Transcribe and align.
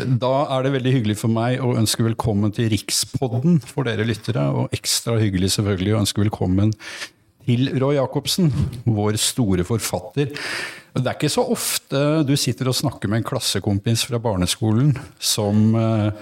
Da 0.00 0.32
er 0.56 0.64
det 0.64 0.74
veldig 0.76 0.92
hyggelig 0.94 1.16
for 1.20 1.32
meg 1.32 1.60
å 1.60 1.74
ønske 1.76 2.04
velkommen 2.06 2.52
til 2.56 2.70
Rikspodden 2.72 3.58
for 3.66 3.88
dere 3.88 4.06
lyttere, 4.08 4.46
og 4.48 4.74
ekstra 4.76 5.18
hyggelig 5.20 5.52
selvfølgelig 5.56 5.96
å 5.96 6.02
ønske 6.02 6.22
velkommen 6.22 6.72
til 7.46 7.72
Roy 7.82 7.98
Jacobsen, 7.98 8.52
vår 8.86 9.18
store 9.20 9.66
forfatter. 9.68 10.32
Det 10.96 11.04
er 11.04 11.16
ikke 11.16 11.32
så 11.32 11.44
ofte 11.52 12.00
du 12.26 12.32
sitter 12.38 12.70
og 12.70 12.78
snakker 12.78 13.10
med 13.10 13.22
en 13.22 13.28
klassekompis 13.28 14.06
fra 14.08 14.20
barneskolen 14.22 14.94
som 15.18 15.74
Eh, 15.76 16.12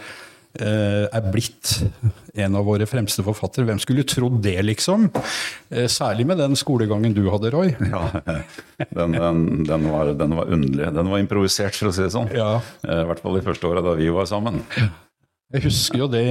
er 0.64 1.30
blitt 1.32 1.76
en 2.38 2.58
av 2.58 2.66
våre 2.66 2.86
fremste 2.88 3.24
forfattere. 3.26 3.66
Hvem 3.68 3.80
skulle 3.82 4.06
trodd 4.08 4.38
det, 4.44 4.56
liksom? 4.66 5.08
Eh, 5.70 5.88
særlig 5.90 6.26
med 6.28 6.40
den 6.40 6.56
skolegangen 6.58 7.16
du 7.16 7.24
hadde, 7.32 7.52
Roy. 7.54 7.74
Ja, 7.88 8.04
den, 8.94 9.16
den, 9.16 9.44
den, 9.66 9.90
var, 9.90 10.12
den 10.14 10.36
var, 10.36 10.50
underlig. 10.54 10.92
Den 10.94 11.10
var 11.10 11.22
improvisert, 11.22 11.76
for 11.78 11.90
å 11.90 11.94
si 11.94 12.04
det 12.04 12.12
sånn. 12.14 12.30
Ja. 12.36 12.58
Eh, 12.86 13.02
I 13.02 13.06
hvert 13.08 13.22
fall 13.24 13.38
de 13.38 13.44
første 13.46 13.70
åra 13.70 13.82
da 13.84 13.96
vi 13.98 14.10
var 14.14 14.28
sammen. 14.30 14.60
Jeg 15.48 15.64
husker 15.64 16.02
jo 16.02 16.10
det, 16.12 16.26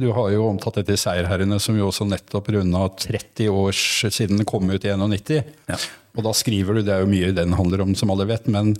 Du 0.00 0.08
har 0.10 0.32
jo 0.34 0.48
omtatt 0.48 0.80
dette 0.80 0.96
i 0.96 0.98
Seierherrene, 0.98 1.60
som 1.62 1.76
jo 1.78 1.86
også 1.86 2.08
nettopp 2.08 2.50
runda 2.50 2.88
30 2.98 3.52
år 3.54 3.78
siden 3.78 4.40
den 4.40 4.48
kom 4.48 4.66
ut 4.72 4.84
i 4.84 4.90
91. 4.90 5.52
Ja. 5.70 5.78
Og 6.18 6.24
da 6.26 6.32
skriver 6.34 6.74
du, 6.74 6.82
det 6.82 6.96
er 6.96 7.04
jo 7.04 7.12
mye 7.12 7.30
den 7.36 7.54
handler 7.54 7.84
om, 7.84 7.94
som 7.94 8.10
alle 8.10 8.26
vet, 8.26 8.48
men 8.50 8.74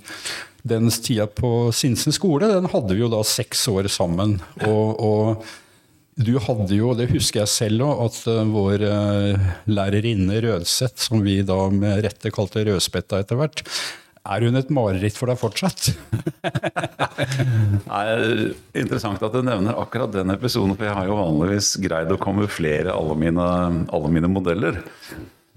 den 0.67 0.89
tida 0.91 1.27
på 1.27 1.71
Sinsen 1.75 2.15
skole, 2.15 2.49
den 2.51 2.69
hadde 2.71 2.95
vi 2.95 3.03
jo 3.03 3.11
da 3.11 3.23
seks 3.27 3.67
år 3.71 3.89
sammen. 3.91 4.37
Og, 4.67 4.99
og 4.99 5.49
du 6.19 6.33
hadde 6.43 6.75
jo, 6.75 6.91
det 6.97 7.09
husker 7.13 7.45
jeg 7.45 7.53
selv 7.53 7.85
òg, 7.87 8.03
at 8.09 8.19
uh, 8.27 8.43
vår 8.51 8.83
uh, 8.83 9.49
lærerinne 9.71 10.41
Rødseth, 10.43 11.07
som 11.07 11.23
vi 11.23 11.39
da 11.47 11.61
med 11.71 12.03
rette 12.03 12.31
kalte 12.35 12.65
Rødspetta 12.67 13.21
etter 13.23 13.39
hvert, 13.39 13.63
er 14.29 14.43
hun 14.43 14.59
et 14.59 14.69
mareritt 14.73 15.15
for 15.15 15.31
deg 15.31 15.39
fortsatt? 15.39 15.93
Nei, 17.89 18.03
interessant 18.77 19.23
at 19.23 19.33
du 19.33 19.39
nevner 19.47 19.79
akkurat 19.79 20.11
den 20.13 20.35
episoden, 20.35 20.75
for 20.75 20.89
jeg 20.89 20.97
har 20.97 21.07
jo 21.07 21.17
vanligvis 21.17 21.77
greid 21.81 22.11
å 22.11 22.19
kamuflere 22.19 22.93
alle 22.93 23.15
mine, 23.17 23.49
alle 23.87 24.11
mine 24.11 24.29
modeller. 24.29 24.83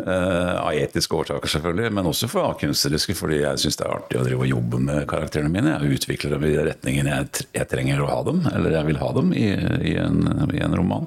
Uh, 0.03 0.59
av 0.59 0.75
etiske 0.75 1.15
årsaker, 1.15 1.51
selvfølgelig, 1.53 1.93
men 1.95 2.09
også 2.11 2.27
for 2.27 2.57
kunstneriske, 2.59 3.15
fordi 3.15 3.37
jeg 3.45 3.61
syns 3.63 3.77
det 3.79 3.85
er 3.87 3.93
artig 3.95 4.19
å 4.19 4.25
drive 4.27 4.43
og 4.43 4.51
jobbe 4.51 4.81
med 4.83 5.05
karakterene 5.11 5.53
mine. 5.53 5.77
Jeg 5.77 6.01
utvikler 6.01 6.35
dem 6.35 6.47
i 6.49 6.57
retningen 6.59 7.11
jeg, 7.13 7.67
trenger 7.71 8.03
å 8.03 8.09
ha 8.11 8.17
dem, 8.27 8.41
eller 8.51 8.75
jeg 8.81 8.89
vil 8.89 8.99
ha 8.99 9.13
dem 9.15 9.31
i, 9.31 9.47
i, 9.93 9.95
en, 10.03 10.25
i 10.51 10.65
en 10.65 10.75
roman. 10.81 11.07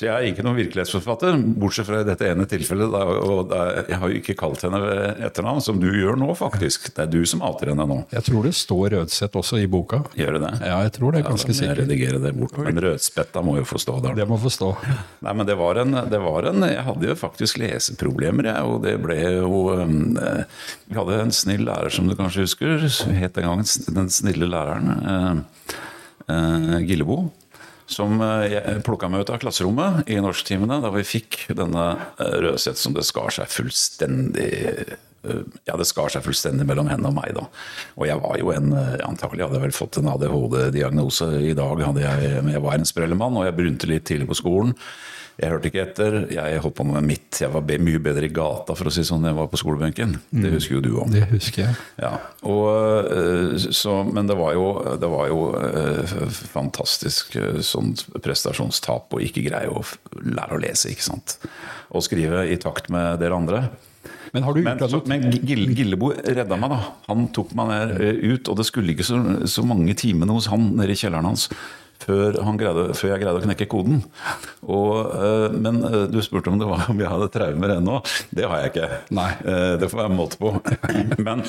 Så 0.00 0.06
jeg 0.06 0.16
er 0.16 0.30
ikke 0.30 0.44
noen 0.46 0.56
virkelighetsforfatter, 0.56 1.34
bortsett 1.60 1.84
fra 1.84 1.98
i 2.00 2.04
dette 2.08 2.24
ene 2.24 2.46
tilfellet. 2.48 2.88
Da, 2.88 3.00
og 3.20 3.50
da, 3.50 3.58
jeg 3.84 3.98
har 4.00 4.08
jo 4.08 4.16
ikke 4.16 4.34
kalt 4.40 4.62
henne 4.64 4.78
etternavn, 5.26 5.60
som 5.60 5.76
du 5.76 5.90
gjør 5.92 6.16
nå, 6.16 6.30
faktisk. 6.38 6.86
Det 6.96 7.02
er 7.04 7.10
du 7.12 7.18
som 7.28 7.42
outer 7.44 7.74
henne 7.74 7.84
nå. 7.84 7.98
Jeg 8.14 8.24
tror 8.30 8.46
det 8.48 8.54
står 8.56 8.94
Rødseth 8.94 9.36
også 9.36 9.58
i 9.60 9.66
boka. 9.68 9.98
Gjør 10.16 10.38
det 10.38 10.40
det? 10.46 10.52
Ja, 10.70 10.78
jeg 10.86 10.94
tror 10.96 11.12
det, 11.12 11.20
er 11.20 11.26
ganske 11.28 11.52
ja, 11.52 11.58
sikkert. 11.58 11.82
redigere 11.82 12.20
det 12.22 12.32
bort. 12.38 12.56
Men 12.64 12.80
Rødspetta 12.80 13.42
må 13.44 13.58
jo 13.58 13.66
få 13.68 13.82
stå 13.84 13.98
der. 14.06 14.16
Det 14.22 14.26
må 14.30 14.38
få 14.40 14.54
stå. 14.54 14.70
Nei, 15.26 15.36
men 15.36 15.50
det 15.50 15.58
var 15.60 15.82
en, 15.82 15.98
det 16.14 16.22
var 16.24 16.48
en 16.48 16.64
Jeg 16.70 16.86
hadde 16.86 17.10
jo 17.10 17.18
faktisk 17.20 17.60
leseproblemer, 17.60 18.48
jeg, 18.54 18.70
og 18.72 18.80
det 18.86 18.94
ble 19.04 19.18
jo 19.20 19.60
um, 19.82 20.16
Vi 20.16 20.96
hadde 20.96 21.20
en 21.26 21.36
snill 21.42 21.66
lærer, 21.68 21.92
som 21.92 22.08
du 22.08 22.16
kanskje 22.16 22.48
husker. 22.48 22.88
Het 23.20 23.36
den 23.36 23.50
gangen 23.50 23.68
Den 24.00 24.08
snille 24.16 24.48
læreren. 24.48 24.96
Uh, 25.04 25.76
uh, 26.24 26.80
Gillebo 26.88 27.26
som 27.90 28.20
eh, 28.24 28.46
jeg 28.54 28.82
plukka 28.86 29.10
meg 29.10 29.24
ut 29.24 29.32
av 29.34 29.40
klasserommet 29.42 30.10
i 30.10 30.18
norsktimene 30.22 30.80
da 30.82 30.92
vi 30.94 31.06
fikk 31.06 31.42
denne 31.58 31.92
rødset 32.18 32.80
som 32.80 32.96
det 32.96 33.06
skar 33.08 33.32
seg 33.34 33.50
fullstendig 33.52 34.50
eh, 34.70 34.96
ja, 35.68 35.74
det 35.76 35.84
skar 35.84 36.08
seg 36.08 36.24
fullstendig 36.24 36.64
mellom 36.64 36.88
henne 36.88 37.10
og 37.10 37.12
meg, 37.18 37.34
da. 37.36 37.42
Og 38.00 38.06
jeg 38.08 38.16
var 38.22 38.38
jo 38.40 38.54
en 38.54 38.70
Antagelig 39.04 39.44
hadde 39.44 39.60
vel 39.60 39.74
fått 39.76 39.98
en 40.00 40.08
ADHD-diagnose 40.08 41.28
i 41.44 41.52
dag, 41.58 41.82
hadde 41.84 42.06
jeg, 42.06 42.30
men 42.40 42.54
jeg 42.54 42.64
var 42.64 42.78
en 42.78 42.88
sprellemann, 42.88 43.36
og 43.36 43.44
jeg 43.44 43.56
brunte 43.58 43.90
litt 43.90 44.06
tidlig 44.08 44.30
på 44.30 44.38
skolen. 44.40 44.72
Jeg 45.40 45.54
hørte 45.54 45.70
ikke 45.70 45.84
etter. 45.86 46.16
Jeg 46.34 46.60
holdt 46.60 46.76
på 46.76 46.84
med 46.84 47.06
mitt. 47.06 47.38
Jeg 47.40 47.48
var 47.54 47.64
mye 47.64 48.00
bedre 48.02 48.28
i 48.28 48.32
gata 48.34 48.74
for 48.76 48.90
å 48.90 48.92
si 48.92 49.04
sånn, 49.06 49.24
jeg 49.24 49.36
var 49.38 49.48
på 49.48 49.60
skolebenken. 49.60 50.12
Det 50.28 50.50
mm. 50.50 50.56
husker 50.56 50.76
jo 50.76 50.82
du 50.84 50.90
om. 51.00 51.12
Det 51.14 51.24
husker 51.30 51.64
jeg. 51.64 51.76
Ja. 52.02 52.12
Og, 52.44 52.68
eh, 53.08 53.68
så, 53.72 54.00
men 54.04 54.28
det 54.28 54.36
var 54.36 54.52
jo, 54.58 54.66
det 55.00 55.10
var 55.10 55.30
jo 55.32 55.46
uh, 55.56 56.16
fantastisk 56.52 57.38
uh, 57.40 57.60
sånn 57.64 57.94
prestasjonstap 58.20 59.16
å 59.16 59.22
ikke 59.24 59.46
greie 59.48 59.72
å 59.72 59.80
lære 60.20 60.58
å 60.58 60.60
lese, 60.60 60.92
ikke 60.92 61.08
sant. 61.08 61.38
Og 61.88 62.04
skrive 62.04 62.44
i 62.50 62.60
takt 62.60 62.92
med 62.92 63.22
dere 63.22 63.40
andre. 63.40 63.64
Men, 64.34 64.44
har 64.44 64.54
du 64.54 64.60
men, 64.62 64.78
så, 64.92 65.00
men 65.10 65.24
Gillebo 65.42 66.12
redda 66.20 66.56
meg, 66.60 66.76
da. 66.76 66.82
Han 67.08 67.30
tok 67.34 67.56
meg 67.58 67.72
ned 67.72 67.96
ut, 68.28 68.50
og 68.52 68.60
det 68.60 68.68
skulle 68.68 68.92
ikke 68.92 69.08
så, 69.08 69.18
så 69.48 69.64
mange 69.66 69.96
timene 69.98 70.36
hos 70.36 70.50
han 70.52 70.74
nede 70.76 70.94
i 70.94 71.00
kjelleren 71.00 71.32
hans 71.32 71.48
før, 72.04 72.38
greide, 72.58 72.86
før, 72.96 73.12
jeg 73.14 73.22
greide 73.22 73.40
å 73.40 73.44
knekke 73.44 73.68
koden. 73.70 74.04
Og, 74.66 74.94
uh, 75.12 75.48
men 75.52 75.82
uh, 75.84 76.04
du 76.10 76.20
spurte 76.24 76.52
om 76.52 76.60
det 76.60 76.68
var 76.70 76.88
om 76.90 77.00
jeg 77.00 77.10
hadde 77.10 77.32
traumer 77.34 77.76
ennå. 77.76 78.00
Det 78.34 78.48
har 78.48 78.64
jeg 78.64 78.72
ikke. 78.74 78.88
Nei. 79.16 79.30
det 79.80 79.90
får 79.90 80.04
være 80.04 80.16
måte 80.16 80.40
på. 80.40 80.54
men 81.26 81.44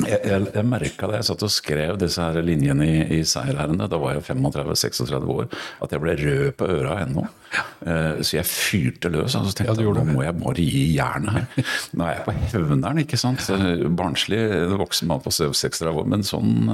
jeg, 0.00 0.20
jeg, 0.24 0.44
jeg 0.54 0.64
merka 0.64 1.08
det. 1.10 1.18
jeg 1.18 1.26
satt 1.28 1.42
og 1.44 1.52
skrev 1.52 1.98
disse 2.00 2.24
her 2.24 2.38
linjene 2.44 2.86
i, 2.88 2.94
i 3.18 3.20
seierherrene, 3.28 3.88
da 3.92 3.98
var 4.00 4.16
jeg 4.16 4.24
35-36 4.24 5.28
år, 5.34 5.50
at 5.84 5.92
jeg 5.92 6.00
ble 6.00 6.14
rød 6.16 6.46
på 6.56 6.68
øra 6.78 6.96
ennå. 7.02 7.26
Uh, 7.84 8.22
så 8.24 8.38
jeg 8.38 8.48
fyrte 8.48 9.12
løs. 9.12 9.36
Og 9.36 9.50
så 9.50 9.56
tenkte 9.58 9.76
jeg 9.82 9.90
ja, 9.90 9.96
nå 9.98 10.06
må 10.14 10.24
jeg 10.24 10.38
bare 10.40 10.64
gi 10.64 10.84
jernet 10.96 11.36
her. 11.36 11.72
Nå 11.92 12.06
er 12.08 12.16
jeg 12.16 12.26
på 12.28 12.36
hevneren, 12.54 13.02
ikke 13.04 13.20
sant. 13.20 13.44
Barnslig 13.98 14.42
voksen 14.80 15.12
mann 15.12 15.24
på 15.24 15.34
36 15.34 15.90
år. 15.92 16.06
Men 16.08 16.24
sånn, 16.26 16.70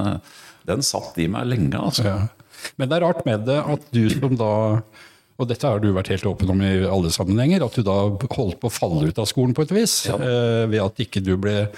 den 0.69 0.85
satt 0.85 1.19
i 1.19 1.27
meg 1.31 1.49
lenge, 1.51 1.75
altså. 1.75 2.07
Ja. 2.07 2.19
Men 2.79 2.89
det 2.89 2.97
er 2.97 3.05
rart 3.07 3.23
med 3.27 3.45
det 3.49 3.59
at 3.59 3.87
du 3.95 4.03
som 4.13 4.35
da 4.39 4.51
og 5.39 5.47
dette 5.47 5.63
har 5.63 5.79
du 5.79 5.93
vært 5.95 6.11
helt 6.11 6.25
åpen 6.27 6.51
om 6.51 6.61
i 6.67 6.73
alle 6.83 7.09
sammenhenger, 7.15 7.63
at 7.63 7.77
du 7.79 7.83
da 7.87 7.95
holdt 8.11 8.57
på 8.59 8.67
å 8.67 8.73
falle 8.75 9.07
ut 9.07 9.21
av 9.21 9.27
skolen 9.29 9.55
på 9.55 9.63
et 9.63 9.71
vis. 9.71 9.93
Ja. 10.09 10.17
Eh, 10.19 10.65
ved 10.67 10.83
at 10.83 10.99
ikke 10.99 11.23
du 11.23 11.37
ble 11.39 11.69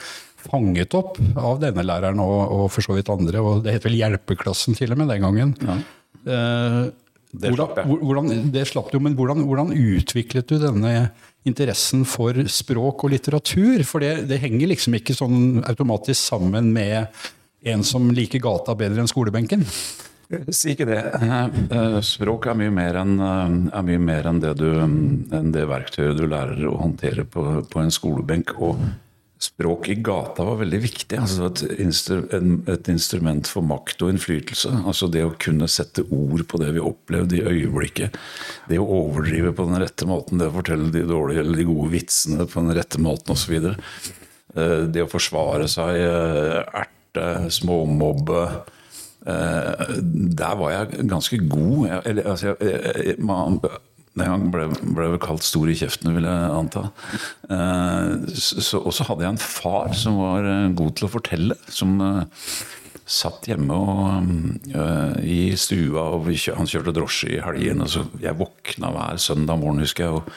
fanget 0.41 0.95
opp 0.97 1.19
av 1.37 1.59
denne 1.61 1.85
læreren 1.85 2.23
og, 2.23 2.39
og 2.55 2.63
for 2.73 2.81
så 2.81 2.97
vidt 2.97 3.11
andre. 3.13 3.37
og 3.37 3.61
Det 3.65 3.75
het 3.75 3.85
vel 3.85 3.99
hjelpeklassen 3.99 4.77
til 4.77 4.95
og 4.95 5.03
med 5.03 5.13
den 5.13 5.27
gangen. 5.27 5.53
Ja. 5.61 5.77
Eh, 6.25 6.79
det 7.31 7.53
slapp 7.53 7.77
jeg. 7.79 7.99
Hvordan, 8.01 8.31
det 8.51 8.65
slapp 8.67 8.89
du, 8.91 8.97
men 9.03 9.13
hvordan, 9.15 9.45
hvordan, 9.47 9.75
utviklet 9.77 10.49
du 10.49 10.57
denne 10.59 11.11
interessen 11.47 12.01
for 12.09 12.35
språk 12.51 13.05
og 13.05 13.13
litteratur? 13.13 13.85
For 13.87 14.03
det, 14.03 14.25
det 14.31 14.41
henger 14.41 14.73
liksom 14.73 14.97
ikke 14.97 15.15
sånn 15.15 15.61
automatisk 15.63 16.19
sammen 16.19 16.73
med 16.75 17.07
en 17.71 17.85
som 17.85 18.09
liker 18.09 18.41
gata 18.41 18.75
bedre 18.75 19.03
enn 19.03 19.09
skolebenken? 19.09 19.63
Si 20.55 20.73
ikke 20.73 20.87
det. 20.89 21.01
Eh, 21.21 21.45
eh, 21.75 21.99
språk 22.05 22.49
er 22.49 22.57
mye 22.59 22.73
mer 22.73 22.99
enn, 23.01 23.15
mye 23.71 24.01
mer 24.01 24.29
enn, 24.29 24.41
det, 24.43 24.55
du, 24.61 24.69
enn 24.81 25.53
det 25.53 25.67
verktøyet 25.69 26.19
du 26.19 26.27
lærer 26.29 26.65
å 26.67 26.77
håndtere 26.81 27.25
på, 27.27 27.45
på, 27.69 27.81
en 27.81 27.93
skolebenk. 27.93 28.53
Og 28.61 28.79
språk 29.41 29.89
i 29.89 29.97
gata 30.03 30.45
var 30.45 30.59
veldig 30.61 30.81
viktig. 30.83 31.19
Altså 31.19 31.49
et, 31.49 31.63
instru, 31.83 32.21
et, 32.31 32.91
instrument 32.93 33.49
for 33.49 33.65
makt 33.65 34.05
og 34.05 34.13
innflytelse. 34.13 34.73
Altså 34.85 35.09
det 35.11 35.25
å 35.25 35.35
kunne 35.41 35.69
sette 35.71 36.05
ord 36.09 36.45
på 36.49 36.61
det 36.61 36.71
vi 36.77 36.83
opplevde 36.83 37.39
i 37.39 37.45
øyeblikket. 37.45 38.17
Det 38.69 38.79
å 38.81 38.89
overdrive 39.01 39.55
på 39.57 39.67
den 39.69 39.81
rette 39.83 40.09
måten, 40.09 40.41
det 40.41 40.51
å 40.51 40.57
fortelle 40.59 40.91
de 40.93 41.05
dårlige 41.09 41.45
eller 41.45 41.63
de 41.63 41.69
gode 41.69 41.93
vitsene 41.95 42.47
på 42.47 42.63
den 42.63 42.77
rette 42.77 43.01
måten 43.01 43.35
osv. 43.35 43.71
Det 44.51 44.99
å 44.99 45.07
forsvare 45.07 45.67
seg, 45.71 46.01
erte, 46.03 47.27
småmobbe 47.55 48.45
Eh, 48.51 48.80
der 49.21 50.57
var 50.57 50.71
jeg 50.73 51.07
ganske 51.09 51.37
god. 51.45 51.87
Jeg, 51.87 52.01
eller, 52.09 52.29
altså, 52.31 52.55
jeg, 52.57 53.15
man, 53.21 53.59
den 54.17 54.27
gang 54.27 54.47
ble, 54.51 54.67
ble 54.81 55.07
vel 55.13 55.21
kalt 55.21 55.45
stor 55.45 55.69
i 55.71 55.77
kjeften, 55.77 56.13
vil 56.17 56.27
jeg 56.27 56.51
anta. 56.57 56.87
Eh, 57.47 58.77
og 58.81 58.91
så 58.97 59.07
hadde 59.07 59.25
jeg 59.27 59.35
en 59.35 59.41
far 59.43 59.93
som 59.97 60.19
var 60.19 60.47
eh, 60.49 60.71
god 60.77 60.95
til 60.97 61.07
å 61.07 61.13
fortelle. 61.13 61.59
Som 61.71 61.99
satt 63.11 63.47
hjemme 63.49 63.75
og, 63.75 64.27
i 65.27 65.51
stua, 65.59 66.05
og 66.15 66.29
han 66.31 66.69
kjørte 66.69 66.93
drosje 66.95 67.33
i 67.35 67.41
helgene. 67.43 67.87
Jeg 68.23 68.39
våkna 68.39 68.91
hver 68.95 69.19
søndag 69.19 69.59
morgen, 69.59 69.83
husker 69.83 70.07
jeg. 70.07 70.21
og 70.21 70.29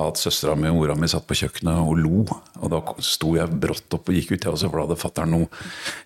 at 0.00 0.20
søstera 0.20 0.54
mi 0.58 0.70
og 0.70 0.78
mora 0.78 0.96
mi 0.98 1.08
satt 1.10 1.26
på 1.28 1.36
kjøkkenet 1.42 1.80
og 1.82 1.98
lo. 2.00 2.22
Og 2.60 2.72
da 2.72 2.80
sto 3.04 3.34
jeg 3.36 3.60
brått 3.62 3.96
opp 3.96 4.10
og 4.10 4.16
gikk 4.16 4.34
ut, 4.36 4.48
for 4.60 4.76
da 4.76 4.84
hadde 4.86 5.00
fatter'n 5.00 5.36
en 5.40 5.48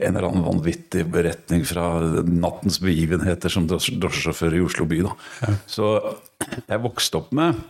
eller 0.09 0.29
annen 0.31 0.47
vanvittig 0.47 1.07
beretning 1.13 1.67
fra 1.69 1.87
nattens 2.25 2.81
begivenheter 2.83 3.53
som 3.53 3.69
drosjesjåfør 3.69 4.59
i 4.59 4.65
Oslo 4.65 4.89
by. 4.91 5.05
Ja. 5.05 5.55
Så 5.71 5.95
jeg 6.67 6.85
vokste 6.85 7.23
opp 7.23 7.33
med 7.37 7.63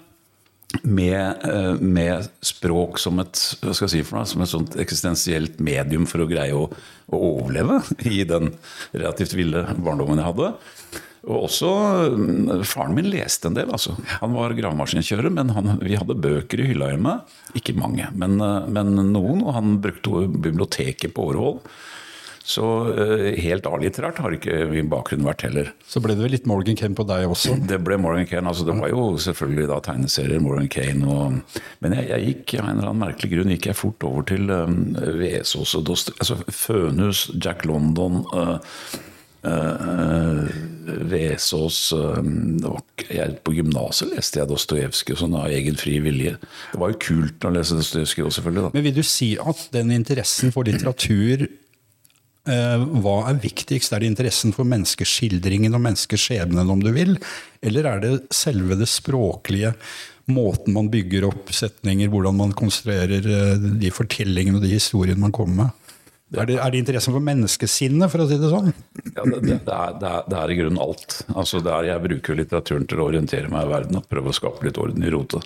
med, 0.82 1.34
eh, 1.44 1.74
med, 1.80 2.28
språk 2.40 2.98
som 2.98 3.20
et, 3.22 3.38
jeg 3.62 3.90
si 3.90 4.02
noe, 4.02 4.24
som 4.26 4.42
et 4.42 4.50
sånt 4.50 4.76
eksistensielt 4.80 5.60
medium 5.62 6.06
for 6.10 6.24
å 6.24 6.28
greie 6.28 6.54
å, 6.56 6.66
å 6.66 7.20
overleve 7.30 7.80
i 8.10 8.24
den 8.28 8.52
relativt 8.92 9.36
ville 9.38 9.66
barndommen 9.78 10.18
jeg 10.18 10.30
hadde. 10.32 10.50
Og 11.24 11.46
også 11.46 11.70
mm, 12.18 12.64
Faren 12.68 12.94
min 12.96 13.08
leste 13.12 13.48
en 13.48 13.56
del. 13.56 13.72
altså. 13.72 13.96
Han 14.20 14.36
var 14.36 14.56
gravemaskinkjører, 14.58 15.32
men 15.32 15.54
han, 15.56 15.76
vi 15.82 15.96
hadde 15.98 16.20
bøker 16.20 16.60
i 16.60 16.70
hylla 16.72 16.92
hjemme. 16.92 17.18
Ikke 17.56 17.76
mange, 17.78 18.10
men, 18.12 18.38
eh, 18.44 18.70
men, 18.70 18.94
noen. 19.14 19.44
Og 19.44 19.56
han 19.56 19.78
brukte 19.84 20.26
biblioteket 20.28 21.14
på 21.16 21.30
Årvoll. 21.30 21.60
Så 22.44 22.66
eh, 22.92 23.38
helt 23.40 23.64
A-litterært 23.64 24.18
har 24.20 24.34
ikke 24.36 24.66
min 24.68 24.90
bakgrunn 24.92 25.24
vært 25.24 25.46
heller. 25.46 25.70
Så 25.88 26.02
ble 26.04 26.12
det 26.12 26.26
vel 26.26 26.34
litt 26.36 26.48
Morgan 26.50 26.76
Kane 26.76 26.96
på 26.98 27.06
deg 27.08 27.24
også? 27.24 27.56
Det 27.70 27.78
ble 27.80 27.96
Morgan 27.96 28.28
Kane. 28.28 28.44
altså 28.50 28.66
Det 28.68 28.76
var 28.76 28.92
jo 28.92 29.06
selvfølgelig 29.24 29.70
da 29.70 29.78
tegneserier, 29.86 30.44
Morgan 30.44 30.68
Kane 30.68 31.08
og 31.08 31.62
Men 31.80 31.96
jeg, 31.96 32.10
jeg 32.10 32.28
gikk 32.28 32.56
av 32.58 32.68
en 32.68 32.76
eller 32.76 32.90
annen 32.90 33.06
merkelig 33.06 33.32
grunn 33.32 33.54
gikk 33.54 33.70
jeg 33.70 33.80
fort 33.80 34.04
over 34.04 34.28
til 34.28 34.52
um, 34.52 34.76
Vesaas 35.22 35.72
og 35.80 35.88
Dost... 35.88 36.12
Altså 36.18 36.36
Fønhus, 36.52 37.30
Jack 37.40 37.64
London 37.64 38.20
uh, 38.36 38.58
Vesaas 40.84 41.78
uh, 41.92 42.20
På 43.44 43.54
gymnaset 43.56 44.12
leste 44.12 44.40
jeg 44.40 44.50
Dostojevskij 44.50 45.18
sånn 45.20 45.36
av 45.38 45.52
egen 45.52 45.76
fri 45.80 45.98
vilje. 46.04 46.36
Det 46.72 46.80
var 46.80 46.94
jo 46.94 47.02
kult 47.02 47.44
å 47.44 47.52
lese 47.54 47.78
Dostojevskij 47.78 48.24
òg, 48.26 48.32
selvfølgelig. 48.38 48.64
da. 48.66 48.72
Men 48.76 48.86
vil 48.88 48.96
du 48.96 49.04
si 49.06 49.34
at 49.40 49.68
den 49.74 49.92
interessen 49.94 50.54
for 50.54 50.68
litteratur 50.68 51.46
eh, 51.46 52.88
hva 53.04 53.16
er 53.30 53.42
viktigst? 53.42 53.92
Er 53.92 54.02
det 54.02 54.12
interessen 54.12 54.54
for 54.56 54.68
menneskeskildringen 54.68 55.76
og 55.76 55.84
menneskeskjebnen, 55.86 56.72
om 56.72 56.82
du 56.84 56.90
vil? 56.96 57.16
Eller 57.64 57.88
er 57.90 58.02
det 58.04 58.16
selve 58.34 58.78
det 58.80 58.90
språklige, 58.92 59.74
måten 60.32 60.72
man 60.72 60.88
bygger 60.92 61.26
opp 61.28 61.52
setninger, 61.52 62.08
hvordan 62.12 62.36
man 62.38 62.54
konstruerer 62.56 63.24
eh, 63.28 63.70
de 63.80 63.92
fortellingene 63.92 64.60
og 64.60 64.64
de 64.64 64.76
historiene 64.76 65.20
man 65.20 65.34
kommer 65.34 65.64
med? 65.64 65.80
Er 66.32 66.48
det, 66.48 66.54
er 66.56 66.72
det 66.72 66.80
interessen 66.80 67.12
for 67.14 67.22
menneskesinnet, 67.22 68.10
for 68.10 68.24
å 68.24 68.26
si 68.26 68.36
det 68.40 68.48
sånn? 68.50 68.70
Ja, 69.12 69.24
det, 69.28 69.40
det, 69.44 69.74
er, 69.74 69.96
det, 70.00 70.38
er, 70.38 70.50
i 70.50 70.56
grunnen 70.56 70.80
alt. 70.82 71.18
Altså 71.36 71.60
er, 71.60 71.88
jeg 71.90 72.02
bruker 72.06 72.38
litteraturen 72.38 72.86
til 72.90 73.02
å 73.02 73.08
orientere 73.10 73.50
meg 73.52 73.66
i 73.66 73.70
verden 73.70 73.98
og 74.00 74.06
prøve 74.10 74.32
å 74.32 74.36
skape 74.36 74.64
litt 74.66 74.80
orden 74.80 75.04
i 75.04 75.12
rotet. 75.12 75.44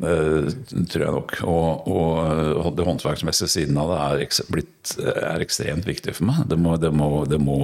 Uh, 0.00 0.48
tror 0.90 1.04
jeg 1.04 1.14
nok. 1.14 1.36
Og, 1.46 1.90
og 1.92 2.70
det 2.78 2.86
håndverksmessige 2.88 3.52
siden 3.52 3.78
av 3.82 3.92
det 3.92 3.98
er, 4.06 4.46
blitt, 4.56 4.94
er, 5.04 5.44
ekstremt 5.44 5.86
viktig 5.88 6.16
for 6.16 6.30
meg. 6.32 6.46
Det 6.50 6.58
må, 6.58 6.74
må, 6.96 7.10
må, 7.44 7.58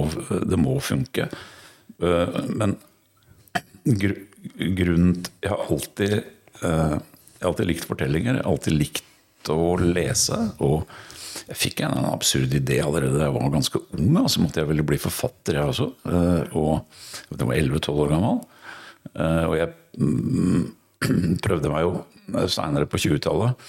må 0.63 0.75
funke. 0.85 1.27
Uh, 1.99 2.37
men 2.53 2.77
gr, 3.83 4.13
grunnen 4.77 5.25
Jeg 5.41 5.51
har 5.51 5.65
alltid, 5.73 6.15
uh, 6.61 6.95
jeg 7.01 7.41
har 7.41 7.49
alltid 7.49 7.73
likt 7.73 7.89
fortellinger. 7.89 8.37
Jeg 8.37 8.45
har 8.45 8.53
alltid 8.53 8.77
likt 8.77 9.51
å 9.51 9.73
lese. 9.81 10.37
og 10.63 10.85
jeg 11.49 11.59
fikk 11.59 11.83
en 11.83 12.05
absurd 12.07 12.53
idé 12.55 12.79
allerede 12.83 13.17
da 13.19 13.27
jeg 13.27 13.35
var 13.35 13.53
ganske 13.53 13.81
ung. 13.97 14.17
Så 14.31 14.43
måtte 14.43 14.61
jeg 14.61 14.69
ville 14.69 14.85
bli 14.87 14.99
forfatter, 15.01 15.59
jeg 15.59 15.73
også. 15.73 15.89
Og 16.55 16.71
jeg 17.33 17.49
var 17.49 17.57
11-12 17.57 18.03
år 18.05 18.13
gammel. 18.13 18.39
Og 19.49 19.57
jeg 19.59 19.73
prøvde 21.43 21.73
meg 21.73 21.85
jo 21.85 22.47
seinere 22.51 22.87
på 22.89 23.01
20-tallet. 23.01 23.67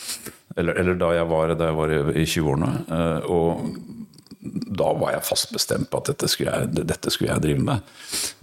Eller, 0.55 0.79
eller, 0.79 0.95
da 1.01 1.11
jeg 1.17 1.27
var, 1.27 1.57
da 1.59 1.71
jeg 1.71 1.79
var 1.81 1.95
i 2.15 2.25
20-årene. 2.31 2.73
Og 3.35 3.67
da 4.45 4.91
var 5.01 5.15
jeg 5.15 5.25
fast 5.25 5.53
bestemt 5.55 5.89
på 5.91 5.99
at 6.03 6.11
dette 6.13 6.29
skulle, 6.31 6.53
jeg, 6.53 6.87
dette 6.87 7.13
skulle 7.13 7.33
jeg 7.33 7.45
drive 7.47 7.65
med. 7.65 7.93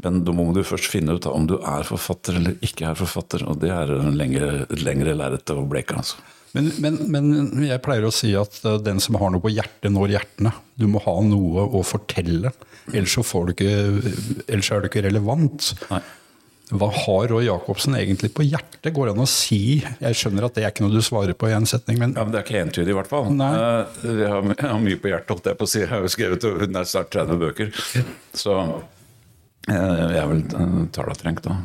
Men 0.04 0.22
da 0.26 0.36
må 0.36 0.50
du 0.56 0.64
først 0.66 0.90
finne 0.92 1.16
ut 1.16 1.30
om 1.30 1.48
du 1.48 1.56
er 1.60 1.88
forfatter 1.88 2.40
eller 2.42 2.58
ikke 2.66 2.90
er 2.90 3.00
forfatter. 3.00 3.46
Og 3.48 3.62
det 3.64 3.72
er 3.76 3.96
en 3.96 4.18
lengre, 4.18 4.66
lengre 4.82 5.16
lerret 5.18 5.54
å 5.54 5.64
bleke. 5.70 6.02
altså. 6.02 6.20
Men, 6.56 6.72
men, 6.84 6.98
men, 7.14 7.28
jeg 7.64 7.82
pleier 7.86 8.08
å 8.08 8.14
si 8.14 8.34
at 8.36 8.58
den 8.84 9.00
som 9.04 9.16
har 9.22 9.32
noe 9.32 9.44
på 9.44 9.54
hjertet, 9.54 9.92
når 9.94 10.18
hjertene. 10.18 10.52
Du 10.80 10.88
må 10.92 11.02
ha 11.06 11.14
noe 11.24 11.68
å 11.72 11.84
fortelle, 11.88 12.52
ellers, 12.92 13.14
så 13.14 13.24
får 13.24 13.48
du 13.48 13.54
ikke, 13.54 13.76
ellers 14.48 14.72
er 14.74 14.84
du 14.84 14.90
ikke 14.90 15.06
relevant. 15.08 15.72
Nei. 15.92 16.02
Hva 16.72 16.88
har 16.96 17.26
Roy 17.28 17.44
Jacobsen 17.50 17.98
egentlig 18.00 18.30
på 18.36 18.46
hjertet? 18.48 18.94
Går 18.96 19.10
det 19.10 19.16
an 19.18 19.26
å 19.26 19.28
si? 19.28 19.82
Jeg 19.82 20.18
skjønner 20.18 20.48
at 20.48 20.56
det 20.56 20.64
er 20.64 20.72
ikke 20.72 20.86
noe 20.86 20.94
du 20.96 21.04
svarer 21.04 21.36
på 21.36 21.50
i 21.50 21.56
en 21.56 21.68
setning, 21.68 22.00
men 22.00 22.16
Ja, 22.16 22.24
men 22.24 22.32
Det 22.32 22.40
er 22.40 22.48
ikke 22.48 22.62
entydig, 22.64 22.94
i 22.94 22.96
hvert 22.96 23.12
fall. 23.12 23.28
Nei. 23.36 23.52
Jeg 24.08 24.32
har, 24.32 24.48
jeg 24.54 24.70
har 24.72 24.80
mye 24.86 25.02
på 25.04 25.12
hjertet, 25.12 25.34
holdt 25.36 25.52
jeg 25.52 25.60
på 25.60 25.68
å 25.68 25.72
si. 25.74 25.82
Jeg 25.84 25.92
har 25.92 26.06
jo 26.06 26.12
skrevet 26.16 26.48
snart 26.88 27.12
30 27.12 27.42
bøker. 27.44 27.76
Så 28.44 28.56
jeg 29.68 30.22
er 30.22 30.32
vel 30.32 30.46
talatrengt, 30.96 31.44
da. 31.44 31.60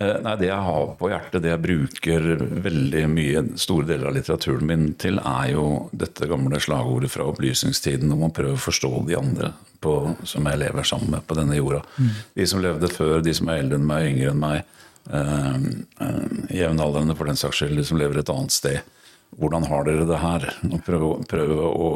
Nei, 0.00 0.36
Det 0.40 0.48
jeg 0.48 0.64
har 0.64 0.92
på 0.96 1.10
hjertet, 1.12 1.42
det 1.44 1.50
jeg 1.50 1.60
bruker 1.60 2.28
veldig 2.64 3.02
mye, 3.12 3.42
store 3.60 3.84
deler 3.90 4.08
av 4.08 4.14
litteraturen 4.16 4.64
min 4.64 4.86
til, 5.00 5.20
er 5.20 5.50
jo 5.52 5.64
dette 5.92 6.28
gamle 6.30 6.60
slagordet 6.62 7.10
fra 7.12 7.26
opplysningstiden 7.28 8.12
om 8.14 8.24
å 8.24 8.30
prøve 8.32 8.56
å 8.56 8.62
forstå 8.64 8.92
de 9.10 9.18
andre 9.18 9.50
på, 9.84 9.94
som 10.24 10.48
jeg 10.48 10.60
lever 10.62 10.88
sammen 10.88 11.12
med 11.16 11.26
på 11.28 11.36
denne 11.36 11.58
jorda. 11.58 11.82
Mm. 11.98 12.14
De 12.40 12.46
som 12.48 12.62
levde 12.64 12.88
før, 12.92 13.20
de 13.24 13.34
som 13.36 13.52
er 13.52 13.60
eldre 13.60 13.80
enn 13.80 13.90
meg, 13.90 14.06
yngre 14.14 14.32
enn 14.32 14.40
meg. 14.40 14.72
Eh, 15.10 15.68
eh, 16.06 16.40
Jevnaldrende, 16.62 17.16
for 17.18 17.28
den 17.28 17.40
saks 17.40 17.60
skyld, 17.60 17.76
de 17.80 17.84
som 17.88 18.00
lever 18.00 18.20
et 18.20 18.32
annet 18.32 18.56
sted. 18.56 18.80
Hvordan 19.36 19.68
har 19.68 19.84
dere 19.86 20.08
det 20.08 20.20
her? 20.24 20.48
Og 20.70 20.80
prøve, 20.86 21.12
prøve 21.30 21.68
å 21.68 21.90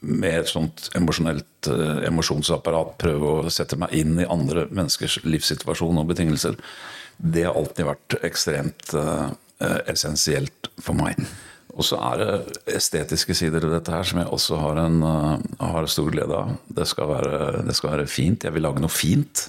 med 0.00 0.38
et 0.40 0.48
sånt 0.48 0.88
emosjonelt 0.96 1.68
uh, 1.68 2.00
emosjonsapparat 2.08 2.96
prøve 3.00 3.34
å 3.44 3.52
sette 3.52 3.76
meg 3.80 3.92
inn 3.96 4.16
i 4.20 4.28
andre 4.28 4.66
menneskers 4.70 5.20
livssituasjon 5.26 6.00
og 6.00 6.08
betingelser. 6.12 6.56
Det 7.20 7.44
har 7.44 7.58
alltid 7.58 7.88
vært 7.90 8.16
ekstremt 8.24 8.94
uh, 8.96 9.28
essensielt 9.90 10.70
for 10.80 10.96
meg. 10.96 11.20
Og 11.76 11.86
så 11.86 12.00
er 12.10 12.20
det 12.20 12.74
estetiske 12.78 13.36
sider 13.36 13.62
ved 13.66 13.76
dette 13.76 13.92
her 13.94 14.08
som 14.08 14.22
jeg 14.22 14.32
også 14.32 14.58
har, 14.62 14.80
en, 14.86 14.98
uh, 15.04 15.36
har 15.60 15.88
stor 15.92 16.10
glede 16.12 16.36
av. 16.36 16.56
Det 16.80 16.88
skal, 16.88 17.12
være, 17.12 17.62
det 17.68 17.76
skal, 17.76 17.98
være, 17.98 18.10
fint. 18.10 18.48
Jeg 18.48 18.56
vil 18.56 18.64
lage 18.64 18.82
noe 18.82 18.92
fint. 18.92 19.46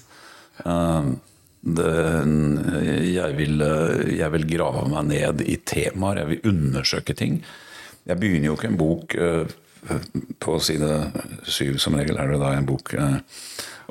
Uh, 0.66 1.16
det, 1.62 1.90
jeg, 3.06 3.34
vil, 3.38 3.60
jeg, 4.18 4.30
vil, 4.34 4.46
grave 4.50 4.86
meg 4.90 5.12
ned 5.14 5.44
i 5.46 5.60
temaer. 5.64 6.24
Jeg 6.24 6.34
vil 6.34 6.48
undersøke 6.52 7.16
ting. 7.16 7.40
Jeg 8.10 8.18
begynner 8.18 8.50
jo 8.50 8.56
ikke 8.58 8.72
en 8.72 8.80
bok 8.80 9.14
på 10.42 10.58
side 10.62 10.90
syv, 11.50 11.78
som 11.82 11.96
regel 11.98 12.20
er 12.22 12.34
det 12.34 12.42
da 12.42 12.54
en 12.56 12.68
bok 12.70 12.94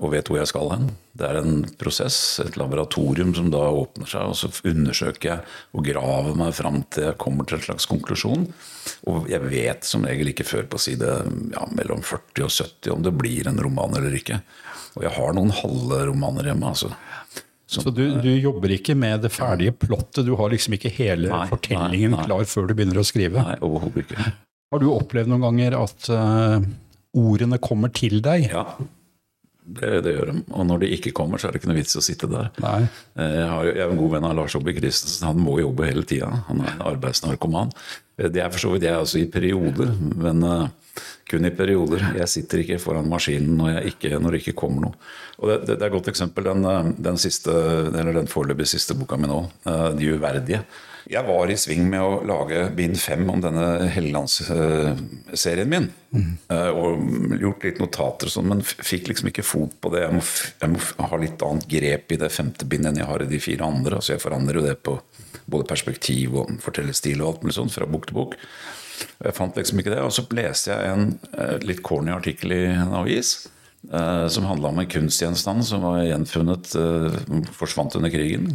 og 0.00 0.14
vet 0.14 0.30
hvor 0.30 0.38
jeg 0.40 0.48
skal 0.48 0.70
hen. 0.72 0.86
Det 1.12 1.26
er 1.28 1.38
en 1.42 1.64
prosess, 1.80 2.16
et 2.40 2.56
laboratorium 2.56 3.34
som 3.36 3.50
da 3.52 3.60
åpner 3.68 4.08
seg, 4.08 4.30
og 4.32 4.38
så 4.38 4.48
undersøker 4.70 5.28
jeg 5.28 5.44
og 5.76 5.84
graver 5.84 6.38
meg 6.40 6.54
fram 6.56 6.80
til 6.88 7.10
jeg 7.10 7.18
kommer 7.20 7.48
til 7.48 7.58
en 7.58 7.66
slags 7.66 7.88
konklusjon. 7.90 8.46
Og 9.12 9.28
jeg 9.28 9.44
vet 9.52 9.84
som 9.84 10.06
regel 10.08 10.32
ikke 10.32 10.48
før 10.48 10.70
på 10.72 10.80
side 10.80 11.12
ja, 11.52 11.68
mellom 11.76 12.00
40 12.06 12.46
og 12.46 12.54
70 12.54 12.94
om 12.96 13.04
det 13.04 13.14
blir 13.18 13.50
en 13.50 13.60
roman 13.60 13.98
eller 14.00 14.16
ikke. 14.16 14.40
Og 14.96 15.04
jeg 15.04 15.14
har 15.18 15.36
noen 15.36 15.52
halve 15.60 16.02
romaner 16.08 16.48
hjemme, 16.50 16.72
altså. 16.72 16.94
Som, 17.70 17.84
så 17.84 17.92
du, 17.94 18.02
du, 18.18 18.32
jobber 18.34 18.72
ikke 18.74 18.96
med 18.98 19.20
det 19.22 19.30
ferdige 19.30 19.76
plottet? 19.78 20.24
Du 20.26 20.32
har 20.40 20.50
liksom 20.50 20.74
ikke 20.74 20.90
hele 20.90 21.28
nei, 21.30 21.44
fortellingen 21.52 22.16
nei, 22.16 22.18
nei. 22.18 22.24
klar 22.26 22.48
før 22.50 22.66
du 22.66 22.74
begynner 22.74 22.98
å 22.98 23.04
skrive? 23.06 23.44
Nei, 23.46 23.60
overhodet 23.62 24.08
ikke. 24.08 24.32
Har 24.70 24.78
du 24.78 24.86
opplevd 24.94 25.30
noen 25.32 25.42
ganger 25.42 25.74
at 25.80 26.08
uh, 26.14 26.62
ordene 27.18 27.58
kommer 27.58 27.90
til 27.90 28.20
deg? 28.22 28.46
Ja. 28.52 28.64
Det, 29.70 29.88
det, 30.02 30.12
gjør 30.14 30.30
de. 30.30 30.42
Og 30.56 30.66
når 30.66 30.82
de 30.82 30.90
ikke 30.94 31.12
kommer, 31.14 31.38
så 31.38 31.48
er 31.48 31.54
det 31.54 31.60
ikke 31.60 31.70
noe 31.70 31.78
vits 31.78 31.96
i 31.96 31.98
å 32.00 32.02
sitte 32.02 32.28
der. 32.30 32.52
Nei. 32.62 32.84
Jeg, 33.18 33.48
har, 33.50 33.66
jeg 33.66 33.82
er 33.82 33.90
en 33.90 33.98
god 33.98 34.12
venn 34.14 34.26
av 34.26 34.36
Lars 34.38 34.54
Obbe 34.58 34.74
Christensen. 34.76 35.26
Han 35.26 35.42
må 35.42 35.56
jobbe 35.60 35.88
hele 35.88 36.04
tida. 36.06 36.30
Han 36.48 36.62
er 36.62 36.70
en 36.72 36.84
arbeidsnarkoman. 36.90 37.72
Det 38.20 38.42
er 38.42 38.50
for 38.52 38.62
så 38.62 38.70
vidt 38.74 38.86
jeg 38.86 39.00
også 39.00 39.20
i 39.20 39.28
perioder, 39.32 39.90
men 40.22 40.46
uh, 40.46 41.02
kun 41.30 41.46
i 41.46 41.52
perioder. 41.54 42.06
Jeg 42.20 42.30
sitter 42.30 42.62
ikke 42.62 42.78
foran 42.82 43.10
maskinen 43.10 43.58
når, 43.58 43.80
ikke, 43.90 44.12
når 44.22 44.36
det 44.36 44.42
ikke 44.44 44.56
kommer 44.62 44.86
noe. 44.86 45.10
Og 45.40 45.50
det, 45.50 45.58
det, 45.64 45.76
det 45.80 45.82
er 45.82 45.90
et 45.90 45.96
godt 45.98 46.12
eksempel. 46.14 46.46
Den, 46.46 46.94
den, 47.10 47.18
siste, 47.18 47.54
eller 47.90 48.14
den 48.20 48.30
foreløpig 48.30 48.70
siste 48.70 48.94
boka 48.98 49.18
mi 49.18 49.30
nå, 49.30 49.42
'De 49.66 50.14
uverdige'. 50.14 50.62
Jeg 51.10 51.26
var 51.26 51.50
i 51.50 51.56
sving 51.58 51.88
med 51.90 52.04
å 52.06 52.18
lage 52.22 52.68
bind 52.76 52.94
fem 53.02 53.24
om 53.32 53.40
denne 53.42 53.88
Helgelandsserien 53.90 55.70
min. 55.70 55.88
Mm. 56.14 56.28
Og 56.78 57.40
gjort 57.40 57.64
litt 57.66 57.80
notater 57.82 58.28
og 58.28 58.34
sånn, 58.36 58.50
men 58.52 58.62
fikk 58.62 59.10
liksom 59.10 59.30
ikke 59.32 59.42
fot 59.46 59.74
på 59.82 59.90
det. 59.90 60.04
Jeg 60.04 60.14
må, 60.14 60.22
jeg 60.62 60.70
må, 60.70 60.82
ha 61.10 61.18
litt 61.18 61.42
annet 61.42 61.66
grep 61.72 62.14
i 62.14 62.18
det 62.20 62.30
femte 62.30 62.68
bindet 62.70 62.92
enn 62.92 63.00
jeg 63.02 63.08
har 63.10 63.24
i 63.24 63.30
de 63.32 63.40
fire 63.42 63.66
andre. 63.66 63.98
Altså 63.98 64.14
jeg 64.14 64.22
forandrer 64.22 64.60
jo 64.60 64.66
det 64.68 64.76
på 64.86 64.94
både 65.50 65.66
perspektiv 65.72 66.36
og 66.44 66.52
fortellerstil 66.62 67.24
og 67.24 67.32
alt 67.32 67.42
mulig 67.42 67.56
sånt 67.58 67.74
fra 67.74 67.88
bok 67.90 68.06
til 68.06 68.18
bok. 68.20 68.36
Jeg 69.18 69.34
fant 69.34 69.58
liksom 69.58 69.82
ikke 69.82 69.96
det. 69.96 70.04
Og 70.06 70.14
så 70.14 70.24
leste 70.38 70.70
jeg 70.76 70.92
en 70.92 71.08
eh, 71.32 71.56
litt 71.66 71.82
corny 71.86 72.14
artikkel 72.14 72.54
i 72.54 72.60
en 72.70 72.94
avis. 73.00 73.32
Eh, 73.90 74.28
som 74.30 74.46
handla 74.46 74.70
om 74.70 74.78
en 74.78 74.92
kunstgjenstand 74.94 75.66
som 75.66 75.82
var 75.88 76.04
gjenfunnet 76.04 76.70
Forsvant 77.56 77.98
under 77.98 78.14
krigen 78.14 78.52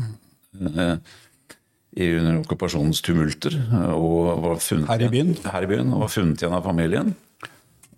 under 1.95 2.41
okkupasjonens 2.41 3.01
tumulter. 3.05 3.55
Og 3.95 4.41
var 4.43 4.59
funnet, 4.63 4.89
her 4.91 5.05
i 5.05 5.11
byen? 5.11 5.35
Her 5.45 5.63
i 5.63 5.69
byen, 5.69 5.93
Og 5.93 6.05
var 6.05 6.11
funnet 6.11 6.41
igjen 6.41 6.57
av 6.57 6.67
familien. 6.67 7.13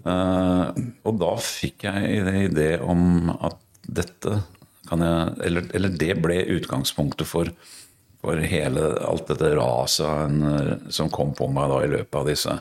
Uh, 0.07 0.69
og 1.03 1.17
da 1.19 1.33
fikk 1.43 1.87
jeg 1.87 2.19
en 2.21 2.37
idé 2.45 2.69
om 2.79 3.33
at 3.33 3.57
dette 3.83 4.43
kan 4.87 5.01
jeg 5.03 5.33
Eller, 5.43 5.65
eller 5.75 5.95
det 5.99 6.13
ble 6.23 6.37
utgangspunktet 6.55 7.27
for, 7.27 7.49
for 8.23 8.39
hele 8.39 8.85
alt 9.03 9.27
dette 9.27 9.49
raset 9.57 10.93
som 10.95 11.09
kom 11.11 11.33
på 11.35 11.49
meg 11.51 11.67
da 11.73 11.81
i 11.83 11.89
løpet 11.91 12.15
av 12.15 12.29
disse 12.29 12.53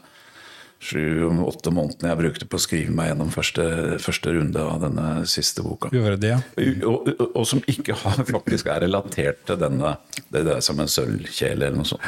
sju-åtte 0.83 1.73
månedene 1.73 2.11
jeg 2.13 2.21
brukte 2.21 2.49
på 2.51 2.59
å 2.59 2.63
skrive 2.63 2.95
meg 2.95 3.11
gjennom 3.11 3.31
første, 3.33 3.67
første 4.03 4.33
runde 4.37 4.63
av 4.63 4.81
denne 4.85 5.07
siste 5.31 5.65
boka. 5.65 5.91
Det, 5.91 6.31
ja. 6.31 6.41
og, 6.87 7.09
og, 7.15 7.23
og, 7.31 7.45
som 7.49 7.63
ikke 7.71 7.97
har, 8.03 8.21
faktisk 8.29 8.69
er 8.71 8.85
relatert 8.85 9.41
til 9.49 9.61
denne 9.61 9.97
det 10.33 10.45
er 10.45 10.65
som 10.65 10.81
en 10.83 10.91
sølvkjele 10.91 11.71
eller 11.71 11.81
noe 11.81 11.89
sånt. 11.89 12.05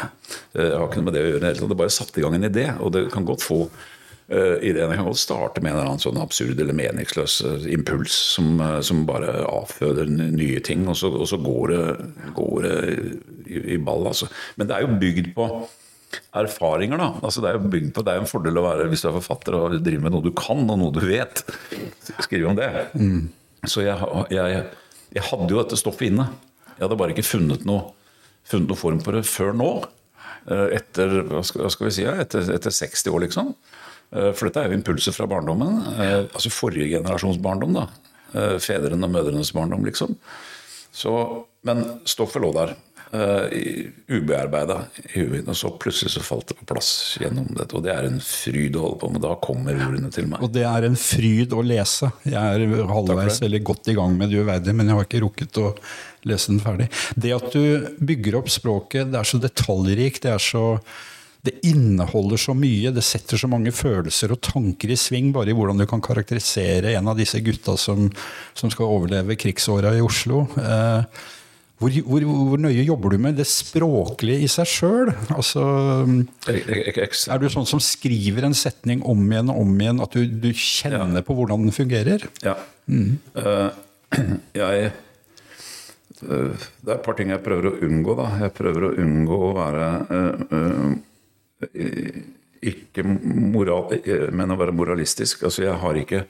Det 0.53 0.69
har 0.75 0.85
ikke 0.85 1.01
noe 1.01 1.09
med 1.09 1.17
det 1.17 1.25
å 1.25 1.31
gjøre. 1.33 1.55
Det 1.61 1.81
bare 1.81 1.95
satte 1.95 2.21
i 2.21 2.27
gang 2.27 2.37
en 2.37 2.51
idé, 2.51 2.67
og 2.79 2.93
det 2.97 3.09
kan 3.15 3.29
godt 3.29 3.47
få 3.47 3.65
Uh, 4.29 4.61
ideen 4.61 4.91
kan 4.93 5.07
godt 5.07 5.17
starte 5.23 5.63
med 5.65 5.71
en 5.71 5.79
eller 5.79 5.87
annen 5.89 6.03
sånn 6.03 6.19
absurd 6.21 6.59
eller 6.61 6.77
meningsløs 6.77 7.39
uh, 7.49 7.63
impuls 7.73 8.13
som, 8.35 8.61
som, 8.85 9.07
bare 9.09 9.39
avføder 9.49 10.05
nye 10.13 10.61
ting, 10.61 10.83
og 10.85 10.99
så, 11.01 11.09
og 11.09 11.25
så 11.31 11.39
går 11.41 11.73
det, 11.73 11.85
går 12.37 12.67
det 12.67 12.75
i, 13.47 13.63
i, 13.63 13.79
ball. 13.81 14.05
Altså. 14.11 14.29
Men 14.61 14.69
det 14.69 14.77
er 14.77 14.85
jo 14.85 14.99
bygd 15.01 15.31
på 15.33 15.47
erfaringer, 16.37 17.01
da. 17.01 17.09
Altså, 17.23 17.43
det 17.45 17.51
er 17.51 17.59
jo 17.59 17.71
bygd 17.73 17.93
på, 17.97 18.05
det 18.07 18.15
er 18.15 18.23
en 18.23 18.31
fordel 18.31 18.61
å 18.61 18.65
være 18.65 18.89
hvis 18.91 19.05
du 19.05 19.11
er 19.11 19.17
forfatter 19.19 19.57
og 19.59 19.77
driver 19.85 20.07
med 20.07 20.15
noe 20.15 20.25
du 20.25 20.33
kan, 20.37 20.65
og 20.65 20.81
noe 20.81 20.95
du 20.95 21.03
vet. 21.05 21.45
Skrive 22.25 22.51
om 22.51 22.59
det. 22.59 22.71
Mm. 22.95 23.29
Så 23.67 23.85
jeg, 23.85 23.99
jeg, 24.33 24.65
jeg, 25.13 25.27
hadde 25.31 25.53
jo 25.53 25.61
dette 25.61 25.81
stoffet 25.81 26.13
inne. 26.13 26.29
Jeg 26.77 26.87
hadde 26.87 27.01
bare 27.01 27.15
ikke 27.17 27.27
funnet 27.27 27.67
noe, 27.69 27.93
funnet 28.49 28.71
noe 28.71 28.81
form 28.81 29.03
for 29.05 29.19
det 29.19 29.27
før 29.29 29.55
nå. 29.57 29.73
Etter, 30.49 31.19
hva 31.29 31.43
skal, 31.45 31.89
vi 31.89 31.93
si, 31.93 32.07
etter, 32.09 32.47
etter 32.55 32.73
60 32.73 33.13
år, 33.13 33.27
liksom. 33.27 33.53
Eh, 34.15 34.31
for 34.33 34.49
dette 34.49 34.63
er 34.63 34.71
jo 34.73 34.79
impulser 34.79 35.15
fra 35.17 35.29
barndommen. 35.29 35.81
Eh, 35.99 36.21
altså 36.25 36.53
forrige 36.53 36.93
generasjons 36.95 37.41
barndom. 37.45 37.77
da. 37.77 37.89
Eh, 38.33 38.57
fedrene 38.63 39.05
og 39.05 39.15
mødrenes 39.15 39.53
barndom, 39.57 39.85
liksom. 39.89 40.17
Så, 40.93 41.13
men 41.69 41.85
stoffet 42.09 42.43
lå 42.43 42.53
der. 42.57 42.75
Uh, 43.09 43.49
ubearbeida 44.13 44.83
i 45.15 45.23
huet. 45.23 45.47
Og 45.49 45.57
så 45.57 45.71
plutselig 45.81 46.13
så 46.13 46.23
falt 46.25 46.51
det 46.51 46.59
på 46.59 46.69
plass 46.69 46.91
gjennom 47.21 47.49
dette. 47.57 47.73
Og 47.77 47.85
det 47.87 47.95
er 47.95 48.09
en 48.09 48.21
fryd 48.21 48.77
å 48.77 48.85
holde 48.85 49.01
på 49.01 49.13
med. 49.15 49.23
Da 49.25 49.35
kommer 49.45 49.81
ordene 49.87 50.13
til 50.13 50.29
meg. 50.29 50.43
Og 50.45 50.53
det 50.53 50.67
er 50.69 50.89
en 50.89 50.99
fryd 51.01 51.55
å 51.57 51.65
lese. 51.65 52.11
Jeg 52.29 52.37
er 52.37 52.89
halvveis 52.93 53.41
eller 53.47 53.65
godt 53.65 53.89
i 53.93 53.97
gang 53.97 54.17
med 54.19 54.33
det 54.33 54.43
uverdige, 54.43 54.77
men 54.77 54.91
jeg 54.91 54.99
har 54.99 55.09
ikke 55.09 55.23
rukket 55.25 55.63
å 55.63 55.71
lese 56.29 56.53
den 56.53 56.61
ferdig. 56.65 56.91
Det 57.17 57.37
at 57.37 57.49
du 57.55 57.95
bygger 58.11 58.43
opp 58.43 58.51
språket, 58.53 59.09
det 59.13 59.23
er 59.23 59.31
så 59.31 59.41
detaljrikt, 59.41 60.27
det 60.27 60.35
er 60.35 60.43
så 60.43 60.67
det 61.47 61.55
inneholder 61.71 62.41
så 62.41 62.53
mye, 62.57 62.91
det 62.93 63.05
setter 63.07 63.39
så 63.39 63.49
mange 63.49 63.71
følelser 63.73 64.35
og 64.35 64.41
tanker 64.43 64.91
i 64.91 64.99
sving 64.99 65.31
bare 65.33 65.53
i 65.53 65.57
hvordan 65.57 65.79
du 65.79 65.87
kan 65.89 66.03
karakterisere 66.03 66.97
en 66.99 67.09
av 67.13 67.19
disse 67.19 67.39
gutta 67.47 67.77
som, 67.79 68.09
som 68.59 68.73
skal 68.75 68.91
overleve 68.91 69.39
krigsåra 69.39 69.95
i 69.97 70.03
Oslo. 70.05 70.43
Eh, 70.59 71.29
hvor, 71.79 71.95
hvor, 72.09 72.25
hvor, 72.27 72.59
nøye 72.59 72.83
jobber 72.83 73.15
du 73.15 73.21
med 73.23 73.37
det 73.39 73.47
språklige 73.47 74.43
i 74.43 74.49
seg 74.51 74.67
sjøl? 74.67 75.13
Altså, 75.31 75.63
er 76.51 77.39
du 77.39 77.47
sånn 77.55 77.69
som 77.71 77.83
skriver 77.83 78.49
en 78.49 78.57
setning 78.59 79.05
om 79.07 79.21
igjen 79.31 79.53
og 79.53 79.61
om 79.63 79.77
igjen, 79.79 80.03
at 80.03 80.17
du, 80.17 80.25
du 80.27 80.49
kjenner 80.51 81.21
ja. 81.21 81.27
på 81.27 81.37
hvordan 81.39 81.69
den 81.69 81.77
fungerer? 81.77 82.27
Ja. 82.43 82.57
Mm. 82.91 83.21
Uh, 83.37 83.71
jeg 84.59 84.91
uh, 86.25 86.51
Det 86.51 86.91
er 86.91 86.97
et 86.97 87.07
par 87.07 87.19
ting 87.21 87.31
jeg 87.31 87.45
prøver 87.47 87.71
å 87.71 87.77
unngå. 87.87 88.19
da. 88.19 88.27
Jeg 88.43 88.57
prøver 88.59 88.89
å 88.89 88.93
unngå 89.05 89.39
å 89.39 89.55
være 89.61 89.89
uh, 90.11 90.91
ikke 92.59 93.07
moral, 93.07 93.95
men 94.35 94.51
å 94.51 94.59
være 94.59 94.75
moralistisk. 94.75 95.47
Altså, 95.47 95.63
jeg 95.69 95.79
har 95.79 96.03
ikke 96.03 96.25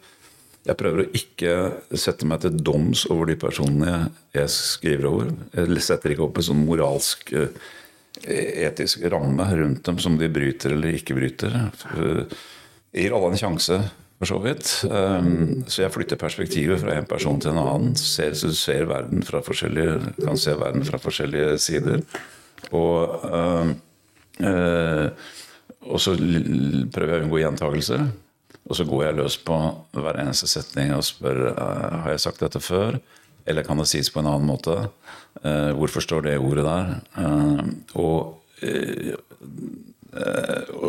Jeg 0.68 0.76
prøver 0.78 1.02
å 1.02 1.10
ikke 1.16 1.52
sette 1.96 2.28
meg 2.28 2.42
til 2.44 2.58
doms 2.60 3.06
over 3.08 3.30
de 3.30 3.38
personene 3.40 4.10
jeg, 4.36 4.50
skriver 4.52 5.08
over. 5.08 5.32
Jeg 5.56 5.84
setter 5.84 6.12
ikke 6.12 6.26
opp 6.26 6.40
en 6.40 6.48
sånn 6.50 6.66
moralsk 6.66 7.32
eh, 7.38 7.70
etisk 8.68 9.06
ramme 9.08 9.46
rundt 9.56 9.82
dem 9.88 10.02
som 10.02 10.18
de 10.20 10.28
bryter 10.32 10.76
eller 10.76 10.98
ikke 10.98 11.16
bryter. 11.16 11.56
Jeg 11.96 13.06
gir 13.06 13.16
alle 13.16 13.32
en 13.32 13.40
sjanse, 13.40 13.80
for 14.18 14.28
så 14.28 14.38
vidt. 14.42 14.70
Um, 14.90 15.66
så 15.70 15.84
jeg 15.84 15.94
flytter 15.94 16.20
perspektivet 16.20 16.80
fra 16.82 16.96
en 16.98 17.08
person 17.08 17.38
til 17.40 17.54
en 17.54 17.62
annen. 17.62 17.92
Ser, 17.96 18.34
ser 18.36 18.88
verden 18.90 19.22
fra 19.24 19.40
kan 19.44 20.40
se 20.40 20.56
verden 20.58 20.84
fra 20.88 21.00
forskjellige 21.00 21.58
sider. 21.62 22.02
Og 22.74 23.76
Eh, 24.38 25.08
og 25.88 26.00
så 26.02 26.14
prøver 26.14 27.14
jeg 27.14 27.20
å 27.20 27.26
unngå 27.26 27.42
gjentagelser. 27.42 28.08
Og 28.68 28.76
så 28.76 28.84
går 28.88 29.06
jeg 29.06 29.18
løs 29.18 29.38
på 29.40 29.56
hver 29.96 30.20
eneste 30.20 30.48
setning 30.50 30.92
og 30.96 31.06
spør 31.06 31.46
eh, 31.54 31.96
har 32.04 32.12
jeg 32.14 32.24
sagt 32.26 32.44
dette 32.44 32.60
før. 32.62 33.00
Eller 33.48 33.64
kan 33.64 33.80
det 33.80 33.88
sies 33.88 34.10
på 34.12 34.20
en 34.20 34.28
annen 34.28 34.48
måte? 34.48 34.76
Eh, 35.40 35.72
hvorfor 35.78 36.04
står 36.04 36.28
det 36.28 36.38
ordet 36.38 36.66
der? 36.68 36.98
og, 37.98 38.36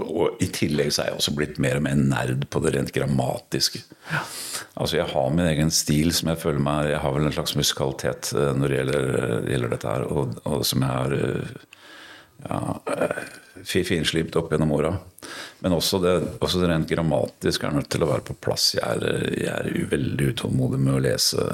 og 0.10 0.42
i 0.42 0.48
tillegg 0.56 0.92
så 0.92 1.04
er 1.04 1.10
jeg 1.10 1.20
også 1.20 1.34
blitt 1.38 1.60
mer 1.62 1.78
og 1.80 1.84
mer 1.86 1.98
nerd 2.00 2.46
på 2.52 2.62
det 2.64 2.74
rent 2.76 2.92
grammatiske. 2.96 3.82
Altså 4.80 5.00
Jeg 5.00 5.08
har 5.12 5.34
min 5.34 5.48
egen 5.48 5.72
stil 5.76 6.12
som 6.16 6.32
jeg 6.32 6.40
føler 6.42 6.64
meg 6.64 6.90
Jeg 6.94 7.02
har 7.04 7.14
vel 7.14 7.28
en 7.28 7.36
slags 7.36 7.56
musikalitet 7.60 8.32
når 8.34 8.72
det 8.72 8.80
gjelder, 8.80 9.10
gjelder 9.52 9.74
dette 9.76 9.92
her, 9.92 10.08
og, 10.08 10.40
og 10.50 10.66
som 10.68 10.86
jeg 10.88 10.96
har 10.96 11.12
ja, 12.48 12.82
eh, 12.96 13.64
finslipt 13.66 14.36
opp 14.40 14.52
gjennom 14.52 14.72
åra. 14.72 14.94
Men 15.60 15.76
også 15.76 16.00
det, 16.04 16.16
også 16.40 16.62
det, 16.62 16.70
rent 16.72 16.90
grammatiske 16.90 17.68
er 17.68 17.76
nødt 17.76 17.90
til 17.92 18.06
å 18.06 18.12
være 18.12 18.26
på 18.30 18.38
plass. 18.40 18.72
Jeg 18.78 18.86
er, 18.86 19.28
jeg 19.36 19.56
er 19.56 19.90
veldig 19.92 20.32
utålmodig 20.34 20.80
med 20.80 20.96
å 20.96 21.04
lese 21.04 21.48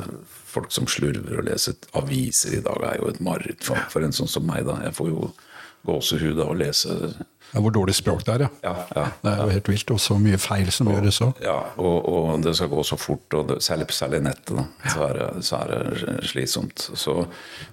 folk 0.56 0.72
som 0.76 0.88
slurver. 0.90 1.40
Å 1.40 1.48
lese 1.48 1.76
aviser 1.98 2.60
i 2.60 2.64
dag 2.66 2.86
er 2.86 3.00
jo 3.02 3.10
et 3.12 3.24
mareritt 3.24 3.66
for, 3.66 3.82
for, 3.92 4.06
en 4.06 4.16
sånn 4.16 4.32
som 4.32 4.46
meg. 4.48 4.68
da. 4.70 4.78
Jeg 4.86 4.98
får 5.00 5.12
jo 5.12 5.32
gåsehud 5.86 6.40
av 6.40 6.54
å 6.54 6.60
lese 6.60 6.96
ja, 7.56 7.62
Hvor 7.64 7.72
dårlig 7.72 7.96
språk 7.96 8.26
det 8.28 8.34
er, 8.34 8.42
ja. 8.46 8.50
ja, 8.66 8.74
ja 8.98 9.06
det 9.22 9.32
er 9.32 9.38
jo 9.40 9.56
helt 9.56 9.70
vilt. 9.72 9.92
Og 9.96 10.02
så 10.04 10.18
mye 10.20 10.40
feil 10.42 10.72
som 10.76 10.90
og, 10.92 10.98
gjøres 10.98 11.22
òg. 11.24 11.42
Ja, 11.46 11.56
og, 11.80 12.10
og, 12.12 12.30
det 12.44 12.56
skal 12.60 12.72
gå 12.74 12.84
så 12.84 13.00
fort. 13.00 13.26
og 13.38 13.48
det, 13.52 13.62
Særlig 13.64 13.88
særlig 13.96 14.22
nettet. 14.26 14.58
da, 14.58 14.66
så 14.92 15.06
er, 15.08 15.20
det, 15.22 15.46
så 15.48 15.62
er 15.62 15.72
det 15.72 16.18
slitsomt. 16.28 16.90
Så, 17.00 17.18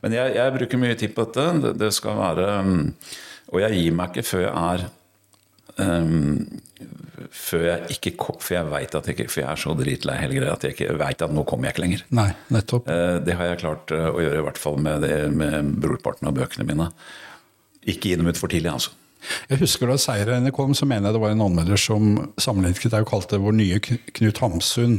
men 0.05 0.15
jeg, 0.15 0.37
jeg, 0.39 0.55
bruker 0.59 0.83
mye 0.85 0.99
tid 1.01 1.17
på 1.17 1.27
dette. 1.27 1.49
Det, 1.65 1.73
det, 1.83 1.91
skal 1.99 2.21
være 2.21 2.47
Og 3.53 3.59
jeg 3.65 3.81
gir 3.81 3.97
meg 3.99 4.13
ikke 4.13 4.29
før 4.29 4.45
jeg 4.47 4.53
er 4.53 4.87
um, 5.83 6.63
før 7.33 7.67
jeg 7.67 7.97
ikke 7.97 8.15
For 8.39 8.55
jeg 8.55 8.71
vet 8.71 8.97
at 8.99 9.09
jeg 9.09 9.19
ikke 9.19 9.29
For 9.33 9.43
jeg 9.43 9.51
er 9.51 9.61
så 9.65 9.75
dritlei 9.79 10.17
hele 10.21 10.39
greia 10.39 10.55
at 10.55 10.65
jeg 10.67 10.77
ikke 10.77 10.97
veit 11.01 11.27
at 11.27 11.35
nå 11.35 11.45
kommer 11.49 11.69
jeg 11.69 11.77
ikke 11.77 11.87
lenger. 11.89 12.07
Nei, 12.15 12.31
nettopp. 12.55 12.87
Uh, 12.87 13.19
det 13.27 13.37
har 13.41 13.51
jeg 13.51 13.63
klart 13.67 13.95
uh, 13.95 14.09
å 14.15 14.23
gjøre, 14.23 14.41
i 14.41 14.47
hvert 14.47 14.63
fall 14.63 14.79
med, 14.79 15.03
det, 15.09 15.21
med 15.35 15.77
brorparten 15.83 16.31
av 16.31 16.39
bøkene 16.39 16.71
mine. 16.71 16.93
Ikke 17.83 18.13
gi 18.13 18.19
dem 18.21 18.31
ut 18.31 18.39
for 18.39 18.53
tidlig, 18.53 18.71
altså. 18.71 18.95
Jeg 19.51 19.61
husker 19.63 19.91
Da 19.91 19.99
seirene 20.01 20.53
kom, 20.55 20.75
så 20.77 20.87
mener 20.89 21.09
jeg 21.09 21.17
det 21.17 21.23
var 21.23 21.35
en 21.35 21.45
anmelder 21.45 21.81
som 21.81 22.15
sammenlignet 22.41 22.93
deg 22.93 23.05
og 23.05 23.11
kalte 23.13 23.41
vår 23.43 23.55
nye 23.59 23.79
Knut 23.83 24.41
Hamsun. 24.43 24.99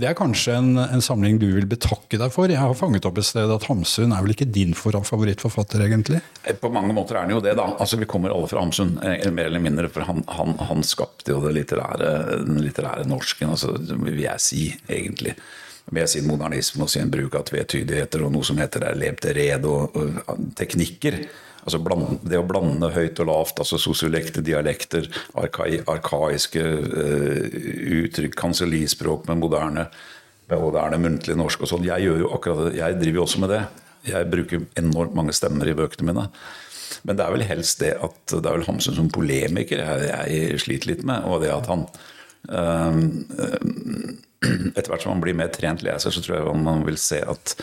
Det 0.00 0.08
er 0.08 0.16
kanskje 0.18 0.56
en, 0.58 0.72
en, 0.82 1.04
samling 1.04 1.38
du 1.40 1.48
vil 1.54 1.68
betakke 1.70 2.20
deg 2.20 2.34
for? 2.34 2.50
Jeg 2.52 2.60
har 2.60 2.76
fanget 2.78 3.06
opp 3.08 3.20
et 3.20 3.28
sted 3.28 3.50
at 3.52 3.68
Hamsun 3.70 4.14
er 4.14 4.24
vel 4.24 4.34
ikke 4.34 4.50
din 4.52 4.74
favorittforfatter, 4.76 5.84
egentlig? 5.86 6.22
Eh, 6.44 6.56
på 6.58 6.72
mange 6.74 6.94
måter 6.96 7.18
er 7.18 7.26
han 7.26 7.34
jo 7.34 7.42
det, 7.44 7.56
da. 7.58 7.70
Altså, 7.78 8.00
Vi 8.00 8.10
kommer 8.10 8.34
alle 8.34 8.50
fra 8.50 8.62
Hamsun, 8.64 8.98
eh, 9.02 9.26
mer 9.32 9.50
eller 9.50 9.62
mindre. 9.62 9.88
For 9.92 10.06
han, 10.08 10.22
han, 10.28 10.56
han 10.58 10.86
skapte 10.86 11.34
jo 11.34 11.40
det 11.46 11.56
litterære, 11.56 12.12
den 12.46 12.62
litterære 12.64 13.08
norsken, 13.08 13.54
altså, 13.54 13.74
vil 13.78 14.22
jeg 14.24 14.42
si, 14.42 14.64
egentlig 14.88 15.36
med 15.90 16.08
sin 16.08 16.28
modernisme 16.28 16.84
og 16.86 16.90
sin 16.92 17.10
bruk 17.10 17.34
av 17.34 17.46
tvetydigheter 17.48 18.22
og 18.22 18.30
noe 18.34 18.46
som 18.46 18.60
heter 18.60 18.92
lept 18.94 19.26
red 19.34 19.66
og, 19.66 19.96
og 19.98 20.44
teknikker 20.58 21.18
altså 21.62 21.80
blande, 21.82 22.18
det 22.28 22.40
å 22.40 22.46
blande 22.46 22.90
høyt 22.94 23.20
og 23.22 23.28
lavt, 23.30 23.62
altså 23.62 23.78
sosiolekte 23.80 24.44
dialekter, 24.44 25.08
arkai, 25.38 25.76
arkaiske 25.90 26.62
uh, 26.62 27.60
uttrykk, 28.02 28.36
kansellispråk 28.38 29.28
med 29.30 29.42
moderne, 29.42 29.86
moderne 30.52 30.98
muntlig 31.00 31.38
norsk 31.38 31.62
og 31.64 31.70
sånn. 31.70 31.86
Jeg. 31.86 32.04
Jeg 32.76 32.98
driver 33.00 33.22
jo 33.22 33.24
også 33.24 33.40
med 33.40 33.54
det. 33.54 33.62
Jeg 34.04 34.28
bruker 34.28 34.66
enormt 34.80 35.14
mange 35.16 35.32
stemmer 35.36 35.70
i 35.70 35.76
bøkene 35.78 36.10
mine. 36.10 36.26
Men 37.08 37.16
det 37.16 37.24
er 37.24 37.32
vel 37.34 37.46
helst 37.48 37.80
det 37.80 37.94
at 38.04 38.34
det 38.34 38.42
er 38.42 38.58
vel 38.58 38.66
Hamsun 38.66 38.98
som 38.98 39.08
polemiker 39.10 39.80
jeg, 39.80 40.10
jeg 40.34 40.60
sliter 40.60 40.90
litt 40.92 41.06
med, 41.08 41.24
og 41.24 41.40
det 41.42 41.54
at 41.54 41.70
han 41.70 41.86
uh, 42.52 42.98
etter 44.42 44.90
hvert 44.90 45.04
som 45.04 45.14
man 45.14 45.22
blir 45.24 45.36
mer 45.38 45.52
trent 45.54 45.84
leser, 45.86 46.12
så 46.14 46.22
tror 46.22 46.38
jeg 46.38 46.62
man 46.64 46.84
vil 46.86 46.98
se 47.00 47.20
at, 47.22 47.54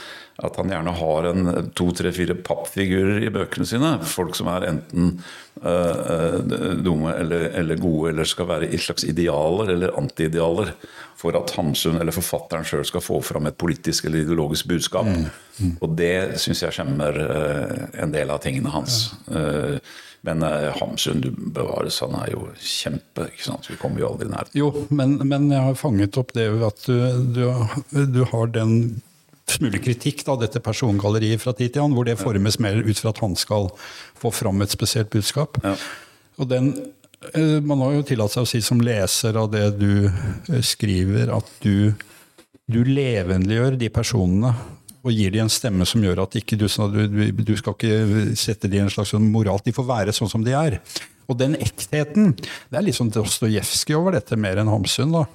at 0.46 0.60
han 0.60 0.72
gjerne 0.72 0.96
har 1.00 1.30
en 1.32 1.50
to, 1.78 1.90
tre, 1.96 2.14
fire 2.16 2.38
pappfigurer 2.48 3.26
i 3.26 3.34
bøkene 3.34 3.68
sine. 3.68 3.94
Folk 4.08 4.38
som 4.40 4.52
er 4.54 4.70
enten 4.70 5.18
uh, 5.64 6.40
dumme 6.80 7.16
eller, 7.18 7.50
eller, 7.60 7.82
gode, 7.82 8.14
eller 8.14 8.30
skal 8.30 8.50
være 8.54 8.72
i 8.72 8.80
slags 8.82 9.08
idealer 9.08 9.76
eller 9.76 9.96
antiidealer. 10.00 10.74
For 11.20 11.36
at 11.36 11.52
Hamsun 11.58 12.00
eller 12.00 12.16
forfatteren 12.16 12.68
sjøl 12.68 12.86
skal 12.88 13.04
få 13.04 13.18
fram 13.26 13.50
et 13.50 13.58
politisk 13.60 14.08
eller 14.08 14.24
ideologisk 14.24 14.70
budskap. 14.72 15.10
Mm. 15.10 15.26
Mm. 15.60 15.74
Og 15.84 15.98
det 16.00 16.14
syns 16.40 16.64
jeg 16.64 16.78
skjemmer 16.78 17.18
uh, 17.20 17.74
en 18.00 18.14
del 18.14 18.32
av 18.32 18.40
tingene 18.46 18.72
hans. 18.72 19.10
Ja. 19.28 19.42
Uh, 19.76 19.98
men 20.28 20.44
uh, 20.44 20.70
Hamsun, 20.76 21.22
du 21.24 21.30
bevares, 21.32 22.02
han 22.04 22.16
er 22.20 22.34
jo 22.34 22.50
kjempe. 22.60 23.30
ikke 23.32 23.46
sant? 23.46 23.68
Vi 23.72 23.78
kommer 23.80 24.02
jo 24.02 24.10
aldri 24.14 24.28
nær. 24.32 24.50
Jo, 24.56 24.72
men, 24.92 25.16
men 25.28 25.48
jeg 25.52 25.64
har 25.64 25.78
fanget 25.80 26.20
opp 26.20 26.34
det 26.36 26.50
at 26.68 26.88
du, 26.88 26.98
du, 27.36 27.46
du 28.16 28.26
har 28.28 28.52
den 28.52 28.74
smule 29.50 29.80
kritikk 29.82 30.26
av 30.30 30.42
dette 30.44 30.62
persongalleriet 30.64 31.42
fra 31.42 31.54
tid 31.58 31.74
til 31.74 31.84
annen, 31.84 31.98
hvor 31.98 32.08
det 32.08 32.20
formes 32.20 32.60
mer 32.62 32.80
ut 32.84 33.02
fra 33.02 33.14
at 33.14 33.22
han 33.24 33.36
skal 33.40 33.70
få 34.20 34.32
fram 34.36 34.62
et 34.64 34.76
spesielt 34.76 35.12
budskap. 35.14 35.60
Ja. 35.64 35.76
Og 36.40 36.50
den, 36.52 36.72
eh, 36.78 36.92
Man 37.68 37.82
har 37.84 37.98
jo 37.98 38.04
tillatt 38.08 38.32
seg 38.32 38.46
å 38.46 38.48
si 38.48 38.62
som 38.64 38.80
leser 38.80 39.36
av 39.40 39.50
det 39.52 39.66
du 39.76 40.08
eh, 40.08 40.62
skriver, 40.64 41.34
at 41.36 41.50
du, 41.64 41.92
du 42.72 42.80
levendegjør 42.88 43.76
de 43.80 43.90
personene 43.92 44.54
og 45.00 45.16
gir 45.16 45.32
dem 45.32 45.48
en 45.48 45.52
stemme 45.52 45.88
som 45.88 46.04
gjør 46.04 46.26
at 46.26 46.36
ikke 46.40 46.58
du, 46.60 46.66
du, 46.68 47.22
du 47.44 47.54
skal 47.60 47.76
ikke 47.76 48.36
sette 48.40 48.68
dem 48.68 48.82
i 48.82 48.86
en 48.86 48.92
slags 48.94 49.14
sånn 49.16 49.30
moral. 49.32 49.62
De 49.64 49.76
får 49.76 49.88
være 49.88 50.16
sånn 50.16 50.32
som 50.32 50.44
de 50.44 50.56
er. 50.56 50.80
Og 51.30 51.38
den 51.40 51.56
ektheten, 51.60 52.34
det 52.40 52.80
er 52.80 52.86
litt 52.88 52.98
sånn 52.98 53.12
Dostojevskij 53.14 53.96
over 54.00 54.18
dette 54.18 54.40
mer 54.40 54.60
enn 54.60 54.72
Hamsun, 54.72 55.14
da. 55.14 55.26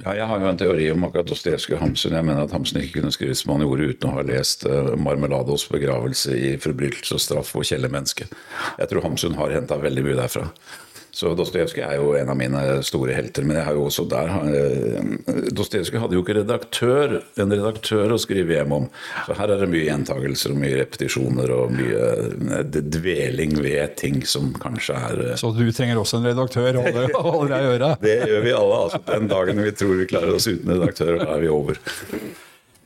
Ja, 0.00 0.14
jeg 0.16 0.26
har 0.30 0.40
jo 0.40 0.48
en 0.48 0.56
teori 0.56 0.86
om 0.94 1.02
akkurat 1.04 1.28
Dostojevskij 1.28 1.74
og 1.76 1.82
Hamsun. 1.82 2.14
Jeg 2.16 2.24
mener 2.24 2.46
at 2.46 2.52
Hamsun 2.56 2.80
ikke 2.80 3.00
kunne 3.00 3.12
skrive 3.12 3.34
som 3.36 3.52
han 3.52 3.64
gjorde 3.66 3.90
uten 3.92 4.08
å 4.08 4.14
ha 4.16 4.22
lest 4.24 4.64
uh, 4.64 4.94
'Marmelados 4.96 5.66
begravelse 5.68 6.36
i 6.36 6.54
forbrytelse 6.60 7.18
og 7.18 7.20
straff 7.20 7.50
og 7.52 7.66
kjellermenneske'. 7.68 8.30
Jeg 8.78 8.88
tror 8.88 9.04
Hamsun 9.04 9.36
har 9.36 9.52
henta 9.52 9.76
veldig 9.76 10.06
mye 10.06 10.16
derfra. 10.22 10.46
Så 11.12 11.32
Dostojevskij 11.38 11.84
er 11.84 11.96
jo 11.98 12.12
en 12.18 12.30
av 12.30 12.38
mine 12.38 12.62
store 12.86 13.14
helter. 13.16 13.46
Men 13.46 13.58
jeg 13.58 13.66
har 13.66 13.78
jo 13.78 13.86
også 13.88 14.06
der 14.10 14.30
uh, 14.30 15.46
Dostojevskij 15.56 16.02
hadde 16.02 16.18
jo 16.18 16.24
ikke 16.24 16.38
redaktør, 16.40 17.16
en 17.40 17.54
redaktør 17.54 18.14
å 18.14 18.20
skrive 18.20 18.58
hjem 18.58 18.74
om. 18.76 18.88
Så 19.26 19.38
her 19.38 19.54
er 19.54 19.64
det 19.64 19.70
mye 19.72 19.86
gjentagelser 19.88 20.54
og 20.54 20.60
mye 20.62 20.78
repetisjoner 20.80 21.54
og 21.54 21.74
mye 21.76 22.62
dveling 22.80 23.56
ved 23.60 23.96
ting 24.00 24.20
som 24.26 24.52
kanskje 24.60 24.98
er 24.98 25.24
uh, 25.30 25.34
Så 25.40 25.52
du 25.56 25.66
trenger 25.74 26.02
også 26.02 26.20
en 26.20 26.30
redaktør? 26.30 26.82
Holder, 27.30 27.56
deg 27.56 27.64
i 27.64 27.72
øra? 27.74 27.94
Det 28.02 28.18
gjør 28.30 28.46
vi 28.46 28.54
alle. 28.60 28.84
altså 28.84 29.02
Den 29.10 29.32
dagen 29.32 29.64
vi 29.64 29.74
tror 29.82 29.98
vi 30.00 30.08
klarer 30.10 30.38
oss 30.38 30.48
uten 30.50 30.76
redaktør, 30.76 31.18
da 31.20 31.34
er 31.36 31.44
vi 31.44 31.52
over. 31.52 31.82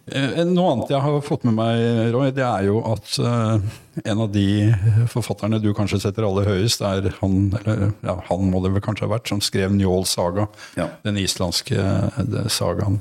Noe 0.04 0.72
annet 0.74 0.90
jeg 0.92 1.00
har 1.00 1.22
fått 1.24 1.46
med 1.48 1.54
meg, 1.56 1.82
Roy, 2.12 2.28
det 2.36 2.44
er 2.44 2.66
jo 2.66 2.82
at 2.90 3.14
uh, 3.24 3.56
en 4.04 4.18
av 4.20 4.28
de 4.34 4.68
forfatterne 5.08 5.60
du 5.62 5.70
kanskje 5.76 6.02
setter 6.02 6.26
aller 6.28 6.50
høyest, 6.50 6.82
er 6.84 7.08
han, 7.22 7.46
eller 7.62 7.86
ja, 8.04 8.18
han 8.28 8.50
må 8.50 8.60
det 8.60 8.74
vel 8.74 8.84
kanskje 8.84 9.06
ha 9.08 9.14
vært, 9.14 9.30
som 9.32 9.40
skrev 9.44 9.72
Njål 9.72 10.04
Saga. 10.10 10.44
Ja. 10.76 10.90
Den 11.06 11.16
islandske 11.22 11.80
uh, 11.80 12.44
sagaen. 12.52 13.00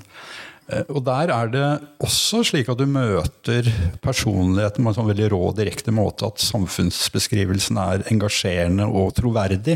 Og 0.88 1.01
der 1.03 1.27
er 1.36 1.50
det 1.51 1.65
også 2.01 2.39
slik 2.48 2.69
at 2.72 2.79
du 2.79 2.88
møter 2.88 3.67
personligheten 4.01 4.79
på 4.79 4.93
en 4.93 4.95
sånn 4.95 5.10
veldig 5.10 5.27
rå 5.33 5.41
direkte 5.57 5.91
måte, 5.91 6.29
at 6.31 6.39
samfunnsbeskrivelsen 6.39 7.81
er 7.83 8.05
engasjerende 8.13 8.88
og 8.88 9.12
troverdig. 9.19 9.75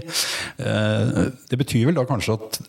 det 0.56 1.60
betyr 1.60 1.90
vel 1.90 2.00
da 2.00 2.08
kanskje 2.08 2.38
at 2.40 2.62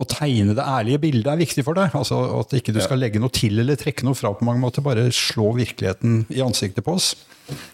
å 0.00 0.06
tegne 0.08 0.54
det 0.56 0.64
ærlige 0.64 1.02
bildet 1.02 1.28
er 1.28 1.40
viktig 1.42 1.64
for 1.66 1.76
deg. 1.76 1.92
altså 1.96 2.22
At 2.38 2.54
ikke 2.56 2.72
du 2.72 2.80
skal 2.82 3.02
legge 3.02 3.20
noe 3.20 3.32
til 3.34 3.60
eller 3.60 3.78
trekke 3.80 4.06
noe 4.08 4.16
fra 4.16 4.32
på 4.36 4.46
mange 4.48 4.62
måter. 4.62 4.84
Bare 4.84 5.10
slå 5.14 5.50
virkeligheten 5.58 6.24
i 6.32 6.40
ansiktet 6.44 6.86
på 6.86 6.96
oss. 6.96 7.12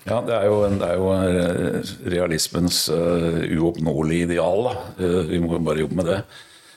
Ja, 0.08 0.22
det 0.24 0.34
er 0.34 0.48
jo, 0.48 0.58
det 0.72 0.88
er 0.88 0.98
jo 0.98 2.10
realismens 2.10 2.86
uh, 2.90 3.44
uoppnåelige 3.58 4.30
ideal. 4.30 4.72
Uh, 4.98 5.22
vi 5.28 5.40
må 5.42 5.60
bare 5.60 5.84
jobbe 5.84 6.00
med 6.00 6.10
det. 6.10 6.20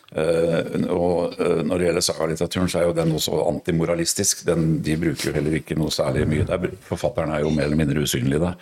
Uh, 0.09 0.85
og 0.93 1.37
Når 1.37 1.73
det 1.73 1.89
gjelder 1.89 2.05
sagalitteraturen, 2.05 2.69
så 2.69 2.81
er 2.81 2.87
jo 2.89 2.95
den 2.97 3.17
også 3.17 3.41
antimoralistisk. 3.47 4.45
Den, 4.49 4.71
de 4.85 4.97
bruker 5.01 5.31
jo 5.31 5.37
heller 5.39 5.59
ikke 5.61 5.77
noe 5.79 5.93
særlig 5.93 6.27
mye. 6.29 6.45
Der, 6.49 6.77
forfatterne 6.85 7.37
er 7.37 7.45
jo 7.45 7.53
mer 7.55 7.69
eller 7.69 7.79
mindre 7.79 8.05
usynlige 8.05 8.41
der. 8.45 8.57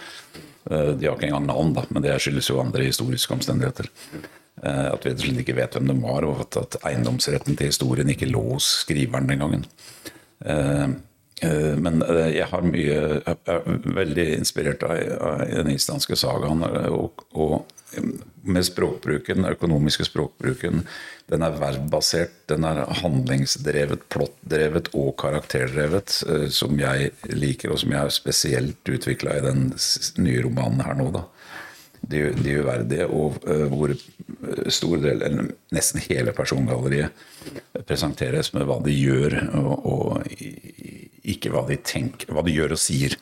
de 0.67 1.08
har 1.08 1.15
ikke 1.15 1.29
engang 1.29 1.48
navn, 1.48 1.70
da, 1.75 1.86
men 1.89 2.03
det 2.03 2.17
skyldes 2.20 2.50
jo 2.51 2.60
andre 2.60 2.89
historiske 2.89 3.34
omstendigheter. 3.34 3.88
At 4.58 5.04
vi 5.06 5.12
rett 5.12 5.20
og 5.20 5.26
slett 5.26 5.44
ikke 5.44 5.58
vet 5.60 5.76
hvem 5.78 5.92
de 5.92 5.98
var, 6.02 6.26
og 6.26 6.40
at 6.58 6.80
eiendomsretten 6.90 7.58
til 7.58 7.70
historien 7.70 8.10
ikke 8.10 8.30
lå 8.30 8.42
hos 8.56 8.72
skriveren 8.84 9.30
den 9.30 9.44
gangen. 9.44 9.68
Men 11.78 12.02
jeg 12.34 12.48
har 12.50 12.66
mye 12.66 12.96
jeg 12.96 13.36
er 13.54 13.68
veldig 14.00 14.26
inspirert 14.40 14.86
av 14.88 15.44
den 15.52 15.70
islandske 15.76 16.18
sagaen. 16.18 16.66
Og, 16.90 17.22
og, 17.38 17.68
med 18.48 18.66
språkbruken, 18.66 19.44
den 19.44 19.52
økonomiske 19.52 20.06
språkbruken. 20.08 20.82
Den 21.32 21.44
er 21.44 21.56
verbbasert, 21.60 22.34
den 22.50 22.66
er 22.68 22.82
handlingsdrevet, 23.02 24.08
plottdrevet 24.12 24.90
og 24.98 25.14
karakterdrevet. 25.22 26.18
Som 26.54 26.80
jeg 26.82 27.12
liker, 27.32 27.74
og 27.74 27.82
som 27.84 27.94
jeg 27.94 28.02
har 28.02 28.14
spesielt 28.16 28.92
utvikla 28.92 29.38
i 29.38 29.46
den 29.46 29.70
nye 30.24 30.44
romanen 30.46 30.84
her 30.88 30.98
nå. 31.00 31.12
da 31.16 31.28
de, 32.01 32.24
de 32.38 32.58
uverdige, 32.62 33.08
og 33.08 33.39
uh, 33.48 33.66
hvor 33.72 33.94
stor 34.74 35.00
del, 35.01 35.24
eller 35.25 35.51
nesten 35.74 36.04
hele 36.06 36.34
persongalleriet 36.36 37.15
presenteres 37.88 38.52
med 38.56 38.67
hva 38.67 38.78
de 38.86 38.93
gjør, 38.93 39.38
og, 39.62 39.88
og 39.88 40.38
ikke 41.28 41.52
hva 41.54 41.65
de 41.69 41.80
tenker, 41.84 42.34
hva 42.34 42.43
de 42.45 42.56
gjør 42.56 42.76
og 42.76 42.82
sier. 42.82 43.17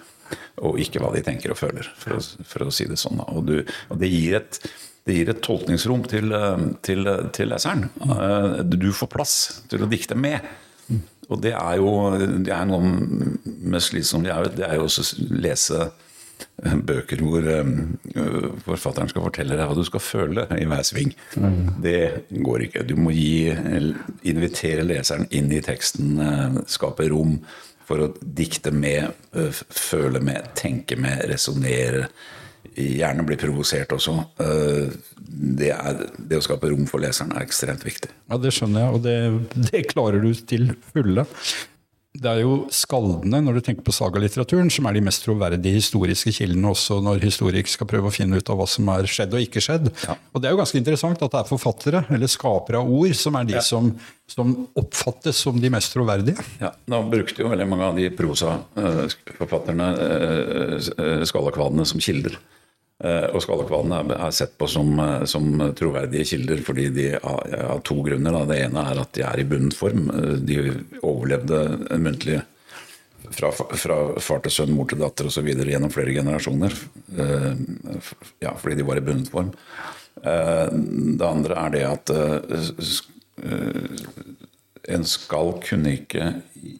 Og 0.66 0.80
ikke 0.82 1.02
hva 1.04 1.12
de 1.14 1.22
tenker 1.22 1.54
og 1.54 1.60
føler, 1.60 1.88
for 2.00 2.18
å, 2.18 2.22
for 2.48 2.66
å 2.66 2.74
si 2.74 2.88
det 2.90 2.98
sånn. 2.98 3.20
Og, 3.28 3.44
du, 3.46 3.60
og 3.94 4.00
det, 4.02 4.10
gir 4.10 4.40
et, 4.40 4.60
det 5.06 5.20
gir 5.20 5.30
et 5.30 5.42
tolkningsrom 5.46 6.06
til, 6.10 6.34
til, 6.86 7.12
til 7.36 7.52
leseren. 7.52 7.86
Du 8.66 8.90
får 8.96 9.12
plass 9.12 9.36
til 9.70 9.86
å 9.86 9.92
dikte 9.92 10.18
med. 10.18 10.48
Og 11.30 11.42
det 11.42 11.54
er 11.58 11.78
jo 11.82 11.92
det 12.46 12.54
er 12.54 12.66
noe 12.70 12.82
mest 13.74 13.92
slitsomt. 13.92 14.28
Det 14.58 14.66
er 14.66 14.78
jo 14.80 14.88
også 14.88 15.06
lese 15.34 15.90
bøker 16.86 17.22
hvor 17.24 17.46
uh, 17.46 18.50
forfatteren 18.66 19.12
skal 19.12 19.26
fortelle 19.28 19.58
deg 19.58 19.70
hva 19.70 19.78
du 19.78 19.86
skal 19.88 20.04
føle 20.04 20.48
i 20.58 20.68
hver 20.70 20.86
sving. 20.88 21.14
Mm. 21.38 21.60
Det 21.84 22.00
går 22.46 22.68
ikke. 22.68 22.86
Du 22.88 22.96
må 23.00 23.14
gi, 23.16 23.52
invitere 24.28 24.86
leseren 24.88 25.28
inn 25.36 25.52
i 25.54 25.62
teksten, 25.66 26.18
skape 26.70 27.10
rom 27.12 27.38
for 27.86 28.02
å 28.02 28.08
dikte 28.20 28.72
med, 28.74 29.14
føle 29.70 30.22
med, 30.24 30.50
tenke 30.58 30.98
med, 30.98 31.22
resonnere. 31.30 32.08
Gjerne 32.76 33.24
bli 33.28 33.38
provosert 33.40 33.94
også. 33.94 34.16
Det, 34.40 35.70
er, 35.70 36.02
det, 36.18 36.40
å 36.40 36.44
skape 36.44 36.72
rom 36.72 36.90
for 36.90 37.04
leseren 37.04 37.36
er 37.36 37.46
ekstremt 37.46 37.86
viktig. 37.86 38.10
Ja, 38.32 38.42
Det 38.42 38.56
skjønner 38.58 38.88
jeg, 38.88 38.98
og 38.98 39.06
det, 39.06 39.70
det 39.70 39.86
klarer 39.94 40.26
du 40.26 40.34
til 40.50 40.74
fulle 40.90 41.28
det 42.16 42.30
er 42.32 42.42
jo 42.44 42.56
skaldene, 42.74 43.42
når 43.44 43.58
du 43.58 43.66
tenker 43.66 43.84
på 43.86 43.94
sagalitteraturen, 43.96 44.70
som 44.72 44.88
er 44.88 44.96
de 44.96 45.04
mest 45.04 45.24
troverdige 45.26 45.76
historiske 45.76 46.32
kildene, 46.38 46.72
også 46.72 47.02
når 47.04 47.24
historikere 47.26 47.72
skal 47.72 47.90
prøve 47.90 48.10
å 48.10 48.14
finne 48.14 48.40
ut 48.40 48.52
av 48.52 48.60
hva 48.60 48.68
som 48.70 48.90
er 48.94 49.10
skjedd 49.10 49.36
og 49.36 49.44
ikke 49.44 49.64
skjedd. 49.64 49.90
Ja. 50.06 50.16
Og 50.32 50.42
det 50.42 50.50
er 50.50 50.56
jo 50.56 50.62
ganske 50.62 50.80
interessant 50.80 51.26
at 51.26 51.36
det 51.36 51.42
er 51.42 51.50
forfattere, 51.50 52.04
eller 52.16 52.32
skapere 52.32 52.82
av 52.82 52.92
ord, 52.92 53.16
som 53.20 53.40
er 53.40 53.50
de 53.50 53.58
ja. 53.58 53.64
som, 53.66 53.92
som, 54.32 54.56
oppfattes 54.80 55.44
som 55.46 55.60
de 55.62 55.72
mest 55.74 55.96
troverdige. 55.96 56.46
Ja, 56.62 56.72
Nå 56.92 57.04
brukte 57.12 57.44
jo 57.44 57.52
veldig 57.52 57.70
mange 57.70 57.92
av 57.92 58.00
de 58.00 58.10
prosaforfatterne 58.16 59.92
uh, 60.00 61.24
skallakvadene 61.28 61.88
som 61.90 62.04
kilder. 62.04 62.40
Uh, 63.04 63.28
og 63.36 63.42
skallakvadene 63.44 64.16
er 64.16 64.32
sett 64.32 64.54
på 64.56 64.70
som, 64.72 64.94
uh, 64.96 65.26
som, 65.28 65.50
troverdige 65.76 66.30
kilder 66.30 66.62
fordi 66.64 66.86
de 66.96 67.08
av, 67.20 67.82
to 67.84 67.98
grunner. 68.06 68.38
Det 68.48 68.60
ene 68.64 68.86
er 68.88 69.02
at 69.02 69.12
de 69.18 69.26
er 69.28 69.42
i 69.42 69.48
bundet 69.52 69.76
form. 69.76 70.06
Uh, 70.14 70.38
de 70.40 70.62
overlevde 71.02 71.60
muntlig 72.00 72.40
fra, 73.36 73.50
fra, 73.52 73.98
far 74.24 74.40
til 74.46 74.56
sønn, 74.56 74.72
mor 74.78 74.88
til 74.88 75.04
datter 75.04 75.28
osv. 75.28 75.50
gjennom 75.58 75.92
flere 75.92 76.14
generasjoner. 76.16 76.76
ja, 78.40 78.52
fordi 78.54 78.78
de 78.80 78.86
var 78.88 79.02
i 79.02 79.04
bundet 79.04 79.32
form. 79.34 79.50
det 80.22 81.26
andre 81.26 81.58
er 81.58 81.74
det 81.74 81.82
at 81.90 82.12
en 84.94 85.08
skall 85.10 85.56
kunne 85.66 85.96
ikke 85.98 86.30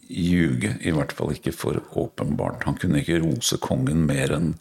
ljuge, 0.06 0.76
i 0.86 0.94
hvert 0.94 1.16
fall 1.18 1.34
ikke 1.34 1.52
for 1.52 1.82
åpenbart. 1.98 2.64
Han 2.70 2.78
kunne 2.78 3.02
ikke 3.02 3.24
rose 3.26 3.58
kongen 3.60 4.06
mer 4.06 4.38
enn 4.38 4.54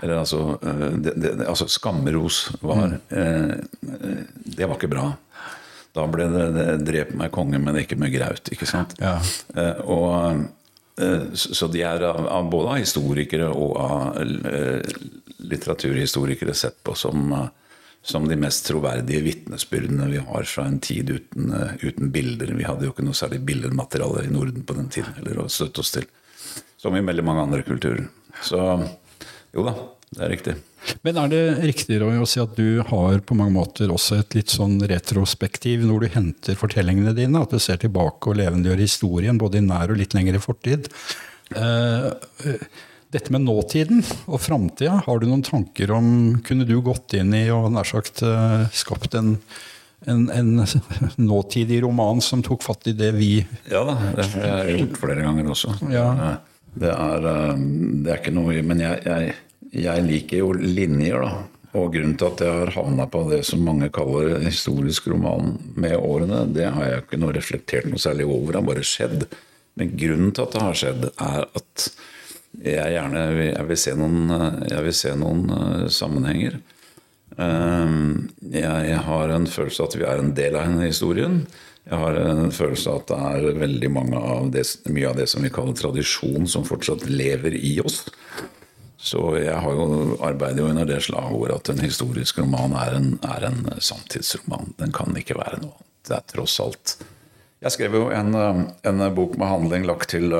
eller 0.00 0.22
altså, 0.22 0.58
eh, 0.62 0.88
det, 1.04 1.12
det, 1.20 1.34
altså 1.46 1.68
Skammeros 1.68 2.46
var 2.60 2.96
mm. 2.96 2.96
eh, 3.08 4.24
Det 4.56 4.66
var 4.66 4.78
ikke 4.78 4.90
bra. 4.92 5.10
Da 5.92 6.06
ble 6.08 6.26
det, 6.32 6.44
det 6.56 6.66
'drep 6.86 7.14
meg 7.20 7.32
konge, 7.34 7.60
men 7.60 7.76
ikke 7.82 7.98
med 8.00 8.14
graut'. 8.14 8.48
ikke 8.52 8.68
sant? 8.68 8.94
Ja. 9.00 9.18
Eh, 9.54 9.80
og, 9.84 10.46
eh, 10.96 11.26
så 11.34 11.68
de 11.68 11.82
er 11.84 12.06
av, 12.08 12.48
både 12.50 12.76
av 12.76 12.80
historikere 12.80 13.50
og 13.52 13.76
av 13.76 14.22
eh, 14.22 14.80
litteraturhistorikere 15.52 16.54
sett 16.56 16.80
på 16.82 16.96
som, 16.96 17.28
eh, 17.36 17.50
som 18.02 18.24
de 18.28 18.40
mest 18.40 18.64
troverdige 18.70 19.20
vitnesbyrdene 19.26 20.08
vi 20.14 20.24
har 20.24 20.48
fra 20.48 20.64
en 20.66 20.80
tid 20.80 21.12
uten, 21.12 21.52
uten, 21.82 22.08
bilder. 22.10 22.56
Vi 22.56 22.66
hadde 22.66 22.88
jo 22.88 22.96
ikke 22.96 23.04
noe 23.04 23.18
særlig 23.18 23.42
billedmateriale 23.46 24.24
i 24.24 24.32
Norden 24.32 24.64
på 24.64 24.74
den 24.80 24.88
tiden 24.88 25.20
eller 25.20 25.44
å 25.44 25.50
støtte 25.52 25.84
oss 25.84 25.92
til. 25.92 26.08
Som 26.80 26.96
i 26.96 27.04
veldig 27.04 27.22
mange 27.22 27.44
andre 27.44 27.62
kulturer. 27.62 28.08
Så 28.42 28.58
jo 29.52 29.64
da, 29.66 29.74
det 30.12 30.22
er 30.24 30.32
riktig. 30.32 30.54
Men 31.06 31.18
er 31.22 31.30
det 31.30 31.42
riktig 31.62 31.98
Roy, 32.02 32.18
å 32.20 32.28
si 32.28 32.40
at 32.42 32.54
du 32.58 32.82
har 32.88 33.20
på 33.24 33.36
mange 33.38 33.54
måter 33.54 33.92
også 33.92 34.18
et 34.20 34.36
litt 34.36 34.52
sånn 34.52 34.80
retrospektiv 34.90 35.84
når 35.86 36.04
du 36.04 36.14
henter 36.16 36.58
fortellingene 36.58 37.14
dine? 37.16 37.42
At 37.42 37.54
du 37.54 37.60
ser 37.62 37.80
tilbake 37.82 38.32
og 38.32 38.38
levendegjør 38.40 38.82
historien, 38.82 39.40
både 39.40 39.60
i 39.60 39.66
nær 39.66 39.92
og 39.92 40.00
litt 40.00 40.16
lengre 40.16 40.42
fortid. 40.42 40.88
Eh, 41.56 42.08
dette 43.12 43.32
med 43.34 43.44
nåtiden 43.44 44.00
og 44.26 44.40
framtida, 44.40 45.02
har 45.06 45.20
du 45.20 45.28
noen 45.28 45.44
tanker 45.44 45.92
om 45.92 46.06
Kunne 46.46 46.64
du 46.68 46.78
gått 46.84 47.12
inn 47.18 47.34
i 47.36 47.44
og 47.52 47.70
nær 47.74 47.88
sagt 47.88 48.24
eh, 48.24 48.62
skapt 48.72 49.16
en, 49.18 49.34
en, 50.08 50.24
en 50.32 50.54
nåtidig 51.32 51.82
roman 51.84 52.24
som 52.24 52.44
tok 52.44 52.64
fatt 52.64 52.88
i 52.88 52.96
det 52.96 53.12
vi 53.18 53.34
Ja 53.70 53.84
da, 53.86 53.98
det 54.16 54.30
har 54.32 54.64
jeg 54.64 54.80
gjort 54.80 55.04
flere 55.04 55.28
ganger 55.28 55.52
også. 55.54 55.76
Ja. 55.92 56.08
Det 56.72 56.92
er, 56.92 57.26
eh, 57.28 57.56
det 58.02 58.12
er 58.12 58.20
ikke 58.20 58.34
noe 58.34 58.62
Men 58.64 58.80
jeg, 58.80 59.00
jeg, 59.04 59.34
jeg, 59.84 60.04
liker 60.06 60.42
jo 60.42 60.52
linjer, 60.56 61.26
da. 61.26 61.48
Og 61.80 61.94
grunnen 61.94 62.18
til 62.20 62.28
at 62.28 62.42
jeg 62.44 62.52
har 62.52 62.74
havna 62.74 63.06
på 63.08 63.22
det 63.30 63.40
som 63.48 63.62
mange 63.64 63.88
kaller 63.94 64.42
historisk 64.44 65.06
roman 65.08 65.54
med 65.72 65.96
årene, 65.96 66.42
det 66.52 66.66
har 66.74 66.84
jeg 66.84 67.04
ikke 67.06 67.20
noe 67.22 67.32
reflektert 67.32 67.88
noe 67.88 68.00
særlig 68.00 68.26
over. 68.28 68.50
Det 68.50 68.60
har 68.60 68.66
bare 68.66 68.84
skjedd. 68.84 69.24
Men 69.80 69.94
grunnen 69.96 70.34
til 70.36 70.44
at 70.44 70.52
det 70.52 70.64
har 70.66 70.76
skjedd, 70.76 71.06
er 71.08 71.46
at 71.48 71.86
jeg 72.60 72.92
gjerne 72.92 73.22
jeg 73.46 73.64
vil 73.70 73.80
se 73.80 73.94
noen, 73.96 74.34
jeg 74.68 74.84
vil 74.84 74.96
se 74.98 75.14
noen 75.16 75.46
uh, 75.48 75.86
sammenhenger. 75.88 76.58
Jeg, 77.32 78.60
jeg 78.60 79.00
har 79.06 79.32
en 79.32 79.48
følelse 79.48 79.80
av 79.80 79.88
at 79.88 79.96
vi 79.96 80.04
er 80.04 80.20
en 80.20 80.34
del 80.36 80.58
av 80.60 80.68
denne 80.68 80.90
historien. 80.90 81.38
Jeg 81.82 81.98
har 81.98 82.18
en 82.20 82.52
følelse 82.54 82.90
av 82.92 83.00
at 83.00 83.10
det 83.10 83.18
er 83.28 83.58
veldig 83.58 83.90
av 84.16 84.50
det, 84.54 84.62
mye 84.86 85.08
av 85.10 85.16
det 85.18 85.26
som 85.30 85.42
vi 85.42 85.50
kaller 85.50 85.74
tradisjon, 85.74 86.46
som 86.46 86.66
fortsatt 86.66 87.08
lever 87.10 87.56
i 87.58 87.74
oss. 87.82 88.04
Så 89.02 89.18
jeg 89.42 89.58
har 89.58 89.74
jo 89.74 90.16
arbeider 90.22 90.62
jo 90.62 90.68
under 90.70 90.86
det 90.86 91.00
slagordet 91.02 91.56
at 91.56 91.72
en 91.72 91.82
historisk 91.82 92.38
roman 92.38 92.76
er 92.78 92.94
en, 93.00 93.08
er 93.26 93.48
en 93.48 93.64
samtidsroman. 93.82 94.76
Den 94.78 94.94
kan 94.94 95.16
ikke 95.18 95.40
være 95.40 95.58
noe 95.64 95.74
annet. 95.74 95.88
Det 96.02 96.14
er 96.16 96.22
tross 96.32 96.56
alt 96.58 96.96
Jeg 97.62 97.70
skrev 97.76 97.92
jo 97.94 98.06
en, 98.10 98.34
eh, 98.34 98.62
en 98.90 99.02
bok 99.14 99.36
med 99.38 99.46
handling 99.46 99.84
lagt 99.86 100.08
til 100.10 100.34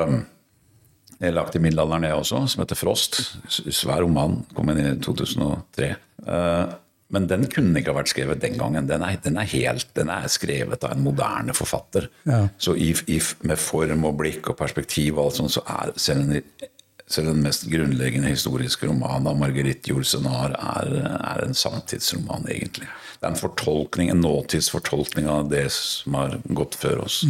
er 1.23 1.35
lagt 1.35 1.55
i 1.55 1.61
middelalderen, 1.63 2.03
jeg 2.03 2.19
også, 2.19 2.41
som 2.51 2.63
heter 2.63 2.75
Frost. 2.79 3.19
Svær 3.47 4.03
roman. 4.03 4.41
Kom 4.55 4.71
inn 4.73 4.81
i 4.81 4.89
2003. 4.99 5.93
Men 7.13 7.27
den 7.29 7.45
kunne 7.51 7.77
ikke 7.77 7.93
ha 7.93 7.99
vært 7.99 8.09
skrevet 8.09 8.41
den 8.41 8.57
gangen. 8.57 8.89
Den 8.89 9.03
er, 9.05 9.19
den 9.21 9.37
er, 9.37 9.49
helt, 9.53 9.89
den 9.97 10.09
er 10.09 10.25
skrevet 10.31 10.83
av 10.85 10.95
en 10.95 11.03
moderne 11.05 11.53
forfatter. 11.53 12.09
Ja. 12.25 12.47
Så 12.57 12.73
i, 12.73 12.89
i, 13.05 13.19
med 13.45 13.61
form 13.61 14.07
og 14.09 14.17
blikk 14.23 14.49
og 14.49 14.57
perspektiv 14.57 15.19
og 15.19 15.27
alt 15.27 15.41
sånt, 15.41 15.53
så 15.53 15.65
er 15.69 15.93
selv 16.01 16.31
den, 16.31 16.69
selv 17.05 17.29
den 17.29 17.43
mest 17.45 17.67
grunnleggende 17.69 18.33
historiske 18.33 18.89
romanen 18.89 19.29
av 19.29 19.37
Marguerite 19.37 19.93
Jorsenar 19.93 20.57
er, 20.57 20.93
er 21.19 21.45
en 21.45 21.57
samtidsroman, 21.57 22.49
egentlig. 22.49 22.89
Det 23.19 23.29
er 23.29 23.35
en 23.35 23.39
fortolkning, 23.39 24.09
en 24.09 24.23
nåtidsfortolkning 24.25 25.29
av 25.31 25.51
det 25.53 25.67
som 25.75 26.17
har 26.17 26.39
gått 26.49 26.79
før 26.81 27.05
oss. 27.05 27.21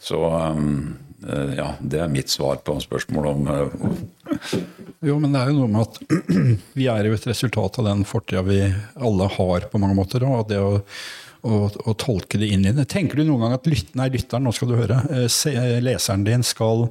Så 0.00 0.20
um, 0.28 0.98
eh, 1.24 1.56
ja, 1.56 1.72
det 1.80 2.04
er 2.04 2.12
mitt 2.12 2.30
svar 2.32 2.60
på 2.64 2.76
spørsmålet 2.84 3.32
om 3.32 3.48
eh, 3.52 3.96
Jo, 5.00 5.14
men 5.16 5.32
det 5.32 5.40
er 5.40 5.48
jo 5.48 5.62
noe 5.62 5.70
med 5.72 5.86
at 5.86 6.26
vi 6.78 6.86
er 6.92 7.06
jo 7.08 7.14
et 7.16 7.26
resultat 7.30 7.78
av 7.80 7.86
den 7.88 8.02
fortida 8.04 8.42
vi 8.44 8.58
alle 9.00 9.30
har 9.32 9.64
på 9.72 9.80
mange 9.80 9.96
måter. 9.96 10.26
Og 10.28 10.44
det 10.50 10.58
å, 10.60 10.74
å, 11.40 11.60
å 11.72 11.94
tolke 11.96 12.40
det 12.40 12.50
inn 12.52 12.66
i 12.68 12.74
det. 12.76 12.84
Tenker 12.92 13.16
du 13.16 13.24
noen 13.24 13.46
gang 13.46 13.56
at 13.56 13.70
lyt, 13.70 13.94
nei, 13.96 14.10
lytteren, 14.12 14.44
nå 14.44 14.52
skal 14.52 14.68
du 14.68 14.76
høre, 14.76 15.00
eh, 15.08 15.24
se, 15.32 15.54
leseren 15.80 16.26
din 16.28 16.44
skal 16.44 16.84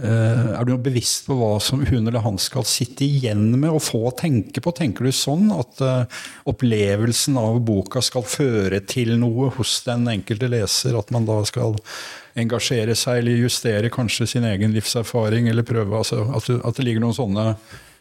Uh, 0.00 0.56
Er 0.56 0.64
du 0.64 0.72
bevisst 0.80 1.26
på 1.28 1.34
hva 1.36 1.58
som 1.60 1.82
hun 1.84 2.08
eller 2.08 2.24
han 2.24 2.38
skal 2.40 2.64
sitte 2.66 3.04
igjen 3.04 3.50
med 3.52 3.70
og 3.70 3.82
få 3.84 4.00
å 4.08 4.14
tenke 4.16 4.62
på? 4.64 4.72
Tenker 4.74 5.04
du 5.04 5.12
sånn 5.12 5.52
at 5.52 5.82
uh, 5.84 6.22
opplevelsen 6.48 7.36
av 7.38 7.60
boka 7.62 8.00
skal 8.02 8.24
føre 8.24 8.80
til 8.88 9.14
noe 9.20 9.50
hos 9.58 9.76
den 9.84 10.08
enkelte 10.10 10.48
leser? 10.50 10.96
At 10.98 11.12
man 11.14 11.28
da 11.28 11.36
skal 11.46 11.76
engasjere 12.38 12.94
seg 12.98 13.22
eller 13.22 13.42
justere 13.44 13.90
kanskje 13.92 14.28
sin 14.34 14.46
egen 14.48 14.72
livserfaring? 14.76 15.48
eller 15.48 15.66
prøve, 15.66 15.96
altså, 15.96 16.24
at, 16.36 16.46
du, 16.48 16.60
at 16.62 16.78
det 16.78 16.86
ligger 16.86 17.04
noen 17.04 17.16
sånne 17.16 17.48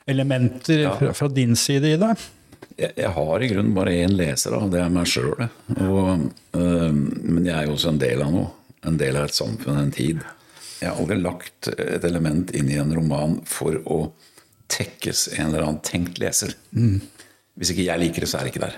elementer 0.10 0.88
fra, 0.98 1.12
fra 1.14 1.32
din 1.32 1.56
side 1.60 1.96
i 1.96 2.00
det? 2.02 2.14
jeg, 2.78 2.92
jeg 2.98 3.12
har 3.16 3.44
i 3.44 3.50
grunnen 3.52 3.76
bare 3.76 3.96
én 4.04 4.16
leser, 4.16 4.56
og 4.58 4.72
det 4.74 4.82
er 4.84 4.92
meg 4.94 5.10
sjøl. 5.10 5.48
men 5.78 7.46
jeg 7.46 7.56
er 7.56 7.68
jo 7.68 7.78
også 7.78 7.94
en 7.94 8.02
del 8.02 8.26
av 8.26 8.36
noe. 8.36 8.50
En 8.88 8.98
del 8.98 9.18
av 9.20 9.28
et 9.28 9.38
samfunn, 9.38 9.78
en 9.78 9.94
tid. 9.94 10.24
Jeg 10.82 10.90
har 10.90 10.98
aldri 10.98 11.20
lagt 11.22 11.70
et 11.76 12.06
element 12.08 12.50
inn 12.58 12.72
i 12.74 12.80
en 12.82 12.94
roman 12.98 13.38
for 13.46 13.78
å 13.86 14.00
tekkes 14.72 15.28
en 15.36 15.52
eller 15.52 15.68
annen 15.68 15.84
tenkt 15.86 16.18
leser. 16.22 16.56
Hvis 17.60 17.74
ikke 17.74 17.84
jeg 17.84 18.00
liker 18.00 18.24
det, 18.24 18.28
så 18.32 18.38
er 18.40 18.46
det 18.48 18.52
ikke 18.54 18.62
der. 18.64 18.76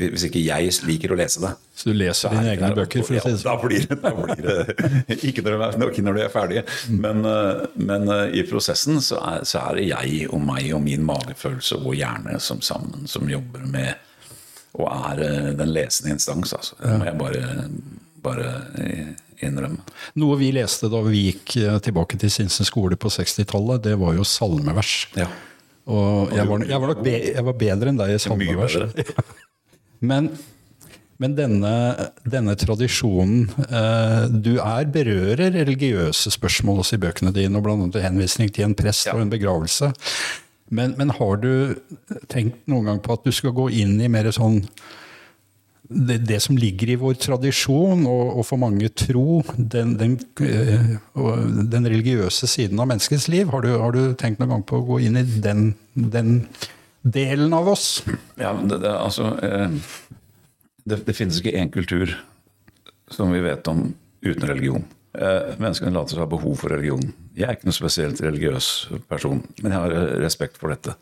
Hvis 0.00 0.22
ikke 0.26 0.40
jeg 0.40 0.70
liker 0.88 1.12
å 1.12 1.16
lese 1.18 1.42
det. 1.42 1.50
Så 1.76 1.90
du 1.90 1.98
leser 2.00 2.32
er 2.32 2.38
dine 2.38 2.52
egne 2.54 2.70
der. 2.70 2.78
bøker? 2.78 3.04
for 3.04 3.18
å 3.18 3.20
si 3.20 3.32
det 3.34 3.34
Ja, 3.34 3.36
da 3.36 3.52
sånn? 3.52 3.60
blir 3.66 3.84
det, 3.84 3.98
da 4.00 4.12
blir 4.16 4.40
det 4.48 5.18
Ikke 5.28 5.44
når 5.44 5.52
de 5.52 5.66
er, 5.66 6.00
når 6.06 6.16
de 6.18 6.22
er 6.24 6.32
ferdige. 6.32 6.62
Men, 7.04 7.20
eh, 7.28 7.60
men 7.90 8.08
eh, 8.14 8.38
i 8.40 8.46
prosessen 8.48 9.02
så 9.04 9.20
er, 9.20 9.44
så 9.44 9.60
er 9.66 9.78
det 9.78 9.84
jeg 9.90 10.24
og 10.32 10.40
meg 10.40 10.72
og 10.74 10.82
min 10.86 11.04
magefølelse 11.06 11.82
og 11.84 11.92
hjerne 12.00 12.40
som 12.40 12.64
sammen 12.64 13.04
som 13.12 13.28
jobber 13.28 13.68
med 13.68 13.92
og 14.80 14.88
er 14.88 15.20
eh, 15.28 15.52
den 15.60 15.70
lesende 15.76 16.16
instans. 16.16 16.56
Altså. 16.56 16.80
Det 16.80 16.96
må 16.98 17.06
jeg 17.12 17.20
bare, 17.20 17.68
bare 18.24 18.54
innrømme. 19.44 19.84
Noe 20.18 20.40
vi 20.40 20.48
leste 20.56 20.88
da 20.90 21.04
vi 21.04 21.26
gikk 21.28 21.58
tilbake 21.84 22.18
til 22.18 22.32
Sinsen 22.32 22.66
skole 22.66 22.96
på 22.96 23.12
60-tallet, 23.12 23.84
det 23.84 23.98
var 24.00 24.16
jo 24.16 24.24
salmevers. 24.26 25.02
Ja. 25.20 25.28
Og 25.90 26.32
jeg 26.32 26.48
var, 26.48 26.64
jeg 26.64 26.80
var 26.80 26.92
nok 26.92 27.04
be, 27.04 27.14
jeg 27.34 27.44
var 27.44 27.56
bedre 27.60 27.92
enn 27.92 28.00
deg 28.00 28.14
i 28.14 28.20
salmevers. 28.22 28.76
Men, 30.04 30.26
men 31.22 31.32
denne, 31.32 31.70
denne 32.28 32.52
tradisjonen 32.60 33.46
eh, 33.64 34.24
Du 34.28 34.58
er 34.58 34.90
berører 34.92 35.54
religiøse 35.54 36.28
spørsmål 36.34 36.82
også 36.82 36.98
i 36.98 37.00
bøkene 37.00 37.32
dine, 37.32 37.56
og 37.56 37.64
bl.a. 37.64 38.02
henvisning 38.04 38.50
til 38.52 38.66
en 38.66 38.74
prest 38.76 39.08
og 39.14 39.22
en 39.22 39.32
begravelse. 39.32 39.88
Men, 40.74 40.92
men 40.98 41.14
har 41.16 41.40
du 41.40 41.78
tenkt 42.28 42.66
noen 42.68 42.90
gang 42.90 43.00
på 43.00 43.16
at 43.16 43.24
du 43.24 43.32
skal 43.32 43.56
gå 43.56 43.70
inn 43.80 43.96
i 44.02 44.10
mer 44.12 44.28
sånn 44.34 44.60
det, 45.88 46.18
det 46.18 46.40
som 46.40 46.56
ligger 46.56 46.94
i 46.94 46.98
vår 47.00 47.16
tradisjon, 47.20 48.06
og, 48.08 48.38
og 48.38 48.46
for 48.48 48.60
mange 48.60 48.88
tro, 48.96 49.42
den, 49.56 49.94
den, 50.00 50.16
eh, 50.40 50.94
den 51.74 51.88
religiøse 51.90 52.48
siden 52.50 52.80
av 52.80 52.88
menneskets 52.90 53.28
liv, 53.32 53.50
har 53.52 53.64
du, 53.64 53.72
har 53.82 53.92
du 53.96 54.14
tenkt 54.18 54.40
noen 54.40 54.56
gang 54.56 54.64
på 54.66 54.80
å 54.80 54.86
gå 54.88 55.02
inn 55.04 55.20
i 55.20 55.24
den, 55.44 55.74
den 55.92 56.46
delen 57.04 57.52
av 57.56 57.68
oss? 57.74 57.88
Ja, 58.40 58.54
det, 58.56 58.80
det, 58.80 58.94
altså, 58.96 59.34
eh, 59.44 59.76
det, 60.88 61.02
det 61.04 61.16
finnes 61.16 61.40
ikke 61.40 61.56
én 61.60 61.72
kultur 61.72 62.16
som 63.12 63.32
vi 63.34 63.44
vet 63.44 63.68
om 63.68 63.90
uten 64.24 64.48
religion. 64.48 64.86
Eh, 65.14 65.52
menneskene 65.62 65.92
later 65.94 66.16
seg 66.16 66.24
ha 66.24 66.26
behov 66.26 66.56
for 66.58 66.72
religion. 66.74 67.02
Jeg 67.38 67.46
er 67.46 67.54
ikke 67.54 67.68
noe 67.68 67.76
spesielt 67.76 68.18
religiøs 68.24 68.70
person, 69.06 69.44
men 69.60 69.70
jeg 69.70 69.78
har 69.78 69.94
eh, 69.94 70.14
respekt 70.24 70.58
for 70.58 70.74
dette. 70.74 70.96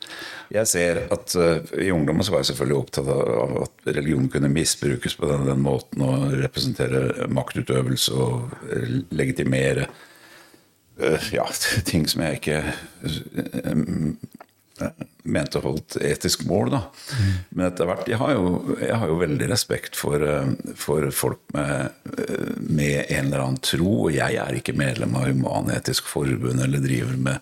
Jeg 0.53 0.69
ser 0.69 1.01
at 1.15 1.33
uh, 1.41 1.65
I 1.81 1.89
ungdommen 1.95 2.27
så 2.27 2.35
var 2.35 2.43
jeg 2.43 2.51
selvfølgelig 2.51 2.77
opptatt 2.77 3.09
av 3.09 3.57
at 3.63 3.89
religion 3.97 4.29
kunne 4.33 4.53
misbrukes 4.53 5.17
på 5.17 5.31
den, 5.31 5.47
den 5.49 5.65
måten 5.65 6.05
og 6.05 6.27
representere 6.43 7.31
maktutøvelse 7.33 8.19
og 8.21 8.53
legitimere 9.17 9.89
uh, 11.01 11.33
ja, 11.33 11.49
ting 11.91 12.05
som 12.11 12.27
jeg 12.27 12.43
ikke 12.43 12.61
mente 15.23 15.61
holdt 15.63 15.97
etisk 16.03 16.45
mål. 16.49 16.71
da. 16.71 16.81
Men 17.51 17.67
etter 17.69 17.89
hvert 17.89 18.09
Jeg 18.09 18.19
har 18.19 18.33
jo, 18.35 18.77
jeg 18.81 18.99
har 18.99 19.11
jo 19.11 19.19
veldig 19.21 19.49
respekt 19.51 19.99
for, 19.99 20.23
eh, 20.23 20.49
for 20.77 21.11
folk 21.11 21.39
med, 21.55 21.93
eh, 22.19 22.55
med 22.59 23.05
en 23.09 23.27
eller 23.27 23.45
annen 23.45 23.63
tro. 23.63 24.07
Og 24.07 24.15
jeg 24.15 24.35
er 24.35 24.59
ikke 24.59 24.77
medlem 24.77 25.15
av 25.17 25.29
Human-Etisk 25.31 26.11
Forbund 26.11 26.63
eller 26.63 26.83
driver 26.83 27.17
med, 27.17 27.39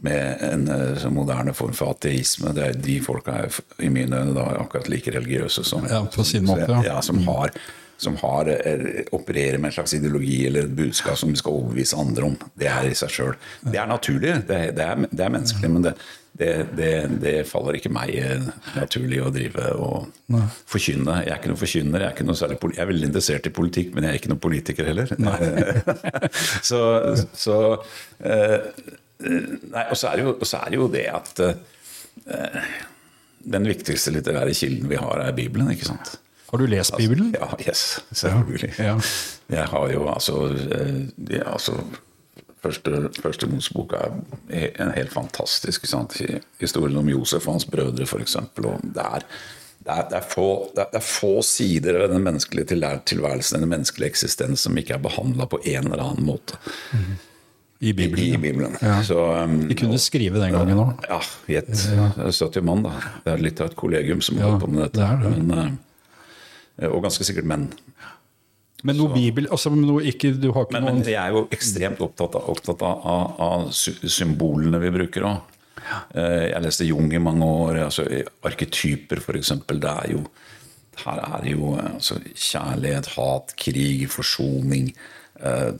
med 0.00 0.42
en 0.42 0.68
eh, 0.68 0.98
sånn 1.02 1.14
moderne 1.14 1.54
form 1.54 1.72
for 1.72 1.94
ateisme. 1.94 2.54
Det 2.54 2.66
er 2.66 2.82
de 2.88 2.98
folka 3.00 3.38
er 3.44 3.62
i 3.78 3.88
mine 3.88 4.24
øyne 4.24 4.50
akkurat 4.58 4.90
like 4.90 5.14
religiøse 5.14 5.64
som 5.64 5.86
Ja, 5.90 6.04
på 6.04 6.24
sin 6.24 6.46
måte, 6.46 6.68
ja. 6.68 6.82
ja, 6.94 7.00
som 7.00 7.22
har 7.28 7.54
som 7.96 8.16
har, 8.16 8.48
er, 8.50 9.04
opererer 9.14 9.58
med 9.58 9.70
en 9.70 9.76
slags 9.78 9.94
ideologi 9.94 10.46
eller 10.46 10.66
et 10.66 10.76
budskap 10.76 11.18
som 11.18 11.30
vi 11.30 11.38
skal 11.40 11.54
overbevise 11.60 11.96
andre 11.96 12.26
om. 12.26 12.36
Det 12.58 12.68
er 12.70 12.90
i 12.90 12.96
seg 12.98 13.12
sjøl. 13.14 13.34
Det 13.62 13.78
er 13.80 13.88
naturlig, 13.90 14.34
det 14.48 14.58
er, 14.58 14.72
det 14.76 14.86
er, 14.86 15.06
det 15.10 15.24
er 15.24 15.34
menneskelig, 15.34 15.70
men 15.70 15.86
det, 15.86 15.94
det, 16.38 16.50
det, 16.74 16.90
det 17.22 17.34
faller 17.46 17.76
ikke 17.78 17.92
meg 17.94 18.10
eh, 18.18 18.46
naturlig 18.74 19.20
å 19.22 19.30
drive 19.34 19.68
og 19.78 20.08
forkynne. 20.70 21.20
Jeg 21.22 21.30
er 21.30 21.38
ikke 21.38 21.52
noen 21.52 21.60
forkynner, 21.60 22.02
jeg 22.02 22.08
er, 22.08 22.16
ikke 22.16 22.26
noe 22.26 22.40
særlig, 22.40 22.58
jeg 22.74 22.82
er 22.82 22.90
veldig 22.90 23.08
interessert 23.10 23.46
i 23.46 23.52
politikk, 23.54 23.92
men 23.94 24.06
jeg 24.06 24.10
er 24.10 24.18
ikke 24.18 24.32
noen 24.32 24.42
politiker 24.42 24.90
heller. 24.90 25.14
så 26.70 26.80
så 27.38 27.58
eh, 28.18 28.58
Nei, 29.24 29.84
og 29.86 29.96
så 29.96 30.10
er 30.10 30.18
er 30.18 30.34
det, 30.74 30.74
jo 30.76 30.88
det 30.90 31.04
at 31.08 31.38
uh, 31.40 32.72
den 33.54 33.68
viktigste 33.70 34.10
litterære 34.12 34.52
kilden 34.58 34.90
vi 34.90 34.98
har, 35.00 35.22
er 35.22 35.36
Bibelen, 35.36 35.70
ikke 35.70 35.86
sant? 35.86 36.16
Har 36.50 36.60
du 36.60 36.66
lest 36.68 36.96
Bibelen? 36.98 37.30
Ja, 37.38 37.54
yes, 37.62 38.02
selvfølgelig. 38.12 38.74
Ja. 38.78 38.98
Jeg 39.54 39.70
har 39.70 39.92
jo 39.94 40.08
altså, 40.10 40.42
uh, 40.50 41.38
altså 41.46 41.78
Første, 42.64 43.10
første 43.20 43.46
Mosebok 43.50 43.92
er 43.98 44.14
en 44.80 44.92
helt 44.96 45.12
fantastisk 45.12 45.84
historien 46.62 46.96
om 47.02 47.08
Josef 47.12 47.44
og 47.48 47.58
hans 47.58 47.66
brødre, 47.68 48.06
f.eks. 48.08 48.36
Det, 48.56 48.64
er- 49.04 49.26
det, 49.84 49.92
er- 49.92 50.06
det, 50.08 50.16
er 50.16 50.24
få- 50.30 50.70
det, 50.76 50.86
er- 50.96 51.04
få 51.04 51.42
sider 51.44 51.98
ved 52.00 52.08
den 52.14 52.24
menneskelige 52.24 52.64
tilværelsen, 53.04 53.60
den 53.60 53.68
menneskelige 53.68 54.08
eksistens, 54.14 54.64
som 54.64 54.78
ikke 54.80 54.94
er 54.96 55.02
behandla 55.04 55.44
på 55.44 55.60
en 55.64 55.90
eller 55.92 56.02
annen 56.06 56.24
måte 56.24 56.56
I 57.84 57.92
Bibelen? 57.92 58.24
i 58.24 58.30
ja. 58.32 58.38
Bibelen. 58.40 58.76
Ja. 58.80 59.02
Så, 59.04 59.18
um, 59.44 59.58
De 59.68 59.74
kunne 59.76 59.98
skrive 60.00 60.40
den 60.40 60.52
gangen 60.56 60.78
òg. 60.78 60.92
ja, 61.10 61.20
gjett. 61.52 61.74
70 62.16 62.62
mann, 62.64 62.82
da. 62.86 62.94
Det 63.26 63.32
er 63.34 63.42
litt 63.44 63.60
av 63.60 63.66
et 63.72 63.76
kollegium 63.76 64.22
som 64.24 64.38
Ja, 64.40 64.46
holder 64.48 64.62
på 64.66 64.70
med 64.72 64.82
dette. 64.86 65.00
det 65.00 65.04
er 65.04 65.16
det. 65.34 65.42
Men, 65.44 65.78
eh, 66.78 66.88
og 66.88 67.02
ganske 67.04 67.24
sikkert 67.28 67.44
menn. 67.44 67.68
Men 68.84 68.98
noe 69.00 69.14
Bibel 69.14 69.48
altså 69.48 69.72
noe 69.72 70.04
ikke, 70.10 70.34
Du 70.36 70.50
har 70.52 70.66
ikke 70.66 70.76
Men, 70.76 71.00
men 71.00 71.02
jeg 71.08 71.16
er 71.16 71.32
jo 71.32 71.46
ekstremt 71.54 72.02
opptatt 72.04 72.36
av, 72.36 72.48
opptatt 72.52 72.84
av, 72.84 73.06
av, 73.08 73.42
av 73.46 73.66
symbolene 73.72 74.80
vi 74.82 74.92
bruker 74.94 75.24
òg. 75.30 75.50
Jeg 76.14 76.60
leste 76.64 76.86
Jung 76.88 77.10
i 77.12 77.20
mange 77.20 77.48
år. 77.48 77.80
altså 77.88 78.04
Arketyper, 78.44 79.20
f.eks. 79.24 79.54
Det 79.68 79.90
er 79.90 80.14
jo 80.14 80.22
Her 81.00 81.20
er 81.24 81.42
det 81.42 81.56
jo 81.56 81.72
altså, 81.80 82.20
kjærlighet, 82.36 83.10
hat, 83.16 83.56
krig, 83.58 84.06
forsoning. 84.12 84.92
eh, 85.42 85.72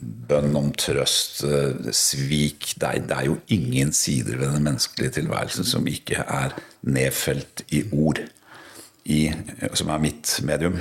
bønn 0.00 0.56
om 0.56 0.70
trøst, 0.72 1.42
eh, 1.44 1.90
svik 1.92 2.70
det 2.80 2.88
er, 2.88 3.02
det 3.04 3.16
er 3.18 3.26
jo 3.28 3.36
ingen 3.52 3.92
sider 3.92 4.38
ved 4.40 4.54
den 4.54 4.64
menneskelige 4.64 5.18
tilværelsen 5.20 5.68
som 5.68 5.86
ikke 5.90 6.24
er 6.24 6.56
nedfelt 6.82 7.64
i 7.70 7.84
ord, 7.92 8.22
i, 9.04 9.28
som 9.76 9.92
er 9.92 10.00
mitt 10.00 10.38
medium. 10.42 10.80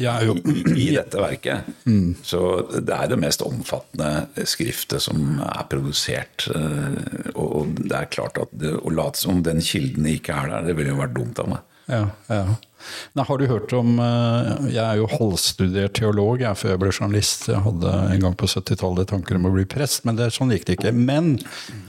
Jo 0.00 0.34
I, 0.72 0.86
dette 0.96 1.20
verket. 1.20 1.66
Så 2.24 2.40
det 2.80 2.94
er 2.96 3.10
det 3.12 3.18
mest 3.20 3.42
omfattende 3.44 4.46
skriftet 4.48 5.02
som 5.04 5.36
er 5.44 5.66
produsert. 5.68 6.46
eh, 6.54 7.28
Og 7.36 7.74
det 7.76 7.92
er 7.98 8.08
klart 8.12 8.38
at 8.40 8.48
det, 8.56 8.72
å 8.80 8.90
late 8.94 9.20
som 9.20 9.42
den 9.44 9.60
kilden 9.60 10.06
ikke 10.08 10.32
er 10.32 10.48
der, 10.54 10.68
det 10.70 10.76
ville 10.78 10.94
jo 10.94 11.00
vært 11.02 11.14
dumt 11.18 11.38
av 11.44 11.50
meg. 11.52 11.68
Ja, 11.92 12.04
ja. 12.30 12.44
Nei, 13.14 13.24
har 13.28 13.38
du 13.38 13.44
hørt 13.46 13.72
om 13.78 13.98
eh, 14.02 14.48
Jeg 14.72 14.82
er 14.82 14.96
jo 14.98 15.08
halvstudert 15.10 15.92
teolog 15.98 16.40
jeg, 16.42 16.56
før 16.58 16.72
jeg 16.72 16.80
ble 16.82 16.90
journalist. 16.94 17.44
Jeg 17.52 17.62
hadde 17.66 17.92
en 18.14 18.22
gang 18.24 18.34
på 18.38 18.48
70-tallet 18.50 19.10
tanker 19.12 19.36
om 19.38 19.50
å 19.50 19.52
bli 19.54 19.66
prest, 19.70 20.06
men 20.08 20.16
det, 20.18 20.30
sånn 20.34 20.50
gikk 20.54 20.64
det 20.70 20.78
ikke. 20.78 20.94
Men 20.96 21.34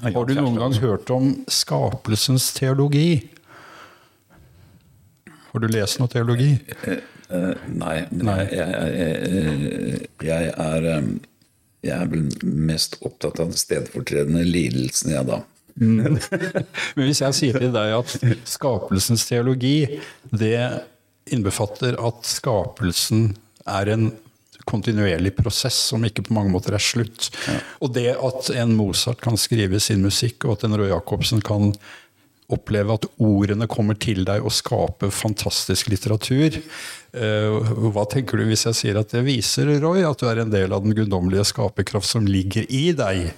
har 0.03 0.27
du 0.27 0.35
noen 0.37 0.59
gang 0.59 0.75
hørt 0.83 1.09
om 1.13 1.31
skapelsens 1.49 2.51
teologi? 2.57 3.29
Har 5.53 5.61
du 5.63 5.67
lest 5.71 6.01
noe 6.01 6.09
teologi? 6.11 6.51
Eh, 7.33 7.53
nei. 7.73 7.97
Nei. 8.13 8.39
Jeg, 8.51 8.91
jeg, 8.97 10.01
jeg, 10.27 10.51
er, 10.53 10.87
jeg 11.83 11.95
er 11.97 12.11
vel 12.11 12.27
mest 12.43 12.99
opptatt 13.01 13.41
av 13.41 13.51
den 13.51 13.59
stedfortredende 13.59 14.45
lidelsen, 14.47 15.15
jeg, 15.15 15.27
da. 15.29 15.41
Men 15.81 16.19
hvis 16.99 17.23
jeg 17.23 17.37
sier 17.37 17.57
til 17.57 17.71
deg 17.73 17.95
at 17.97 18.17
skapelsens 18.45 19.25
teologi, 19.25 19.77
det 20.29 20.57
innbefatter 21.33 21.97
at 22.03 22.27
skapelsen 22.27 23.31
er 23.69 23.89
en 23.93 24.11
kontinuerlig 24.69 25.33
prosess 25.35 25.75
som 25.89 26.05
ikke 26.07 26.23
på 26.27 26.35
mange 26.37 26.53
måter 26.53 26.75
er 26.77 26.83
slutt. 26.83 27.31
Og 27.83 27.93
det 27.97 28.13
at 28.13 28.51
en 28.55 28.75
Mozart 28.77 29.19
kan 29.23 29.39
skrive 29.39 29.81
sin 29.83 30.03
musikk, 30.05 30.45
og 30.45 30.57
at 30.57 30.67
en 30.67 30.77
Roy 30.79 30.91
Jacobsen 30.91 31.43
kan 31.43 31.73
oppleve 32.51 32.97
at 32.97 33.05
ordene 33.23 33.67
kommer 33.71 33.95
til 33.99 34.23
deg 34.27 34.43
og 34.43 34.51
skaper 34.53 35.13
fantastisk 35.13 35.87
litteratur. 35.93 36.59
Eh, 37.13 37.71
Hva 37.93 38.03
tenker 38.11 38.41
du 38.41 38.47
hvis 38.49 38.65
jeg 38.67 38.79
sier 38.81 38.99
at 38.99 39.13
det 39.15 39.23
viser, 39.27 39.69
Roy, 39.83 40.03
at 40.07 40.19
du 40.19 40.27
er 40.29 40.43
en 40.43 40.51
del 40.53 40.73
av 40.75 40.83
den 40.85 40.95
guddommelige 40.97 41.45
skaperkraft 41.53 42.09
som 42.09 42.27
ligger 42.27 42.67
i 42.69 42.91
deg? 42.97 43.31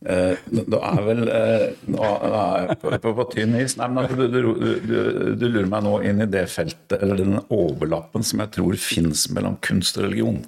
Eh, 0.00 0.36
Da 0.70 0.78
er 0.94 1.02
vel 1.04 1.26
eh, 1.28 1.64
Nå 1.92 2.00
er 2.04 2.68
jeg 2.70 2.78
på, 2.80 2.92
på, 3.04 3.14
på 3.18 3.26
tynn 3.34 3.56
is. 3.60 3.74
Nei, 3.80 3.88
men 3.92 4.04
altså, 4.04 4.16
du, 4.16 4.38
du, 4.38 4.70
du, 4.84 4.94
du 5.40 5.44
lurer 5.48 5.68
meg 5.72 5.84
nå 5.84 5.98
inn 6.08 6.24
i 6.24 6.28
det 6.30 6.46
feltet, 6.52 6.96
eller 7.02 7.20
den 7.20 7.36
overlappen 7.52 8.24
som 8.24 8.40
jeg 8.44 8.54
tror 8.56 8.78
fins 8.80 9.26
mellom 9.34 9.58
kunst 9.64 9.98
og 10.00 10.06
religion. 10.08 10.40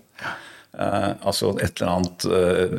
Eh, 0.73 1.11
altså 1.21 1.53
et 1.61 1.83
eller 1.83 1.99
annet 1.99 2.25
eh, 2.33 2.79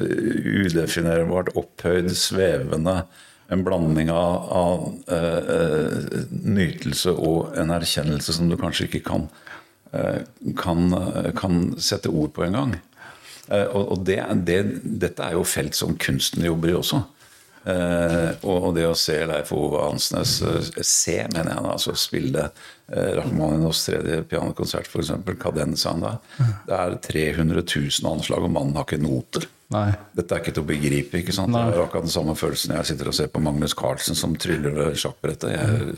udefinerbart, 0.65 1.53
opphøyd, 1.59 2.09
svevende. 2.17 3.03
En 3.51 3.63
blanding 3.65 4.11
av, 4.13 4.45
av 4.55 4.85
eh, 5.11 6.23
nytelse 6.31 7.11
og 7.11 7.57
en 7.59 7.73
erkjennelse 7.75 8.37
som 8.37 8.47
du 8.49 8.55
kanskje 8.57 8.87
ikke 8.87 9.03
kan, 9.09 9.27
uh, 9.91 10.21
kan, 10.57 10.87
kan 11.37 11.57
sette 11.75 12.11
ord 12.11 12.31
på 12.33 12.45
engang. 12.47 12.77
Uh, 13.51 13.67
og 13.75 14.05
det, 14.07 14.21
det, 14.47 14.61
dette 15.03 15.27
er 15.27 15.35
jo 15.35 15.43
felt 15.43 15.75
som 15.75 15.97
kunsten 15.99 16.45
jobber 16.47 16.71
i 16.71 16.77
også. 16.79 17.03
Uh, 17.63 18.35
og, 18.43 18.73
det 18.75 18.83
å 18.89 18.95
se 18.97 19.15
Leif 19.23 19.53
Ove 19.55 19.85
Hansnes 19.85 20.33
se, 20.83 21.15
mener 21.31 21.53
jeg, 21.53 21.63
altså 21.63 21.93
spille 21.95 22.49
eh, 22.49 23.13
Rachmaninovs 23.15 23.85
tredje 23.87 24.17
pianokonsert, 24.27 24.89
f.eks., 24.91 25.13
Kadensaen 25.39 26.03
da. 26.03 26.17
Det 26.67 26.75
er 26.75 26.97
300 27.07 27.63
000 27.63 28.09
anslag, 28.11 28.43
og 28.43 28.51
mannen 28.51 28.75
har 28.75 28.87
ikke 28.87 28.99
noter. 28.99 29.47
Nei. 29.73 29.89
Dette 30.17 30.35
er 30.35 30.43
ikke 30.43 30.53
til 30.53 30.63
å 30.63 30.69
begripe. 30.69 31.19
ikke 31.21 31.33
sant? 31.35 31.53
Nei. 31.53 31.63
Det 31.71 31.79
er 31.79 31.85
akkurat 31.85 32.05
den 32.05 32.13
samme 32.13 32.35
følelsen 32.37 32.75
jeg 32.77 32.89
sitter 32.91 33.09
og 33.09 33.17
ser 33.17 33.29
på 33.33 33.41
Magnus 33.43 33.75
Carlsen 33.77 34.17
som 34.17 34.35
tryller 34.37 34.75
ved 34.75 34.99
sjakkbrettet. 35.01 35.53
Jeg, 35.55 35.95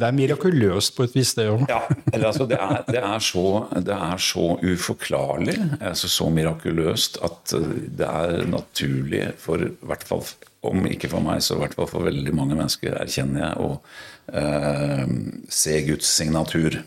Det 0.00 0.06
er 0.06 0.14
mirakuløst 0.16 0.94
på 0.96 1.06
et 1.08 1.16
vis, 1.16 1.32
det 1.34 1.48
òg. 1.50 1.64
ja, 1.68 1.80
eller 2.12 2.28
altså 2.28 2.46
det 2.46 2.60
er, 2.60 2.76
det, 2.86 3.00
er 3.02 3.24
så, 3.24 3.46
det 3.88 3.96
er 3.96 4.22
så 4.22 4.46
uforklarlig, 4.62 5.56
altså 5.80 6.08
så 6.08 6.28
mirakuløst, 6.30 7.18
at 7.26 7.56
det 7.98 8.06
er 8.06 8.46
naturlig 8.48 9.24
for 9.42 9.66
hvert 9.80 10.06
fall 10.06 10.24
om 10.62 10.86
ikke 10.86 11.08
for 11.08 11.24
meg, 11.24 11.42
så 11.42 11.56
i 11.56 11.62
hvert 11.64 11.74
fall 11.74 11.88
for 11.88 12.06
veldig 12.06 12.32
mange 12.36 12.56
mennesker, 12.56 12.94
erkjenner 13.00 13.46
jeg, 13.46 13.66
å 13.66 14.36
eh, 14.36 15.12
se 15.48 15.78
Guds 15.88 16.08
signatur 16.20 16.82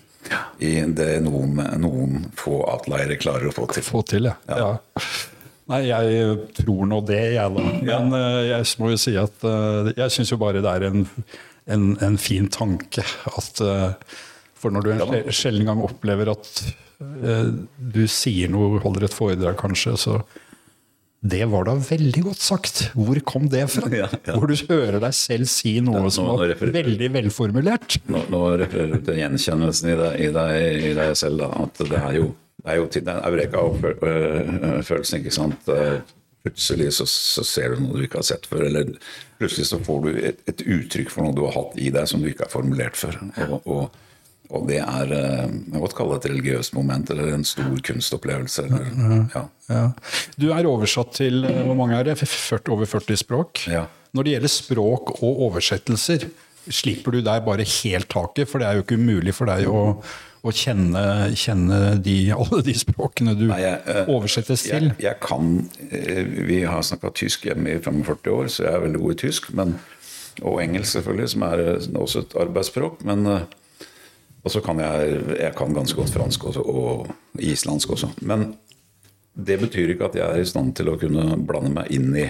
i 0.64 0.74
det 0.88 1.20
noen, 1.26 1.60
noen 1.82 2.28
få 2.40 2.62
outliere 2.64 3.18
klarer 3.20 3.50
å 3.50 3.56
få 3.56 3.68
til. 3.74 3.84
få 3.86 4.04
til, 4.08 4.30
ja. 4.30 4.38
ja. 4.48 4.72
Nei, 5.72 5.80
jeg 5.88 6.36
tror 6.58 6.86
nå 6.92 7.00
det, 7.08 7.22
jeg, 7.38 7.54
da. 7.56 7.66
Men 7.88 8.16
eh, 8.18 8.40
jeg 8.50 8.68
må 8.82 8.90
jo 8.92 9.00
si 9.00 9.14
at 9.20 9.46
eh, 9.48 9.92
jeg 9.96 10.12
syns 10.18 10.34
jo 10.34 10.40
bare 10.42 10.60
det 10.66 10.74
er 10.76 10.88
en, 10.90 11.06
en, 11.72 11.86
en 12.04 12.18
fin 12.20 12.50
tanke 12.52 13.06
at 13.32 13.62
eh, 13.64 14.18
For 14.60 14.74
når 14.76 14.84
du 14.84 14.92
en 14.98 15.32
sjelden 15.32 15.68
gang 15.70 15.84
opplever 15.84 16.34
at 16.36 16.54
du 17.04 18.04
sier 18.08 18.48
noe, 18.52 18.78
holder 18.84 19.08
et 19.10 19.16
foredrag 19.16 19.58
kanskje, 19.60 19.96
så 20.00 20.14
det 21.24 21.46
var 21.52 21.66
da 21.68 21.74
veldig 21.80 22.22
godt 22.26 22.40
sagt. 22.44 22.82
Hvor 23.00 23.20
kom 23.28 23.50
det 23.52 23.66
fra? 23.72 23.88
Ja, 24.02 24.08
ja. 24.12 24.36
Hvor 24.38 24.48
du 24.52 24.56
hører 24.70 25.00
deg 25.04 25.16
selv 25.16 25.48
si 25.52 25.78
noe 25.84 26.00
Ja, 26.02 26.04
nå- 26.06 26.12
som 26.16 26.28
var 26.32 26.52
veldig 26.60 27.10
velformulert. 27.16 27.98
Nå, 28.12 28.24
nå 28.32 28.42
refererer 28.60 28.98
du 28.98 29.06
til 29.08 29.20
gjenkjennelsen 29.22 29.92
i 29.94 29.98
deg, 30.00 30.18
i 30.20 30.30
deg, 30.36 30.80
i 30.92 30.94
deg 31.00 31.14
selv. 31.20 31.44
Da, 31.44 31.50
at 31.64 31.84
det 31.92 32.00
er 32.00 32.18
jo, 32.22 32.30
det 32.64 32.72
er 32.72 32.80
jo 32.80 32.90
til 32.92 33.04
den 33.04 33.20
eureka-følelsen, 33.28 35.20
ikke 35.20 35.36
sant. 35.36 35.72
Plutselig 36.44 36.90
så, 36.98 37.06
så 37.08 37.44
ser 37.48 37.74
du 37.74 37.84
noe 37.84 37.96
du 37.96 38.06
ikke 38.06 38.20
har 38.20 38.28
sett 38.28 38.48
før, 38.48 38.66
eller 38.68 38.90
plutselig 39.40 39.70
så 39.70 39.80
får 39.84 40.02
du 40.04 40.10
et, 40.16 40.42
et 40.52 40.64
uttrykk 40.76 41.12
for 41.12 41.24
noe 41.24 41.36
du 41.36 41.46
har 41.46 41.56
hatt 41.56 41.78
i 41.80 41.92
deg 41.94 42.08
som 42.10 42.24
du 42.24 42.28
ikke 42.32 42.48
har 42.48 42.52
formulert 42.52 43.00
før. 43.00 43.16
Og, 43.46 43.68
og, 43.68 44.00
og 44.54 44.66
det 44.68 44.82
er 44.84 45.14
eh, 45.16 45.54
Jeg 45.72 45.84
godt 45.86 45.96
kalle 45.98 46.18
det 46.18 46.24
et 46.26 46.34
religiøst 46.34 46.76
moment, 46.76 47.12
eller 47.16 47.32
en 47.38 47.48
stor 47.48 47.80
kunstopplevelse. 47.88 48.66
Eller, 48.68 48.90
ja. 49.32 49.44
Ja. 49.72 49.86
Du 50.36 50.50
er 50.52 50.68
oversatt 50.68 51.16
til 51.20 51.46
hvor 51.48 51.80
mange 51.80 51.96
er 52.00 52.12
det? 52.12 52.18
40, 52.20 52.74
over 52.76 52.92
40 52.92 53.24
språk. 53.24 53.64
Ja. 53.72 53.86
Når 54.14 54.28
det 54.28 54.36
gjelder 54.36 54.54
språk 54.58 55.16
og 55.22 55.48
oversettelser, 55.48 56.28
slipper 56.68 57.16
du 57.16 57.24
der 57.24 57.40
bare 57.44 57.64
helt 57.80 58.12
taket? 58.12 58.52
For 58.52 58.60
det 58.60 58.68
er 58.68 58.78
jo 58.78 58.84
ikke 58.86 59.00
umulig 59.00 59.34
for 59.36 59.48
deg 59.52 59.72
å, 59.72 60.04
å 60.44 60.52
kjenne, 60.52 61.02
kjenne 61.40 61.80
de, 62.04 62.18
alle 62.36 62.60
de 62.66 62.76
språkene 62.76 63.36
du 63.40 63.46
Nei, 63.48 63.62
jeg, 63.64 63.80
eh, 63.88 64.12
oversettes 64.12 64.66
til. 64.68 64.90
Jeg, 64.92 65.00
jeg 65.06 65.20
kan 65.24 65.54
eh, 65.88 66.24
Vi 66.50 66.60
har 66.68 66.84
snakka 66.84 67.14
tysk 67.16 67.48
hjemme 67.48 67.78
i 67.78 67.80
45 67.80 68.34
år, 68.34 68.50
så 68.52 68.66
jeg 68.66 68.76
er 68.76 68.84
veldig 68.84 69.04
god 69.06 69.16
i 69.16 69.20
tysk. 69.24 69.50
Men, 69.56 69.78
og 70.42 70.60
engelsk, 70.64 70.98
selvfølgelig, 70.98 71.30
som 71.36 71.46
er 71.48 71.64
eh, 71.64 71.88
også 71.96 72.26
et 72.26 72.38
arbeidsspråk. 72.44 73.06
Men 73.08 73.26
Og 74.44 74.52
så 74.52 74.60
kan 74.60 74.80
jeg, 74.84 75.20
jeg 75.40 75.56
kan 75.56 75.72
ganske 75.74 75.96
godt 75.96 76.12
fransk 76.12 76.44
også, 76.50 76.62
og 76.68 77.40
islandsk 77.40 77.94
også. 77.96 78.10
Men 78.28 78.58
det 79.34 79.56
betyr 79.62 79.94
ikke 79.94 80.10
at 80.10 80.18
jeg 80.20 80.28
er 80.28 80.42
i 80.44 80.50
stand 80.50 80.76
til 80.76 80.92
å 80.92 80.98
kunne 81.00 81.38
blande 81.40 81.72
meg 81.72 81.88
inn 81.96 82.12
i 82.20 82.28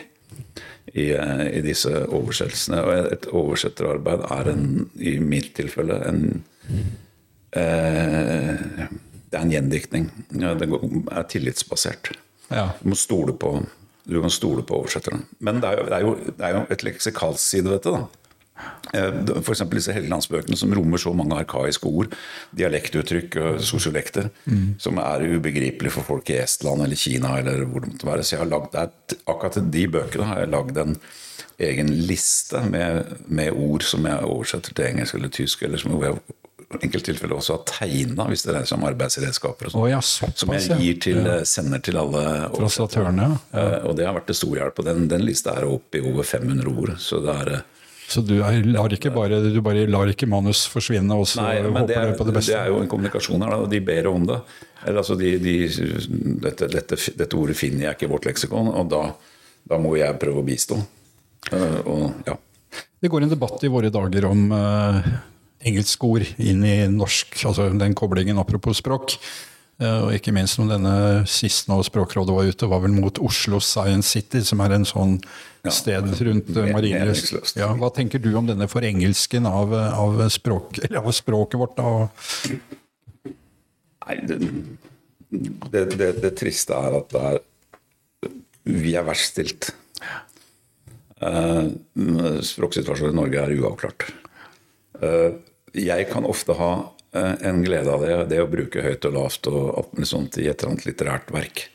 i, 0.93 1.09
i 1.09 1.61
disse 1.65 1.89
oversettelsene. 2.05 2.83
Og 2.85 3.13
et 3.15 3.25
oversetterarbeid 3.33 4.27
er 4.29 4.51
en, 4.51 4.67
i 5.01 5.17
mitt 5.17 5.55
tilfelle 5.57 5.97
en 6.05 6.21
eh, 7.55 8.89
Det 9.29 9.39
er 9.39 9.45
en 9.45 9.51
gjendiktning. 9.53 10.11
Ja, 10.39 10.53
Det 10.53 10.69
er 10.69 11.23
tillitsbasert. 11.29 12.13
Ja. 12.49 12.71
Du 12.81 12.89
må 12.89 12.95
stole 12.95 13.33
på 13.33 13.57
du 14.03 14.19
kan 14.21 14.33
stole 14.33 14.63
på 14.67 14.81
oversetteren. 14.81 15.23
Men 15.39 15.61
det 15.63 15.69
er 15.69 15.79
jo, 15.79 15.85
det 15.87 15.95
er 15.95 16.03
jo, 16.03 16.11
det 16.27 16.43
er 16.43 16.57
jo 16.57 16.65
et 16.75 16.83
leksikalsk 16.83 17.39
side 17.39 17.69
ved 17.69 17.77
dette. 17.77 17.93
da. 17.95 18.03
F.eks. 19.41 19.63
disse 19.71 19.95
Helgelandsbøkene 19.95 20.57
som 20.59 20.73
rommer 20.75 21.01
så 21.01 21.13
mange 21.15 21.37
arkaiske 21.39 21.89
ord, 21.89 22.13
dialektuttrykk 22.55 23.37
og 23.41 23.61
sosiolekter, 23.65 24.29
som 24.77 24.99
er 25.01 25.25
ubegripelige 25.37 25.95
for 25.95 26.05
folk 26.05 26.29
i 26.29 26.37
Estland 26.43 26.83
eller 26.85 26.99
Kina 26.99 27.37
eller 27.39 27.63
hvor 27.65 27.83
det 27.83 27.93
måtte 27.93 28.09
være. 28.11 28.23
Så 28.27 28.35
jeg 28.35 28.43
har 28.43 28.51
lagd, 28.51 28.77
akkurat 29.25 29.57
til 29.57 29.71
de 29.73 29.87
bøkene 29.95 30.29
har 30.29 30.43
jeg 30.43 30.53
lagd 30.53 30.77
en 30.83 30.95
egen 31.63 31.89
liste 32.09 32.59
med, 32.67 33.15
med 33.27 33.55
ord 33.55 33.85
som 33.87 34.05
jeg 34.09 34.27
oversetter 34.27 34.75
til 34.75 34.89
engelsk 34.91 35.15
eller 35.15 35.33
tysk, 35.33 35.63
eller 35.63 35.79
som 35.81 35.95
jeg 35.95 36.19
i 36.81 36.87
enkelte 36.87 37.11
tilfeller 37.11 37.37
også 37.37 37.57
har 37.57 37.63
tegna, 37.69 38.25
hvis 38.29 38.43
det 38.45 38.53
dreier 38.53 38.69
seg 38.69 38.79
om 38.79 38.85
arbeidsredskaper. 38.89 39.67
og 39.69 39.73
sånn. 39.73 39.81
Oh, 39.83 39.89
ja, 39.91 39.99
som 40.01 40.53
jeg 40.55 40.79
gir 40.81 40.97
til, 41.03 41.29
sender 41.49 41.81
til 41.85 41.99
alle 42.01 42.23
Translatørene, 42.55 43.27
ja. 43.29 43.37
Eh, 43.59 43.85
Og 43.89 43.95
det 43.97 44.07
har 44.07 44.15
vært 44.17 44.27
til 44.31 44.39
stor 44.41 44.57
hjelp. 44.59 44.79
Og 44.81 44.87
den, 44.89 45.07
den 45.11 45.25
lista 45.27 45.55
er 45.59 45.67
oppe 45.69 45.99
i 45.99 46.03
over 46.03 46.23
500 46.27 46.69
ord. 46.73 46.93
Så 47.03 47.19
det 47.23 47.35
er 47.43 47.51
eh, 47.57 47.65
Så 48.13 48.21
du, 48.25 48.35
lar 48.39 48.93
ikke 48.93 49.11
bare, 49.15 49.39
du 49.53 49.59
bare 49.65 49.85
lar 49.89 50.11
ikke 50.11 50.27
manus 50.29 50.65
forsvinne, 50.69 51.15
og 51.15 51.27
så 51.29 51.41
håper 51.45 51.87
det 51.89 51.97
er, 51.97 52.13
på 52.19 52.27
det 52.27 52.33
beste? 52.35 52.53
det 52.53 52.59
er 52.61 52.71
jo 52.73 52.81
en 52.83 52.89
kommunikasjon 52.91 53.41
her, 53.47 53.55
og 53.63 53.69
de 53.71 53.79
ber 53.81 54.09
om 54.11 54.25
det. 54.29 54.39
Eller, 54.85 54.99
altså, 55.01 55.15
de, 55.15 55.35
de, 55.39 55.57
dette, 56.43 56.67
dette, 56.67 56.99
dette 57.17 57.37
ordet 57.39 57.55
finner 57.57 57.87
jeg 57.87 57.97
ikke 57.97 58.09
i 58.09 58.13
vårt 58.13 58.27
leksikon, 58.27 58.69
og 58.73 58.89
da, 58.91 59.03
da 59.71 59.79
må 59.81 59.95
jeg 59.97 60.19
prøve 60.21 60.43
å 60.43 60.47
bistå. 60.47 60.77
Eh, 61.51 61.79
og 61.87 62.27
ja. 62.27 62.35
Det 63.03 63.09
går 63.11 63.25
en 63.25 63.31
debatt 63.33 63.63
i 63.63 63.71
våre 63.71 63.89
dager 63.91 64.25
om 64.29 64.45
uh, 65.63 65.69
engelsk 65.69 66.03
ord 66.03 66.27
inn 66.37 66.63
i 66.67 66.77
norsk, 66.91 67.39
altså 67.45 67.71
den 67.79 67.95
koblingen 67.97 68.37
apropos 68.37 68.83
språk. 68.83 69.17
Eh, 69.81 70.03
Og 70.05 70.13
ikke 70.13 70.33
minst 70.35 70.59
når 70.59 70.75
denne 70.75 70.95
sist 71.29 71.69
nå 71.69 71.79
Språkrådet 71.85 72.35
var 72.35 72.45
ute, 72.45 72.69
var 72.69 72.83
vel 72.83 72.93
mot 72.93 73.17
Oslo 73.23 73.59
Science 73.63 74.13
City, 74.13 74.43
som 74.45 74.61
er 74.61 74.75
en 74.75 74.85
sånn 74.85 75.17
sted 75.65 76.11
rundt 76.27 76.51
eh, 76.53 76.69
Marienlyst. 76.69 77.55
Ja, 77.57 77.71
hva 77.79 77.89
tenker 77.93 78.21
du 78.21 78.29
om 78.37 78.47
denne 78.49 78.69
forengelsken 78.69 79.47
av, 79.49 79.73
av, 79.73 80.21
språk, 80.33 80.77
eller 80.85 81.01
av 81.01 81.09
språket 81.15 81.59
vårt? 81.59 81.79
Da? 81.79 83.33
Nei, 84.03 84.19
det, 84.29 84.39
det, 85.73 85.85
det, 85.95 86.11
det 86.21 86.33
triste 86.37 86.77
er 86.77 86.99
at 86.99 87.09
det 87.15 87.23
er 87.31 87.41
Vi 88.63 88.93
er 88.95 89.03
verst 89.07 89.33
stilt. 89.33 89.71
Eh, 91.23 91.65
språksituasjonen 92.45 93.15
i 93.15 93.19
Norge 93.23 93.41
er 93.41 93.57
uavklart. 93.57 94.05
Eh, 95.01 95.33
jeg 95.73 96.09
kan 96.11 96.27
ofte 96.29 96.55
ha 96.57 96.71
eh, 97.15 97.35
en 97.49 97.63
glede 97.65 97.91
av 97.91 98.05
det, 98.05 98.17
det 98.31 98.41
å 98.43 98.49
bruke 98.51 98.83
høyt 98.85 99.05
og 99.09 99.17
lavt 99.17 99.49
og 99.51 99.61
alt 99.79 99.97
mulig 99.97 100.09
sånt 100.09 100.37
i 100.37 100.47
et 100.47 100.57
eller 100.59 100.73
annet 100.73 100.87
litterært 100.87 101.33
verk. 101.33 101.67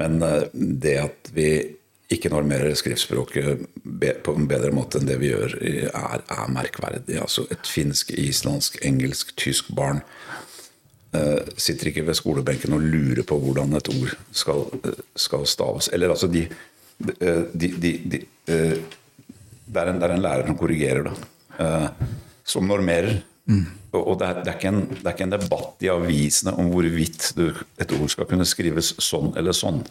Men 0.00 0.20
eh, 0.22 0.44
det 0.54 0.98
at 1.02 1.32
vi 1.34 1.48
ikke 2.14 2.30
normerer 2.30 2.74
skriftspråket 2.76 3.64
på 4.22 4.34
en 4.36 4.48
bedre 4.48 4.70
måte 4.74 5.00
enn 5.00 5.08
det 5.08 5.16
vi 5.22 5.30
gjør, 5.30 5.54
er, 5.64 6.20
er 6.20 6.50
merkverdig. 6.52 7.16
Altså 7.18 7.46
et 7.50 7.64
finsk, 7.66 8.12
islandsk, 8.20 8.76
engelsk, 8.84 9.32
tysk 9.40 9.70
barn 9.74 10.02
uh, 11.16 11.40
sitter 11.56 11.90
ikke 11.90 12.04
ved 12.06 12.18
skolebenken 12.20 12.76
og 12.76 12.84
lurer 12.84 13.24
på 13.26 13.38
hvordan 13.40 13.72
et 13.80 13.90
ord 13.94 14.12
skal, 14.36 14.66
skal 15.16 15.48
staves. 15.48 15.88
Eller 15.96 16.12
altså 16.12 16.28
de, 16.30 16.44
de, 17.00 17.72
de, 17.72 17.94
de, 18.12 18.20
eh, 18.52 18.76
det, 19.64 19.80
er 19.80 19.90
en, 19.90 19.98
det 19.98 20.08
er 20.08 20.14
en 20.14 20.24
lærer 20.28 20.46
som 20.52 20.60
korrigerer 20.60 21.08
det. 21.08 21.16
eh, 21.64 21.88
som 22.44 22.66
normerer. 22.68 23.22
Og, 23.92 24.00
og 24.00 24.18
det, 24.20 24.28
er, 24.28 24.38
det, 24.44 24.52
er 24.54 24.68
en, 24.70 24.84
det 24.88 25.02
er 25.04 25.12
ikke 25.12 25.26
en 25.26 25.34
debatt 25.34 25.84
i 25.84 25.90
avisene 25.92 26.54
om 26.60 26.70
hvorvidt 26.72 27.32
du, 27.36 27.50
et 27.80 27.92
ord 27.92 28.12
skal 28.12 28.28
kunne 28.28 28.46
skrives 28.48 28.94
sånn 29.04 29.34
eller 29.38 29.56
sånn. 29.56 29.82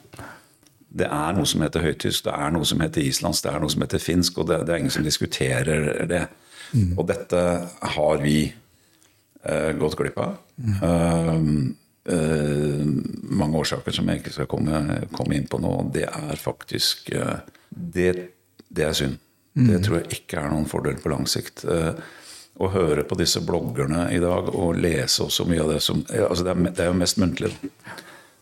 Det 0.94 1.06
er 1.10 1.38
noe 1.38 1.50
som 1.50 1.62
heter 1.66 1.86
høytysk, 1.86 2.26
det 2.28 2.34
er 2.34 2.54
noe 2.54 2.68
som 2.70 2.82
heter 2.84 3.06
islandsk, 3.06 3.46
det 3.46 3.54
er 3.54 3.62
noe 3.64 3.74
som 3.74 3.86
heter 3.86 4.02
finsk, 4.02 4.42
og 4.42 4.50
det, 4.50 4.60
det 4.68 4.74
er 4.74 4.84
ingen 4.84 4.94
som 4.94 5.06
diskuterer 5.06 6.04
det. 6.10 6.26
Og 6.98 7.06
dette 7.10 7.40
har 7.96 8.22
vi 8.22 8.38
eh, 8.50 9.72
gått 9.78 9.98
glipp 9.98 10.18
av. 10.22 10.38
Mm. 10.58 10.78
Uh, 10.82 12.14
uh, 12.14 12.86
mange 13.38 13.62
årsaker 13.62 13.94
som 13.94 14.10
jeg 14.10 14.22
ikke 14.22 14.34
skal 14.34 14.50
komme, 14.50 14.82
komme 15.14 15.38
inn 15.38 15.46
på 15.50 15.62
nå. 15.62 15.76
Det 15.94 16.08
er 16.10 16.42
faktisk 16.42 17.14
uh, 17.14 17.38
det, 17.70 18.14
det 18.74 18.90
er 18.90 18.98
synd. 18.98 19.22
Det 19.54 19.84
tror 19.86 20.00
jeg 20.00 20.18
ikke 20.18 20.42
er 20.42 20.50
noen 20.50 20.66
fordel 20.70 20.98
på 21.02 21.12
lang 21.14 21.28
sikt. 21.30 21.62
Eh, 21.70 21.94
å 22.62 22.70
høre 22.70 23.04
på 23.08 23.18
disse 23.18 23.42
bloggerne 23.42 24.08
i 24.14 24.20
dag 24.22 24.50
og 24.54 24.78
lese 24.78 25.24
også 25.26 25.46
mye 25.50 25.64
av 25.64 25.72
det 25.74 25.80
som 25.82 26.04
altså 26.06 26.44
det, 26.46 26.54
er, 26.54 26.68
det 26.70 26.84
er 26.84 26.92
jo 26.92 27.00
mest 27.00 27.18
muntlig. 27.22 27.50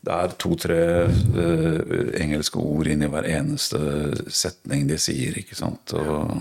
Det 0.02 0.16
er 0.18 0.34
to-tre 0.42 0.80
uh, 1.06 1.78
engelske 2.18 2.58
ord 2.58 2.90
inn 2.90 3.06
i 3.06 3.10
hver 3.12 3.28
eneste 3.30 3.80
setning 4.34 4.88
de 4.90 4.98
sier, 5.00 5.38
ikke 5.38 5.56
sant. 5.56 5.94
Og, 5.94 6.34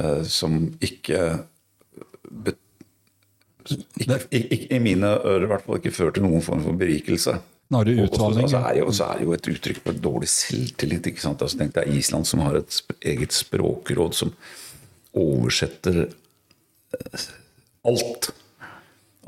uh, 0.00 0.22
som 0.24 0.56
ikke 0.80 1.20
bet- 2.24 2.66
ikke, 4.00 4.16
ikke, 4.32 4.66
I 4.72 4.80
mine 4.82 5.12
ører 5.20 5.44
i 5.44 5.50
hvert 5.52 5.66
fall 5.66 5.78
ikke 5.78 5.92
fører 5.94 6.16
til 6.16 6.24
noen 6.24 6.42
form 6.42 6.64
for 6.64 6.80
berikelse. 6.80 7.36
Og 7.70 8.48
så 8.50 8.62
er 8.64 8.80
jo, 8.80 8.88
så 8.90 9.12
er 9.12 9.20
det 9.20 9.26
jo 9.28 9.34
et 9.36 9.50
uttrykk 9.52 9.82
for 9.84 10.00
dårlig 10.08 10.30
selvtillit. 10.32 11.06
ikke 11.12 11.22
sant? 11.22 11.44
Altså, 11.44 11.60
tenk 11.60 11.76
deg 11.76 11.92
Island 11.92 12.26
som 12.26 12.42
har 12.42 12.56
et 12.58 12.80
eget 13.12 13.36
språkråd 13.36 14.16
som 14.16 14.32
oversetter 15.14 16.08
alt. 17.86 18.30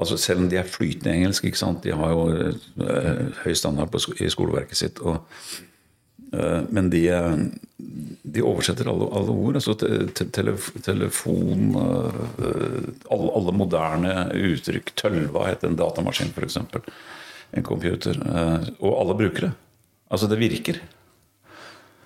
Altså 0.01 0.17
Selv 0.19 0.41
om 0.43 0.49
de 0.51 0.57
er 0.59 0.69
flytende 0.69 1.13
engelsk, 1.15 1.45
ikke 1.47 1.61
sant? 1.61 1.83
de 1.85 1.93
har 1.95 2.15
jo 2.15 2.23
eh, 2.33 3.27
høy 3.45 3.53
standard 3.59 3.93
sko- 4.01 4.17
i 4.19 4.31
skoleverket 4.33 4.79
sitt. 4.81 5.01
Og, 5.05 5.21
eh, 6.33 6.63
men 6.73 6.89
de, 6.91 7.03
eh, 7.13 7.37
de 8.25 8.43
oversetter 8.43 8.89
alle, 8.91 9.09
alle 9.13 9.37
ord. 9.37 9.59
altså 9.61 9.77
te, 9.79 9.91
te, 10.17 10.27
telef, 10.33 10.71
Telefon 10.83 11.77
eh, 11.77 12.89
alle, 13.13 13.29
alle 13.37 13.55
moderne 13.57 14.17
uttrykk. 14.33 14.95
Tølva 14.97 15.47
heter 15.51 15.71
en 15.71 15.79
datamaskin, 15.79 16.33
f.eks. 16.35 16.59
En 17.53 17.63
computer. 17.69 18.17
og 18.81 18.95
alle 18.97 19.15
brukere. 19.15 19.53
Altså, 20.11 20.27
det 20.27 20.39
virker. 20.41 20.81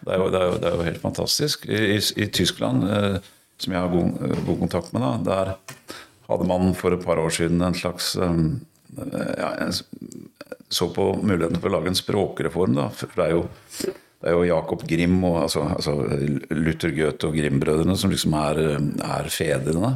Det 0.06 0.12
er 0.14 0.18
jo, 0.18 0.26
det 0.30 0.40
er 0.40 0.46
jo, 0.50 0.58
det 0.58 0.68
er 0.68 0.74
jo 0.76 0.86
helt 0.90 1.00
fantastisk. 1.02 1.66
I, 1.70 1.78
i, 1.96 2.00
i 2.22 2.26
Tyskland, 2.34 2.82
som 3.62 3.74
jeg 3.74 3.82
har 3.82 3.92
god, 3.92 4.22
eh, 4.22 4.40
god 4.46 4.58
kontakt 4.64 4.94
med, 4.96 5.04
da, 5.04 5.12
der 5.26 5.52
hadde 6.26 6.48
man 6.48 6.74
for 6.78 6.96
et 6.96 7.04
par 7.06 7.20
år 7.22 7.32
siden 7.34 7.62
en 7.62 7.76
slags 7.76 8.14
eh, 8.16 8.40
ja, 9.38 9.52
Jeg 9.60 9.72
så 10.68 10.88
på 10.90 11.12
muligheten 11.22 11.60
for 11.60 11.70
å 11.70 11.76
lage 11.76 11.92
en 11.92 11.98
språkreform. 11.98 12.74
Da. 12.78 12.88
For 12.90 13.12
det 13.14 13.26
er 13.26 13.34
jo, 13.36 13.42
det 13.86 14.30
er 14.30 14.34
jo 14.34 14.46
Jakob 14.48 14.82
Grimm 14.88 15.20
og 15.28 15.36
altså, 15.44 15.62
altså 15.76 15.94
Luther 16.50 16.90
Goethe 16.96 17.28
og 17.28 17.36
Grimm-brødrene 17.38 17.94
som 18.00 18.10
liksom 18.10 18.34
er, 18.40 18.62
er 19.06 19.30
fedrene. 19.30 19.92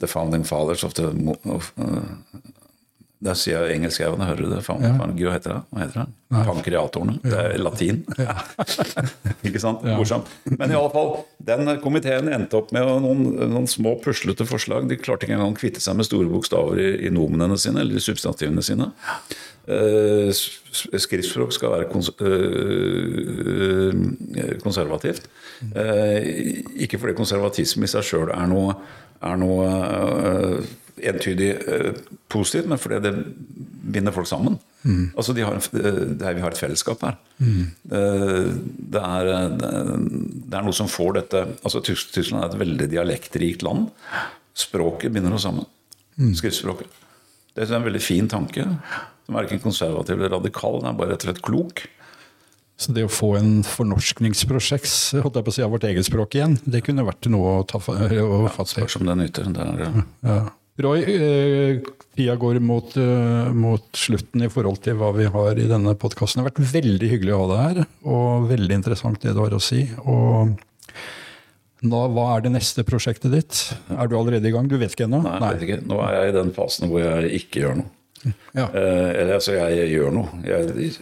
The 0.00 0.08
founding 0.08 0.46
fathers 0.48 0.84
of 0.86 0.96
the 0.96 1.10
of, 1.44 1.72
uh, 1.76 2.00
Der 3.22 3.36
sier 3.38 3.68
jeg 3.68 3.76
engelskjevene, 3.78 4.26
hører 4.26 4.40
du 4.42 4.48
det? 4.50 4.62
Fan, 4.66 4.80
ja. 4.82 4.96
fan, 4.98 5.12
hva 5.14 5.34
heter 5.36 5.52
det? 5.52 5.60
Hva 5.70 5.82
heter 5.84 6.00
det? 6.00 6.40
Pankreatorene. 6.48 7.12
Det 7.22 7.36
er 7.38 7.60
latin. 7.60 8.00
Ikke 9.46 9.62
sant? 9.62 9.84
Morsomt. 9.86 10.32
Men 10.48 10.72
i 10.72 10.78
alle 10.78 10.90
fall, 10.90 11.12
den 11.46 11.68
komiteen 11.82 12.28
endte 12.32 12.58
opp 12.58 12.72
med 12.74 12.86
noen, 13.02 13.22
noen 13.50 13.68
små 13.70 13.96
puslete 14.02 14.46
forslag. 14.48 14.88
De 14.90 14.98
klarte 15.00 15.26
ikke 15.26 15.36
engang 15.36 15.54
å 15.54 15.58
kvitte 15.58 15.82
seg 15.82 15.96
med 15.98 16.06
store 16.06 16.30
bokstaver 16.30 16.78
i, 16.80 16.90
i 17.08 17.12
nomenene 17.14 17.58
sine, 17.60 17.82
eller 17.82 17.98
i 17.98 18.04
substantivene 18.04 18.62
sine. 18.64 18.90
Uh, 19.62 20.30
skriftspråk 20.32 21.52
skal 21.54 21.70
være 21.76 21.88
kons 21.92 22.10
uh, 22.18 23.92
konservativt. 24.64 25.28
Uh, 25.70 26.18
ikke 26.82 26.98
fordi 26.98 27.14
konservatisme 27.18 27.86
i 27.86 27.92
seg 27.92 28.06
sjøl 28.06 28.32
er 28.34 28.48
noe, 28.50 28.74
er 29.22 29.38
noe 29.38 29.68
entydig 31.02 31.52
positivt, 32.30 32.68
men 32.70 32.78
fordi 32.78 32.98
det 33.06 33.14
binder 33.94 34.14
folk 34.14 34.30
sammen. 34.30 34.58
Altså 34.84 35.34
de 35.36 35.44
har, 35.46 35.60
det 35.72 36.26
er, 36.26 36.34
Vi 36.34 36.42
har 36.42 36.54
et 36.54 36.58
fellesskap 36.58 37.04
her. 37.06 37.18
Mm. 37.38 37.70
Det, 37.86 39.02
er, 39.02 39.30
det 39.54 40.58
er 40.58 40.66
noe 40.66 40.74
som 40.76 40.90
får 40.90 41.18
dette 41.20 41.44
altså 41.62 41.82
Tyskland 41.86 42.42
er 42.42 42.50
et 42.50 42.60
veldig 42.64 42.88
dialektrikt 42.90 43.62
land. 43.66 43.88
Språket 44.58 45.14
binder 45.14 45.36
oss 45.36 45.46
sammen. 45.46 45.68
Skriftspråket. 46.36 47.00
Det 47.52 47.66
er 47.66 47.74
en 47.76 47.86
veldig 47.86 48.02
fin 48.02 48.28
tanke. 48.30 48.64
Den 48.64 49.36
er 49.38 49.46
ikke 49.46 49.62
konservativ 49.62 50.16
eller 50.18 50.32
radikal, 50.34 50.80
den 50.80 50.90
er 50.90 50.96
bare 50.98 51.14
rett 51.14 51.24
og 51.24 51.30
slett 51.30 51.44
klok. 51.44 51.84
Så 52.82 52.94
det 52.96 53.04
å 53.06 53.10
få 53.12 53.34
en 53.38 53.60
fornorskningsprosjekt 53.66 54.88
holdt 55.22 55.36
jeg 55.38 55.46
på 55.46 55.52
å 55.52 55.54
si, 55.54 55.62
av 55.62 55.70
vårt 55.74 55.84
eget 55.86 56.08
språk 56.08 56.34
igjen, 56.38 56.56
det 56.64 56.82
kunne 56.86 57.04
vært 57.06 57.28
noe 57.30 57.60
å 57.60 57.66
ta 57.68 57.78
fatt 57.82 58.08
i. 58.10 58.18
Ja, 58.18 58.88
som 58.90 59.06
den 59.06 59.22
yter. 59.28 59.46
Der, 59.54 59.84
ja. 59.84 59.90
Ja. 60.26 60.40
Roy, 60.80 61.02
eh, 61.04 61.80
tida 62.16 62.34
går 62.36 62.58
mot, 62.58 62.96
eh, 62.96 63.52
mot 63.52 63.84
slutten 63.92 64.44
i 64.46 64.48
forhold 64.48 64.80
til 64.80 64.96
hva 64.96 65.10
vi 65.12 65.26
har 65.28 65.58
i 65.60 65.68
denne 65.68 65.92
podkasten. 66.00 66.40
Det 66.40 66.46
har 66.46 66.50
vært 66.50 66.72
veldig 66.72 67.10
hyggelig 67.10 67.34
å 67.36 67.40
ha 67.42 67.48
deg 67.50 67.62
her, 67.64 67.88
og 68.08 68.46
veldig 68.48 68.78
interessant 68.78 69.20
det 69.20 69.34
du 69.36 69.42
har 69.42 69.52
å 69.52 69.60
si. 69.60 69.82
Og 70.06 70.54
nå, 71.82 72.00
hva 72.14 72.26
er 72.36 72.46
det 72.46 72.54
neste 72.54 72.86
prosjektet 72.88 73.34
ditt? 73.34 73.74
Er 73.90 74.08
du 74.08 74.16
allerede 74.16 74.48
i 74.48 74.54
gang? 74.54 74.68
Du 74.68 74.78
vet 74.80 74.96
ikke 74.96 75.10
ennå? 75.10 75.20
Nei, 75.26 75.40
jeg 75.40 75.60
vet 75.60 75.66
ikke. 75.68 75.88
Nå 75.92 76.00
er 76.06 76.14
jeg 76.16 76.32
i 76.32 76.38
den 76.38 76.54
fasen 76.56 76.88
hvor 76.88 77.04
jeg 77.04 77.42
ikke 77.42 77.66
gjør 77.66 77.82
noe. 77.82 77.92
Ja. 78.54 78.68
Eh, 78.70 79.08
eller 79.18 79.34
altså, 79.36 79.58
jeg 79.58 79.90
gjør 79.92 80.12
noe. 80.14 80.40
Jeg, 80.46 80.92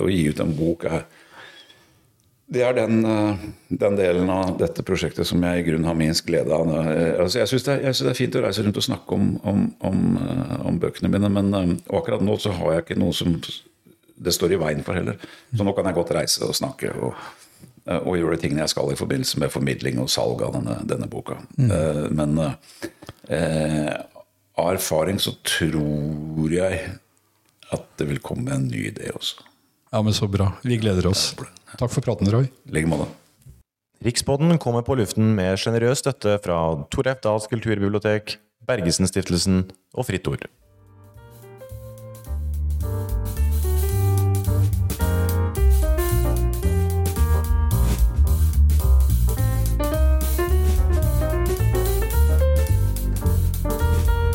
å 0.00 0.08
gi 0.10 0.22
ut 0.32 0.42
en 0.42 0.54
bok 0.58 0.88
er 0.90 1.04
Det 2.46 2.60
er 2.62 2.74
den, 2.76 3.04
eh, 3.08 3.44
den 3.68 3.96
delen 3.96 4.30
av 4.30 4.58
dette 4.60 4.84
prosjektet 4.84 5.26
som 5.26 5.42
jeg 5.42 5.62
i 5.62 5.66
grunnen 5.68 5.88
har 5.88 5.96
minst 5.96 6.26
glede 6.26 6.52
av. 6.52 6.68
Eh, 6.68 7.20
altså, 7.22 7.40
jeg 7.40 7.50
syns 7.50 7.64
det, 7.68 7.76
det 7.82 8.10
er 8.10 8.18
fint 8.18 8.36
å 8.36 8.42
reise 8.44 8.64
rundt 8.64 8.80
og 8.80 8.84
snakke 8.84 9.16
om, 9.16 9.30
om, 9.42 9.62
om, 9.80 10.02
eh, 10.20 10.58
om 10.68 10.80
bøkene 10.80 11.08
mine, 11.12 11.30
men 11.32 11.78
akkurat 11.88 12.22
nå 12.24 12.36
så 12.38 12.52
har 12.58 12.74
jeg 12.74 12.84
ikke 12.84 13.00
noe 13.00 13.16
som 13.16 13.38
det 14.14 14.34
står 14.34 14.54
i 14.54 14.60
veien 14.60 14.84
for 14.84 14.96
heller. 14.98 15.16
Så 15.56 15.64
nå 15.66 15.72
kan 15.74 15.88
jeg 15.88 15.96
godt 15.96 16.12
reise 16.14 16.44
og 16.46 16.54
snakke 16.56 16.92
og, 16.94 17.16
og 17.96 18.18
gjøre 18.18 18.38
tingene 18.40 18.64
jeg 18.64 18.74
skal 18.74 18.92
i 18.92 18.98
forbindelse 18.98 19.40
med 19.42 19.52
formidling 19.52 19.98
og 20.02 20.12
salg 20.12 20.44
av 20.44 20.54
denne, 20.58 20.76
denne 20.88 21.08
boka. 21.10 21.40
Mm. 21.56 21.72
Men 22.14 22.38
eh, 22.44 22.90
eh, 23.38 23.90
av 24.60 24.70
erfaring 24.76 25.18
så 25.22 25.34
tror 25.42 26.54
jeg 26.54 26.84
at 27.74 27.90
det 27.98 28.06
vil 28.12 28.22
komme 28.22 28.54
en 28.54 28.68
ny 28.70 28.86
idé 28.92 29.10
også. 29.16 29.42
Ja, 29.94 30.02
men 30.02 30.14
så 30.16 30.26
bra. 30.30 30.50
Vi 30.66 30.80
gleder 30.82 31.06
oss. 31.06 31.28
Takk 31.78 31.92
for 31.92 32.02
praten, 32.02 32.30
Roy. 32.34 32.48
Legg 32.74 32.88
med 32.90 33.04
deg. 33.04 33.20
Rikspodden 34.04 34.58
kommer 34.60 34.84
på 34.84 34.98
luften 34.98 35.30
med 35.38 35.56
sjenerøs 35.62 36.02
støtte 36.02 36.36
fra 36.44 36.58
Tor. 36.92 37.08
Dahls 37.24 37.46
kulturbibliotek, 37.48 38.36
Bergesen-stiftelsen 38.68 39.62
og 39.94 40.08
Fritt 40.10 40.28
Ord. 40.28 40.44